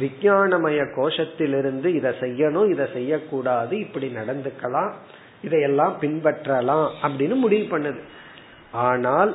விஞ்ஞானமய 0.00 0.80
கோஷத்திலிருந்து 0.96 1.86
இதை 1.86 2.10
செய்யணும் 2.20 2.70
இதை 2.70 2.86
செய்யக்கூடாது 2.92 3.78
இப்படி 3.78 4.06
நடந்துக்கலாம் 4.06 4.92
இதையெல்லாம் 5.42 5.94
பின்பற்றலாம் 6.00 6.86
அப்படின்னு 7.02 7.34
முடிவு 7.34 7.78
பண்ணுது. 7.78 8.00
ஆனால் 8.72 9.32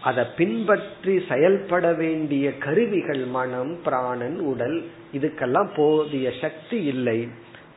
அதை 0.00 0.24
பின்பற்றி 0.36 1.24
செயல்பட 1.28 1.92
வேண்டிய 1.92 2.58
கருவிகள் 2.58 3.24
மனம் 3.36 3.82
பிராணன் 3.84 4.38
உடல் 4.38 4.84
இதுக்கெல்லாம் 5.12 5.70
போதிய 5.76 6.32
சக்தி 6.40 6.82
இல்லை. 6.84 7.28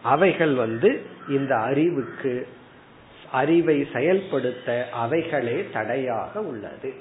அவைகள் 0.07 0.53
வந்து 0.53 1.01
இந்த 1.29 1.55
அறிவுக்கு 1.55 2.47
அறிவை 3.31 3.87
செயல்படுத்த 3.93 4.87
அவைகளே 4.91 5.65
தடையாக 5.73 6.41
உள்ளது. 6.41 6.93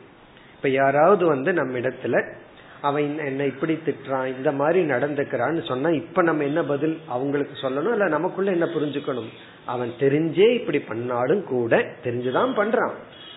இப்ப 0.57 0.69
யாராவது 0.69 1.27
வந்து 1.27 1.53
நம்ம 1.53 1.79
இடத்துல 1.79 2.35
அவன் 2.83 3.19
என்ன 3.19 3.45
இப்படி 3.45 3.79
திட்டுறான் 3.87 4.27
இந்த 4.27 4.53
மாதிரி 4.53 4.85
நடந்துக்கிறான்னு 4.85 5.67
சொன்னா 5.67 5.89
இப்ப 5.89 6.23
நம்ம 6.23 6.43
என்ன 6.43 6.63
பதில் 6.63 6.99
அவங்களுக்கு 7.09 7.69
சொல்லணும்? 7.69 7.91
இல்ல 7.91 8.09
நமக்குள்ள 8.09 8.51
என்ன 8.51 8.65
புரிஞ்சுக்கணும்? 8.65 9.31
அவன் 9.67 9.93
தெரிஞ்சே 9.99 10.55
இப்படி 10.55 10.79
பண்ணாலும் 10.79 11.45
கூட 11.45 11.77
தெரிஞ்சுதான் 12.05 12.53
பண்றான். 12.57 12.93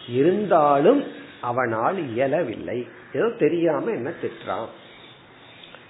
இருந்தாலும் 0.10 1.04
அவனால் 1.42 2.10
இயலவில்லை. 2.10 2.88
ஏதோ 3.14 3.30
தெரியாம 3.40 3.92
என்ன 3.92 4.12
திட்டுறான்? 4.22 4.68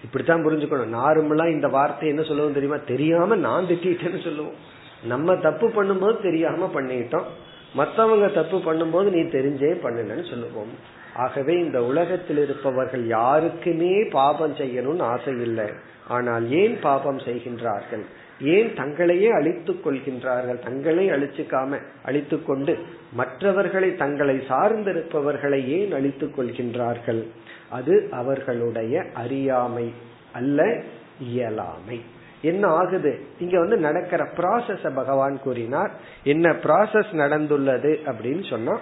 இப்படித்தான் 0.03 0.45
புரிஞ்சுக்கணும். 0.45 0.95
நார்மலா 1.01 1.49
இந்த 1.49 1.67
வார்த்தை 1.67 2.09
என்ன 2.09 2.23
சொல்லுவோம் 2.23 2.53
தெரியுமா? 2.53 2.79
தெரியாம 2.87 3.35
நான் 3.35 3.65
திட்டேன்னு 3.65 4.23
சொல்லுவோம். 4.23 4.57
நம்ம 5.03 5.35
தப்பு 5.35 5.67
பண்ணும்போது 5.67 6.21
தெரியாம 6.21 6.71
பண்ணிட்டோம். 6.75 7.27
மத்தவங்க 7.75 8.27
தப்பு 8.27 8.57
பண்ணும்போது 8.57 9.09
நீ 9.09 9.21
தெரிஞ்சே 9.21 9.71
பண்ணுன்னு 9.83 10.29
சொல்லுவோம். 10.29 10.71
ஆகவே 11.15 11.53
இந்த 11.53 11.83
உலகத்தில் 11.83 12.37
இருப்பவர்கள் 12.37 13.07
யாருக்குமே 13.07 14.03
பாபம் 14.11 14.55
செய்யணும்னு 14.55 15.01
ஆசை 15.01 15.41
இல்லை. 15.41 15.69
ஆனால் 16.07 16.51
ஏன் 16.51 16.79
பாபம் 16.81 17.17
செய்கின்றார்கள்? 17.17 18.03
ஏன் 18.41 18.73
தங்களையே 18.75 19.29
அழித்துக் 19.29 19.87
கொள்கின்றார்கள்? 19.87 20.59
தங்களை 20.63 21.09
அழிச்சுக்காம 21.09 21.79
அழித்து 22.03 22.43
கொண்டு 22.43 22.77
மற்றவர்களை 23.13 23.95
தங்களை 23.95 24.35
சார்ந்திருப்பவர்களை 24.49 25.67
ஏன் 25.67 25.91
அழித்துக் 25.91 26.39
கொள்கின்றார்கள்? 26.39 27.21
அது 27.69 28.07
அவர்களுடைய 28.11 29.03
அறியாமை 29.13 29.93
அல்ல 30.33 30.81
இயலாமை. 31.19 32.01
என்ன 32.41 32.67
ஆகுது? 32.67 33.19
இங்க 33.39 33.59
வந்து 33.59 33.77
நடக்கிற 33.77 34.23
ப்ராசஸ 34.23 34.93
பகவான் 34.93 35.39
கூறினார். 35.39 35.91
என்ன 36.23 36.51
ப்ராசஸ் 36.51 37.11
நடந்துள்ளது 37.11 37.99
அப்படின்னு 38.05 38.49
சொன்னா 38.49 38.79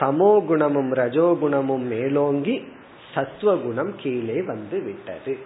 தமோ 0.00 0.46
குணமும் 0.46 0.92
ரஜோகுணமும் 0.94 1.86
மேலோங்கி 1.88 2.64
சத்வகுணம் 3.14 3.92
கீழே 3.96 4.42
வந்து 4.42 4.82
விட்டது. 4.82 5.36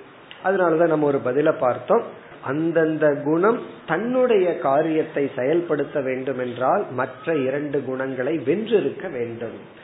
அதனாலதான் 0.45 0.87
நம்ம 0.87 1.07
ஒரு 1.07 1.21
பதில 1.25 1.59
பார்த்தோம். 1.59 2.25
அந்தந்த 2.45 3.15
குணம் 3.25 3.61
தன்னுடைய 3.87 4.59
காரியத்தை 4.59 5.31
செயல்படுத்த 5.37 6.01
வேண்டும் 6.01 6.39
என்றால் 6.39 6.87
மற்ற 6.91 7.37
இரண்டு 7.37 7.85
குணங்களை 7.85 8.39
வென்றிருக்க 8.39 9.11
வேண்டும். 9.11 9.76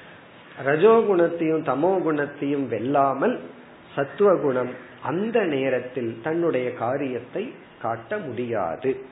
ரஜோகுணத்தையும் 0.64 1.64
தமோ 1.64 2.02
குணத்தையும் 2.02 2.70
வெல்லாமல் 2.70 3.38
சத்துவகுணம் 3.94 4.70
அந்த 5.02 5.44
நேரத்தில் 5.44 6.20
தன்னுடைய 6.22 6.72
காரியத்தை 6.72 7.52
காட்ட 7.80 8.16
முடியாது. 8.16 9.04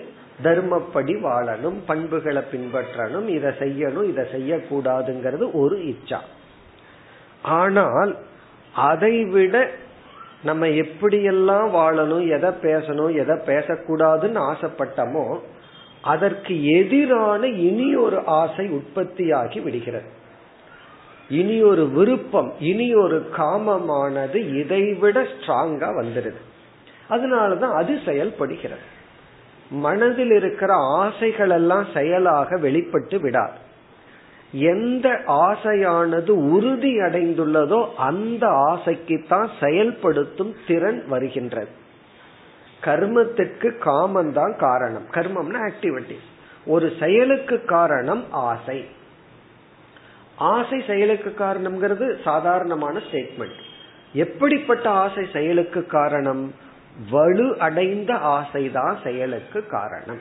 தர்மப்படி 0.44 1.14
வாழணும் 1.26 1.80
பண்புகளை 1.88 2.42
பின்பற்றணும் 2.52 3.28
இதை 3.38 3.52
செய்யணும் 3.60 4.08
இதை 4.12 4.24
செய்யக்கூடாதுங்கிறது 4.36 5.46
ஒரு 5.62 5.78
இச்சா. 5.92 6.20
ஆனால் 7.58 8.12
அதை 8.74 9.16
விட 9.36 9.56
நம்ம 10.44 10.66
எப்படியெல்லாம் 10.84 11.68
வாழணும் 11.80 12.26
எதை 12.38 12.52
பேசணும் 12.64 13.14
எதை 13.22 13.36
பேசக்கூடாதுன்னு 13.50 14.42
ஆசைப்பட்டமோ 14.52 15.26
அதற்கு 16.12 16.54
எதிரான 16.78 17.42
இனி 17.68 17.90
ஒரு 18.06 18.18
ஆசை 18.40 18.66
உற்பத்தியாகி 18.80 19.60
விடுகிறது. 19.62 20.10
இனி 21.38 21.58
ஒரு 21.72 21.84
விருப்பம் 21.90 22.50
இனி 22.60 22.88
ஒரு 23.04 23.18
காமமானது 23.38 24.40
இதைவிட 24.62 25.18
ஸ்ட்ராங்கா 25.34 25.90
வந்துடுது 26.00 26.42
அதனாலதான் 27.10 27.76
அது 27.82 27.94
செயல்படுகிறது. 28.06 28.86
மனதில் 29.84 30.32
இருக்கிற 30.32 30.72
ஆசைகள் 31.02 31.50
எல்லாம் 31.50 31.86
செயலாக 31.94 32.58
வெளிப்பட்டு 32.58 33.18
விடாது. 33.20 33.58
எந்த 34.72 35.08
ஆசையானது 35.28 36.32
உறுதி 36.56 36.92
அடைந்துள்ளதோ 36.98 37.80
அந்த 38.08 38.44
ஆசைக்கு 38.72 39.18
தான் 39.30 39.48
செயல்படுத்தும் 39.60 40.54
திறன் 40.68 41.02
வருகின்றது. 41.08 41.72
கர்மத்திற்கு 42.84 43.70
காமம் 43.78 44.34
தான் 44.34 44.56
காரணம். 44.60 45.08
கர்மம்னா 45.12 45.62
ஆக்டிவிட்டி 45.70 46.18
ஒரு 46.66 46.88
செயலுக்கு 47.00 47.58
காரணம் 47.76 48.24
ஆசை. 48.50 48.78
ஆசை 50.36 50.84
செயலுக்கு 50.88 51.36
காரணம்ங்கிறது 51.38 52.22
சாதாரணமான 52.22 53.00
ஸ்டேட்மெண்ட் 53.00 53.60
எப்படிப்பட்ட 54.14 54.90
ஆசை 54.90 55.28
செயலுக்கு 55.34 55.86
காரணம்? 55.86 56.54
வலு 57.10 57.60
அடைந்த 57.60 58.14
ஆசைதான் 58.14 58.96
செயலுக்கு 59.04 59.66
காரணம். 59.66 60.20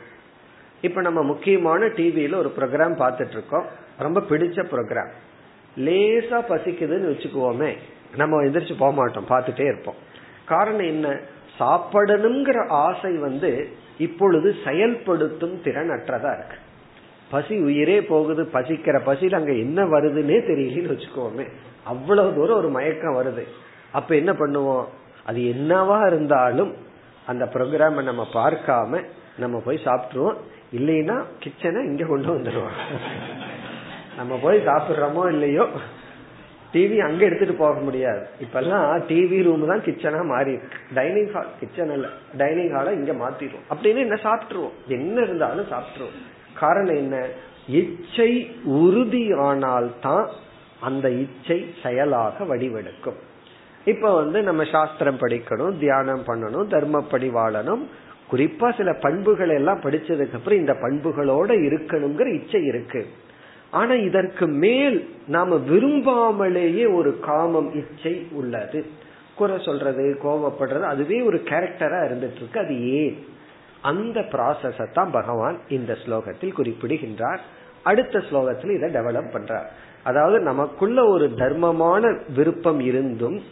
இப்ப 0.80 1.00
நம்ம 1.00 1.22
முக்கியமான 1.22 1.86
டிவியில 1.86 2.34
ஒரு 2.34 2.52
ப்ரோக்ராம் 2.58 2.98
பார்த்துட்டு 2.98 3.30
இருக்கோம் 3.30 3.66
ரொம்ப 3.98 4.20
பிடிச்ச 4.20 4.66
ப்ரோக்ராம் 4.70 5.10
லேசா 5.76 6.42
பசிக்குதுன்னு 6.48 7.12
வச்சுக்குவோமே. 7.12 7.76
நம்ம 8.16 8.42
எந்திரிச்சு 8.42 8.74
போக 8.78 8.92
மாட்டோம். 8.92 9.28
பார்த்துட்டே 9.28 9.60
இருப்போம். 9.60 9.94
காரணம் 10.44 10.86
என்ன? 10.86 11.18
சாப்பிடணுங்கிற 11.58 12.68
ஆசை 12.68 13.18
வந்து 13.18 13.68
இப்பொழுது 13.98 14.56
செயல்படுத்தும் 14.64 15.62
திறன் 15.62 15.90
அற்றதா 15.90 16.34
இருக்கு. 16.34 16.56
பசி 17.32 17.54
உயிரே 17.58 17.98
போகுது 18.02 18.42
பசிக்கிற 18.52 18.96
பசியில் 19.04 19.38
அங்க 19.38 19.52
என்ன 19.64 19.84
வருதுன்னே 19.84 20.38
தெரியலன்னு 20.48 20.92
வச்சுக்கோமே. 20.94 21.46
அவ்வளவு 21.84 22.34
தூரம் 22.34 22.56
ஒரு 22.56 22.68
மயக்கம் 22.68 23.18
வருது. 23.18 23.44
அப்ப 23.92 24.10
என்ன 24.14 24.32
பண்ணுவோம்? 24.32 24.86
அது 25.24 25.40
என்னவா 25.54 25.98
இருந்தாலும் 26.06 26.72
அந்த 27.26 27.44
ப்ரோக்ராம 27.54 28.02
நம்ம 28.02 28.22
பார்க்காம 28.34 29.02
நம்ம 29.38 29.62
போய் 29.64 29.84
சாப்பிட்டுருவோம். 29.84 30.38
இல்லைன்னா 30.78 31.16
கிச்சனை 31.42 31.80
இங்க 31.90 32.04
கொண்டு 32.04 32.28
வந்துடுவோம் 32.34 32.76
நம்ம 34.16 34.38
போய் 34.42 34.66
சாப்பிடுறோமோ 34.66 35.22
இல்லையோ? 35.32 35.66
டிவி 36.72 36.98
அங்க 36.98 37.22
எடுத்துட்டு 37.24 37.54
போக 37.54 37.80
முடியாது. 37.80 38.22
இப்பெல்லாம் 38.40 38.86
டிவி 39.08 39.38
ரூம் 39.42 39.66
தான் 39.66 39.84
கிச்சனா 39.86 40.20
மாறி 40.26 40.54
டைனிங் 40.94 41.32
ஹால் 41.32 41.50
கிச்சன் 41.60 41.92
இல்ல 41.92 42.08
டைனிங் 42.36 42.72
ஹாலை 42.74 42.92
இங்க 42.94 43.12
மாத்திடுவோம். 43.12 43.66
அப்படின்னு 43.72 44.04
என்ன 44.06 44.18
சாப்பிட்டுருவோம். 44.22 44.76
என்ன 44.88 45.16
இருந்தாலும் 45.20 45.70
சாப்பிட்டுருவோம். 45.72 46.20
காரணம் 46.58 46.96
என்ன? 46.96 47.26
இச்சை 47.68 48.50
உறுதியானால் 48.68 49.90
தான் 50.02 50.28
அந்த 50.80 51.10
இச்சை 51.10 51.74
செயலாக 51.82 52.44
வடிவெடுக்கும். 52.44 53.16
இப்ப 53.84 54.14
வந்து 54.14 54.42
நம்ம 54.42 54.64
சாஸ்திரம் 54.64 55.18
படிக்கணும் 55.18 55.78
தியானம் 55.78 56.24
பண்ணணும் 56.26 56.70
தர்மப்படி 56.70 57.28
வாழணும். 57.34 57.82
குறிப்பா 58.32 58.76
சில 58.76 58.92
பண்புகள் 58.92 59.48
எல்லாம் 59.48 59.80
படிச்சதுக்கு 59.80 60.32
அப்புறம் 60.32 60.58
இந்த 60.58 60.72
பண்புகளோட 60.72 61.48
இருக்கணுங்கிற 61.48 62.42
இச்சை 62.42 62.64
இருக்கு. 62.64 63.06
ஆனா 63.70 63.94
இதற்கு 63.94 64.46
மேல் 64.46 65.14
நாம 65.26 65.56
விரும்பாமலேயே 65.56 66.94
ஒரு 66.94 67.20
காமம் 67.20 67.74
இச்சை 67.74 68.26
உள்ளது. 68.30 68.86
குறை 69.34 69.58
சொல்றது 69.64 70.18
கோபப்படுறது 70.24 70.80
அதுவே 70.80 71.22
ஒரு 71.22 71.42
கேரக்டரா 71.44 72.04
இருந்துட்டு 72.04 72.36
இருக்கு. 72.36 72.60
அது 72.60 72.90
ஏன்? 72.90 73.24
அந்த 73.82 74.20
ப்ராசஸ 74.20 74.92
தான் 74.92 75.10
பகவான் 75.10 75.58
இந்த 75.68 75.96
ஸ்லோகத்தில் 76.06 76.52
குறிப்பிடுகின்றார். 76.52 77.40
அடுத்த 77.82 78.18
ஸ்லோகத்தில் 78.18 78.74
இதை 78.74 78.90
டெவலப் 78.90 79.32
பண்றார். 79.32 79.66
அதாவது 80.02 80.40
நமக்குள்ள 80.40 81.04
ஒரு 81.04 81.34
தர்மமான 81.36 82.18
விருப்பம் 82.34 82.80
இருந்தும் 82.80 83.42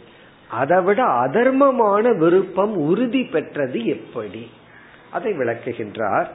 அதை 0.49 0.81
விட 0.81 1.03
அதர்மமான 1.03 2.17
விருப்பம் 2.17 2.75
உறுதி 2.75 3.23
பெற்றது 3.23 3.85
எப்படி? 3.85 4.51
அதை 5.11 5.31
விளக்குகின்றார். 5.31 6.25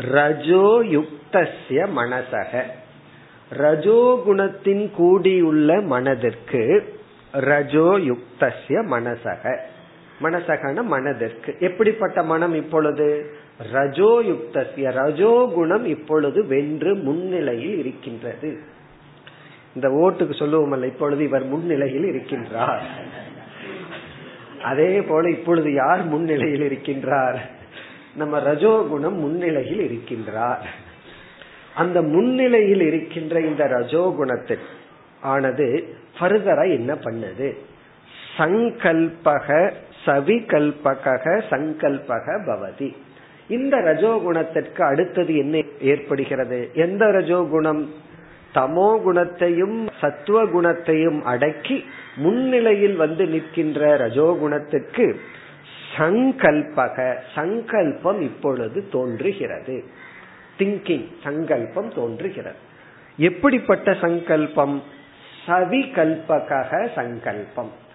ரஜோயுக்தசிய 0.00 1.08
மனசக. 1.68 2.62
ரஜோகுணத்தின் 3.58 4.90
கூடியுள்ள 4.90 5.80
மனதிற்கு 5.80 6.94
ரஜோயுக்தசிய 7.32 8.82
மனசக. 8.90 9.58
மனசகன 10.22 10.82
மனதிற்கு. 10.82 11.56
எப்படிப்பட்ட 11.60 12.22
மனம் 12.22 12.54
இப்பொழுது? 12.54 13.30
ரஜோயுக்திய 13.72 14.92
ரஜோகுணம் 14.92 15.84
இப்பொழுது 15.84 16.46
வென்று 16.46 16.94
முன்னிலையில் 16.94 17.78
இருக்கின்றது. 17.78 18.58
இந்த 19.74 19.88
ஓட்டுக்கு 19.88 20.30
சொல்லுவோமல்ல 20.32 20.84
இப்பொழுது 20.84 21.24
இவர் 21.24 21.44
முன்னிலையில் 21.44 22.02
இருக்கின்றார். 22.02 22.80
அதே 24.62 25.02
போல 25.02 25.30
இப்பொழுது 25.30 25.72
யார் 25.72 26.04
முன்னிலையில் 26.04 26.68
இருக்கின்றார்? 26.68 27.38
நம்ம 28.14 28.38
ரஜோகுணம் 28.38 29.12
முன்னிலையில் 29.12 29.90
இருக்கின்றார். 29.90 30.64
அந்த 31.74 32.02
முன்னிலையில் 32.02 32.80
இருக்கின்ற 32.80 33.40
இந்த 33.40 33.64
ரஜோகுணத்தில் 33.64 34.64
ஆனது 35.20 35.96
ஃபர்தரா 36.20 36.70
என்ன 36.70 36.94
பண்ணுது? 36.94 37.56
சங்கல்பக 38.36 39.72
சவிகல்பக 40.08 41.42
சங்கல்பக 41.50 42.42
பவதி. 42.46 42.96
இந்த 43.48 43.76
ரஜோகுணத்திற்கு 43.76 44.82
அடுத்தது 44.82 45.36
என்ன 45.36 45.62
ஏற்படுகிறது? 45.80 46.70
எந்த 46.74 47.06
ரஜோகுணம்? 47.06 47.86
தமோ 48.54 49.02
குணத்தையும் 49.02 49.88
சத்துவ 50.00 50.46
குணத்தையும் 50.46 51.24
அடக்கி 51.24 51.84
முன்னிலையில் 52.16 52.96
வந்து 52.96 53.26
நிற்கின்ற 53.26 53.96
ரஜோகுணத்துக்கு 53.98 55.14
சங்கல்பக 55.96 57.16
சங்கல்பம் 57.34 58.20
இப்பொழுது 58.20 58.88
தோன்றுகிறது. 58.88 59.84
திங்கிங் 60.58 61.06
சங்கல்பம் 61.24 61.94
தோன்றுகிறது. 61.94 62.56
எப்படிப்பட்ட 63.16 63.94
சங்கல்பம்? 63.94 64.82
சவிகல்பக 65.46 66.88
சங்கல்பம். 66.94 67.86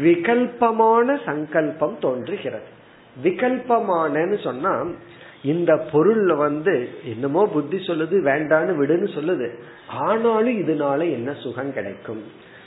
விகல்பமான 0.00 1.18
சங்கல்பம் 1.24 1.96
தோன்றுகிறது. 2.00 2.68
விகல்பமானன்னு 3.22 4.42
சொன்னா 4.42 4.86
இந்த 5.42 5.72
பொருள்ல 5.92 6.36
வந்து 6.36 6.88
என்னமோ 7.04 7.46
புத்தி 7.46 7.76
சொல்லுது 7.76 8.16
வேண்டான்னு 8.30 8.72
விடுன்னு 8.80 9.08
சொல்லுது. 9.16 9.48
ஆனாலும் 9.88 10.58
இதனால 10.62 11.00
என்ன 11.10 11.34
சுகம் 11.34 11.72
கிடைக்கும்? 11.72 12.22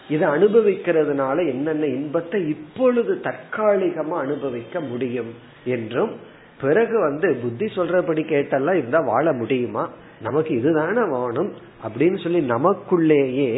இதை 0.09 0.27
அனுபவிக்கிறதுனால 0.29 1.37
என்னென்ன 1.47 1.85
இன்பத்தை 1.85 2.39
இப்பொழுது 2.47 3.21
தற்காலிகமா 3.23 4.15
அனுபவிக்க 4.15 4.79
முடியும் 4.79 5.31
என்றும் 5.65 6.13
பிறகு 6.61 6.99
வந்து 6.99 7.27
புத்தி 7.41 7.65
சொல்றபடி 7.65 8.23
கேட்டெல்லாம் 8.31 8.79
இருந்தா 8.81 8.99
வாழ 8.99 9.33
முடியுமா? 9.33 9.89
நமக்கு 10.21 10.51
இதுதானே 10.57 11.03
வேணும் 11.11 11.51
அப்படின்னு 11.83 12.17
சொல்லி 12.23 12.41
நமக்குள்ளேயே 12.49 13.51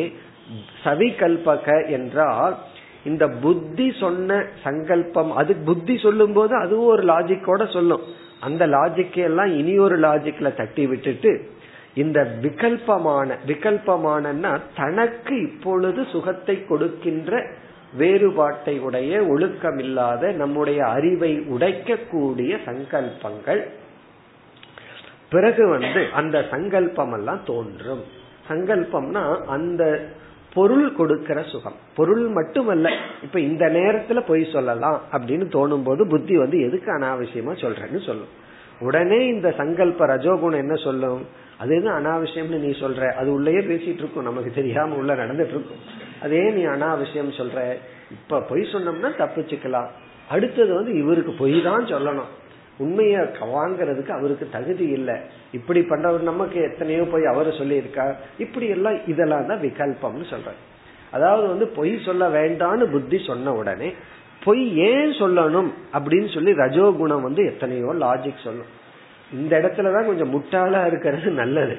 சவிகல்பக 0.84 1.90
என்றால் 1.90 2.58
இந்த 3.06 3.28
புத்தி 3.28 3.94
சொன்ன 4.00 4.46
சங்கல்பம் 4.64 5.32
அது 5.32 5.56
புத்தி 5.56 5.98
சொல்லும் 5.98 6.34
போது 6.34 6.56
அதுவும் 6.56 6.88
ஒரு 6.88 7.04
லாஜிக்கோட 7.04 7.74
சொல்லும். 7.74 8.02
அந்த 8.40 8.68
லாஜிக்கை 8.68 9.24
எல்லாம் 9.24 9.58
இனி 9.58 9.78
ஒரு 9.78 10.00
லாஜிக்ல 10.00 10.56
தட்டி 10.56 10.88
விட்டுட்டு 10.88 11.50
இந்த 11.94 12.38
விகல்பமான 12.42 13.38
விகல்பமானன்னா 13.48 14.60
தனக்கு 14.76 15.42
இப்பொழுது 15.42 16.06
சுகத்தை 16.12 16.66
கொடுக்கின்ற 16.66 17.46
வேறுபாட்டை 17.98 18.80
உடைய 18.80 19.22
ஒழுக்கமில்லாத 19.22 20.34
நம்முடைய 20.34 20.86
அறிவை 20.88 21.40
உடைக்கக்கூடிய 21.40 22.58
சங்கல்பங்கள். 22.66 23.62
பிறகு 25.30 25.68
வந்து 25.68 26.08
அந்த 26.14 26.46
சங்கல்பம் 26.52 27.14
எல்லாம் 27.14 27.42
தோன்றும். 27.46 28.04
சங்கல்பம்னா 28.50 29.46
அந்த 29.46 29.84
பொருள் 30.54 30.96
கொடுக்கிற 30.96 31.44
சுகம். 31.44 31.76
பொருள் 31.96 32.28
மட்டுமல்ல 32.28 32.90
இப்ப 33.24 33.40
இந்த 33.40 33.66
நேரத்துல 33.66 34.26
பொய் 34.28 34.50
சொல்லலாம் 34.54 35.02
அப்படின்னு 35.12 35.46
தோணும் 35.46 35.84
போது 35.84 36.08
புத்தி 36.08 36.38
வந்து 36.38 36.62
எதுக்கு 36.62 37.00
அனாவசியமா 37.00 37.54
சொல்றேன்னு 37.56 38.06
சொல்லும். 38.06 38.50
உடனே 38.80 39.28
இந்த 39.28 39.54
சங்கல்ப 39.58 40.06
ரஜோகுணம் 40.06 40.58
என்ன 40.58 40.76
சொல்லும்? 40.76 41.26
அது 41.58 41.76
எதுவும் 41.76 42.06
அனாவசியம்னு 42.06 42.60
நீ 42.60 42.68
சொல்ற? 42.68 43.12
அது 43.12 43.42
உள்ளயே 43.42 43.60
பேசிட்டு 43.62 43.94
இருக்கும். 43.94 44.24
நமக்கு 44.24 44.52
தெரியாம 44.52 44.96
உள்ள 44.96 45.16
நடந்துட்டு 45.16 45.54
இருக்கும். 45.54 45.80
அதே 46.22 46.50
நீ 46.50 46.66
அனாவசியம் 46.66 47.32
சொல்ற. 47.38 47.74
இப்ப 48.12 48.42
பொய் 48.42 48.62
சொன்னோம்னா 48.62 49.12
தப்பிச்சுக்கலாம். 49.18 49.88
அடுத்தது 50.30 50.74
வந்து 50.74 50.98
இவருக்கு 50.98 51.32
பொய் 51.32 51.62
தான் 51.64 51.86
சொல்லணும். 51.86 52.30
உண்மைய 52.82 53.16
வாங்கறதுக்கு 53.56 54.12
அவருக்கு 54.18 54.46
தகுதி 54.52 54.88
இல்லை. 54.98 55.16
இப்படி 55.52 55.82
பண்றவர் 55.90 56.30
நமக்கு 56.32 56.60
எத்தனையோ 56.62 57.04
போய் 57.04 57.32
அவரு 57.32 57.50
சொல்லியிருக்கா 57.50 58.06
இப்படி 58.38 58.68
எல்லாம் 58.68 58.98
இதெல்லாம் 59.08 59.48
தான் 59.48 59.62
விகல்பம்னு 59.62 60.28
சொல்ற 60.34 60.52
அதாவது 61.12 61.48
வந்து 61.48 61.68
பொய் 61.78 61.94
சொல்ல 62.06 62.24
வேண்டாம்னு 62.30 62.86
புத்தி 62.92 63.18
சொன்ன 63.28 63.54
உடனே 63.54 63.90
பொய் 64.44 64.64
ஏன் 64.78 65.12
சொல்லணும் 65.22 65.72
அப்படின்னு 65.94 66.30
சொல்லி 66.34 66.52
ரஜோகுணம் 66.52 67.26
வந்து 67.28 67.42
எத்தனையோ 67.46 67.90
லாஜிக் 68.00 68.44
சொல்லும். 68.44 68.70
இந்த 69.34 69.52
இடத்துலதான் 69.60 70.10
கொஞ்சம் 70.10 70.32
முட்டாளா 70.34 70.80
இருக்கிறது 70.88 71.32
நல்லது. 71.32 71.76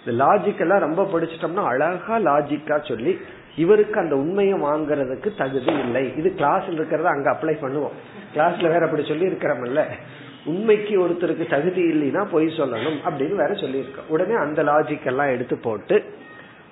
இந்த 0.00 0.24
லாஜிக் 0.24 0.60
எல்லாம் 0.60 0.84
ரொம்ப 0.86 1.02
படிச்சிட்டோம்னா 1.12 1.64
அழகா 1.72 2.16
லாஜிக்கா 2.18 2.76
சொல்லி 2.88 3.12
இவருக்கு 3.60 3.96
அந்த 4.00 4.14
உண்மையை 4.16 4.56
வாங்குறதுக்கு 4.62 5.28
தகுதி 5.36 5.72
இல்லை. 5.84 6.02
இது 6.16 6.28
கிளாஸ்ல 6.38 6.76
இருக்கிறத 6.78 7.10
அங்க 7.14 7.28
அப்ளை 7.30 7.54
பண்ணுவோம். 7.64 7.96
கிளாஸ்ல 8.34 8.66
வேற 8.74 8.82
அப்படி 8.84 9.04
சொல்லி 9.08 9.26
இருக்கிறோம்ல 9.26 9.84
உண்மைக்கு 10.44 10.92
ஒருத்தருக்கு 11.06 11.46
தகுதி 11.50 11.82
இல்லைன்னா 11.92 12.22
பொய் 12.30 12.46
சொல்லணும் 12.58 12.98
அப்படின்னு 13.06 13.36
வேற 13.42 13.52
சொல்லியிருக்கோம். 13.62 14.08
உடனே 14.08 14.34
அந்த 14.34 14.60
லாஜிக் 14.62 15.06
எல்லாம் 15.06 15.32
எடுத்து 15.34 15.56
போட்டு 15.56 15.96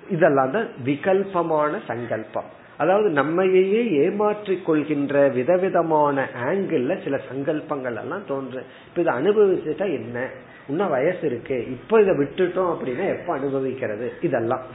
இதெல்லாம் 0.09 0.51
தான் 0.51 0.67
விகல்பமான 0.85 1.71
சங்கல்பம். 1.87 2.49
அதாவது 2.77 3.09
நம்மையே 3.09 3.81
ஏமாற்றிக் 4.03 4.65
கொள்கின்ற 4.65 5.27
விதவிதமான 5.27 6.27
ஆங்கிள் 6.45 7.03
சில 7.03 7.19
சங்கல்பங்கள் 7.29 7.97
எல்லாம் 8.01 8.27
தோன்று. 8.29 8.61
இப்ப 8.87 9.01
இதை 9.01 9.13
அனுபவிச்சுட்டா 9.13 9.87
என்ன? 9.99 10.17
இன்னும் 10.69 10.89
வயசு 10.89 11.23
இருக்கு. 11.25 11.57
இப்ப 11.71 12.01
இதை 12.01 12.13
விட்டுட்டோம் 12.15 12.71
அப்படின்னா 12.73 13.05
எப்ப 13.17 13.29
அனுபவிக்கிறது? 13.33 14.07
இதெல்லாம். 14.21 14.65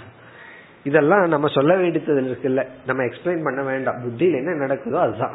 இதெல்லாம் 0.85 1.29
நம்ம 1.29 1.49
சொல்ல 1.49 1.77
வேண்டியது 1.77 2.21
இருக்குல்ல. 2.21 2.67
நம்ம 2.87 3.03
எக்ஸ்பிளைன் 3.03 3.45
பண்ண 3.45 3.63
வேண்டாம். 3.63 4.01
புத்தியில் 4.03 4.35
என்ன 4.35 4.67
நடக்குதோ 4.67 4.95
அதுதான். 4.95 5.35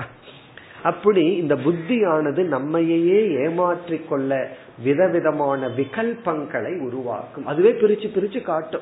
அப்படி 0.83 1.35
இந்த 1.35 1.55
புத்தியானது 1.55 2.43
நம்மையே 2.43 3.27
ஏமாற்றிக்கொள்ள 3.27 4.45
விதவிதமான 4.83 5.67
விகல்பங்களை 5.67 6.79
உருவாக்கும். 6.79 7.45
அதுவே 7.45 7.71
பிரிச்சு 7.71 8.07
பிரிச்சு 8.07 8.41
காட்டும். 8.41 8.81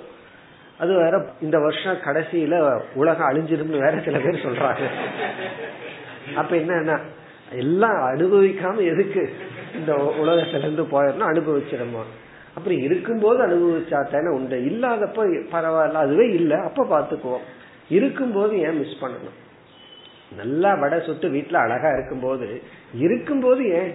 அது 0.80 0.94
வேற 0.96 1.30
இந்த 1.42 1.60
வருஷம் 1.60 1.96
கடைசியில 1.96 2.82
உலகம் 2.94 3.30
அழிஞ்சிரும்னு 3.30 3.80
வேற 3.80 4.02
சில 4.06 4.18
பேர் 4.18 4.46
சொல்றாங்க. 4.46 4.88
அப்ப 6.36 6.56
என்னன்னா 6.56 7.00
எல்லாம் 7.52 7.98
அனுபவிக்காம 7.98 8.78
எதுக்கு 8.78 9.34
இந்த 9.76 9.96
உலகத்திலிருந்து 9.96 10.84
போயிடணும்? 10.84 11.30
அனுபவிச்சிடமா 11.30 12.04
அப்புறம் 12.58 12.82
இருக்கும்போது 12.82 13.40
அனுபவிச்சா 13.48 14.00
தானே 14.12 14.30
உண்டு. 14.38 14.58
இல்லாதப்ப 14.70 15.26
பரவாயில்ல 15.52 16.04
அதுவே 16.06 16.26
இல்லை. 16.30 16.58
அப்ப 16.58 16.86
பாத்துக்குவோம் 16.94 17.46
இருக்கும்போது 17.90 18.54
ஏன் 18.60 18.78
மிஸ் 18.78 19.02
பண்ணணும்? 19.02 19.38
நல்லா 20.38 20.74
வடை 20.74 20.98
சுட்டு 21.06 21.28
வீட்டுல 21.30 21.54
அழகா 21.54 21.90
இருக்கும்போது 21.90 22.48
இருக்கும்போது 22.94 23.64
ஏன் 23.80 23.92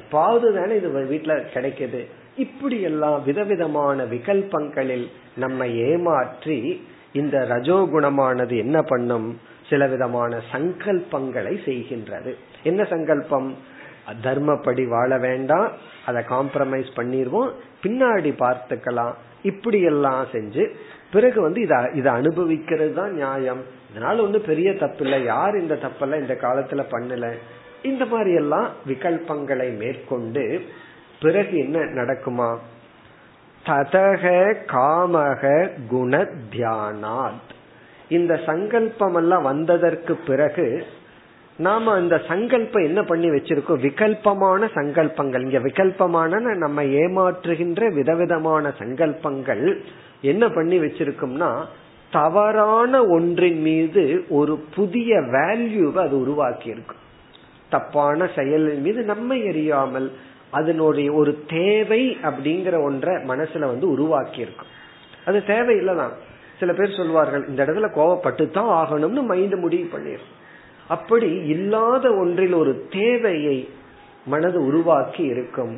எப்பாவது 0.00 0.46
தானே 0.54 0.76
இது 0.76 0.88
வீட்டுல 1.12 1.34
கிடைக்குது. 1.54 2.00
இப்படி 2.36 2.80
எல்லாம் 2.80 3.22
விதவிதமான 3.24 4.04
விகல்பங்களில் 4.04 5.06
நம்ம 5.36 5.66
ஏமாற்றி 5.66 6.86
இந்த 7.12 7.36
ரஜோகுணமானது 7.48 8.56
என்ன 8.58 8.82
பண்ணும்? 8.82 9.28
சில 9.70 9.86
விதமான 9.86 10.40
சங்கல்பங்களை 10.52 11.54
செய்கின்றது. 11.66 12.32
என்ன 12.62 12.84
சங்கல்பம்? 12.84 13.50
தர்மப்படி 14.22 14.88
வாழ 14.88 15.18
வேண்டாம் 15.18 15.72
அதை 16.06 16.22
காம்ப்ரமைஸ் 16.28 16.90
பண்ணிடுவோம் 16.96 17.50
பின்னாடி 17.82 18.30
பார்த்துக்கலாம். 18.38 19.12
இப்படி 19.42 19.82
எல்லாம் 19.82 20.26
செஞ்சு 20.32 20.74
பிறகு 21.12 21.40
வந்து 21.40 21.60
இதை 21.60 21.76
இதை 21.92 22.12
அனுபவிக்கிறது 22.12 22.92
தான் 22.92 23.12
நியாயம். 23.12 23.62
இதனால 23.92 24.20
ஒன்றும் 24.20 24.44
பெரிய 24.46 24.76
தப்பு 24.76 25.04
இல்லை 25.04 25.24
யார் 25.24 25.60
இந்த 25.60 25.74
தப்பெல்லாம் 25.74 26.20
இந்த 26.20 26.36
காலத்துல 26.40 26.84
பண்ணல? 26.90 27.32
இந்த 27.82 28.04
மாதிரி 28.04 28.34
எல்லாம் 28.34 28.68
விகல்பங்களை 28.86 29.76
மேற்கொண்டு 29.76 30.62
பிறகு 31.20 31.58
என்ன 31.58 31.78
நடக்குமா? 31.78 32.56
ததக 33.66 34.54
காமக 34.66 35.68
குண 35.88 36.28
தியானாத் 36.50 37.50
இந்த 38.08 38.40
சங்கல்பம் 38.46 39.14
எல்லாம் 39.14 39.42
வந்ததற்கு 39.42 40.16
பிறகு 40.16 40.86
நாம 41.60 41.98
இந்த 41.98 42.16
சங்கல்பம் 42.28 42.84
என்ன 42.84 43.02
பண்ணி 43.02 43.28
வச்சிருக்கோம்? 43.28 43.80
விகல்பமான 43.80 44.68
சங்கல்பங்கள். 44.74 45.42
இங்க 45.42 45.58
விகல்பமான 45.58 46.56
நம்ம 46.56 46.82
ஏமாற்றுகின்ற 46.82 47.94
விதவிதமான 47.94 48.72
சங்கல்பங்கள் 48.78 49.64
என்ன 50.22 50.48
பண்ணி 50.48 50.78
வச்சிருக்கோம்னா 50.78 51.50
தவறான 52.12 53.04
ஒன்றின் 53.06 53.60
மீது 53.60 54.24
ஒரு 54.28 54.54
புதிய 54.74 55.16
வேல்யூவை 55.16 55.96
அது 55.96 56.20
உருவாக்கி 56.20 56.68
இருக்கும் 56.68 57.02
தப்பான 57.70 58.24
செயலின் 58.24 58.80
மீது 58.80 59.02
நம்மை 59.02 59.42
எறியாமல் 59.42 60.08
அதனுடைய 60.50 61.12
ஒரு 61.12 61.32
தேவை 61.48 62.18
அப்படிங்கிற 62.22 62.82
ஒன்றை 62.82 63.14
மனசுல 63.14 63.66
வந்து 63.72 63.90
உருவாக்கி 63.90 64.40
இருக்கும் 64.40 64.70
அது 65.26 65.42
தேவையில்லைதான். 65.46 66.14
சில 66.60 66.72
பேர் 66.72 66.96
சொல்வார்கள் 66.96 67.46
இந்த 67.48 67.64
இடத்துல 67.64 67.88
கோவப்பட்டு 67.96 68.50
தான் 68.50 68.72
ஆகணும்னு 68.80 69.22
மைண்ட் 69.22 69.54
முடிவு 69.54 69.88
பண்ணிடும் 69.92 70.38
அப்படி 70.90 71.30
இல்லாத 71.54 72.04
ஒன்றில் 72.14 72.56
ஒரு 72.62 72.72
தேவையை 72.90 73.58
மனது 74.26 74.58
உருவாக்கி 74.66 75.22
இருக்கும். 75.32 75.74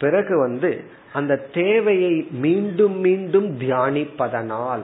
பிறகு 0.00 0.34
வந்து 0.38 0.70
அந்த 1.12 1.32
தேவையை 1.52 2.14
மீண்டும் 2.44 2.96
மீண்டும் 2.98 3.48
தியானிப்பதனால் 3.60 4.82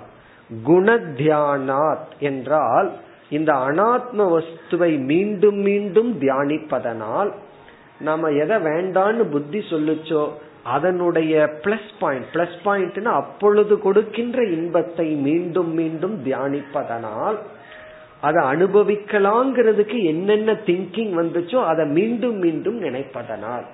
குணத்தியானாத் 0.50 2.08
என்றால் 2.20 2.88
இந்த 3.28 3.52
அனாத்ம 3.68 4.26
வஸ்துவை 4.34 4.90
மீண்டும் 5.04 5.60
மீண்டும் 5.68 6.10
தியானிப்பதனால் 6.20 7.30
நாம 8.00 8.30
எதை 8.42 8.56
வேண்டான்னு 8.68 9.24
புத்தி 9.30 9.60
சொல்லுச்சோ 9.70 10.24
அதனுடைய 10.74 11.32
பிளஸ் 11.64 11.90
பாயிண்ட் 12.00 12.28
பிளஸ் 12.32 12.58
பாயிண்ட்னா 12.64 13.12
அப்பொழுது 13.22 13.74
கொடுக்கின்ற 13.78 14.38
இன்பத்தை 14.56 15.06
மீண்டும் 15.26 15.72
மீண்டும் 15.72 16.16
தியானிப்பதனால் 16.24 17.38
அதை 18.20 18.44
அனுபவிக்கலாங்கிறதுக்கு 18.44 20.04
என்னென்ன 20.04 20.52
திங்கிங் 20.52 21.12
வந்துச்சோ 21.16 21.64
அதை 21.64 21.86
மீண்டும் 21.86 22.36
மீண்டும் 22.36 22.82
நினைப்பதனால். 22.82 23.64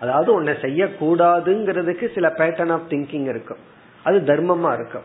அதாவது 0.00 0.32
உன்னை 0.32 0.54
செய்யக்கூடாதுங்கிறதுக்கு 0.54 2.14
சில 2.14 2.28
பேட்டர்ன் 2.28 2.72
ஆஃப் 2.72 2.88
திங்கிங் 2.88 3.28
இருக்கும். 3.28 3.56
அது 4.02 4.20
தர்மமா 4.20 4.74
இருக்கும். 4.74 5.02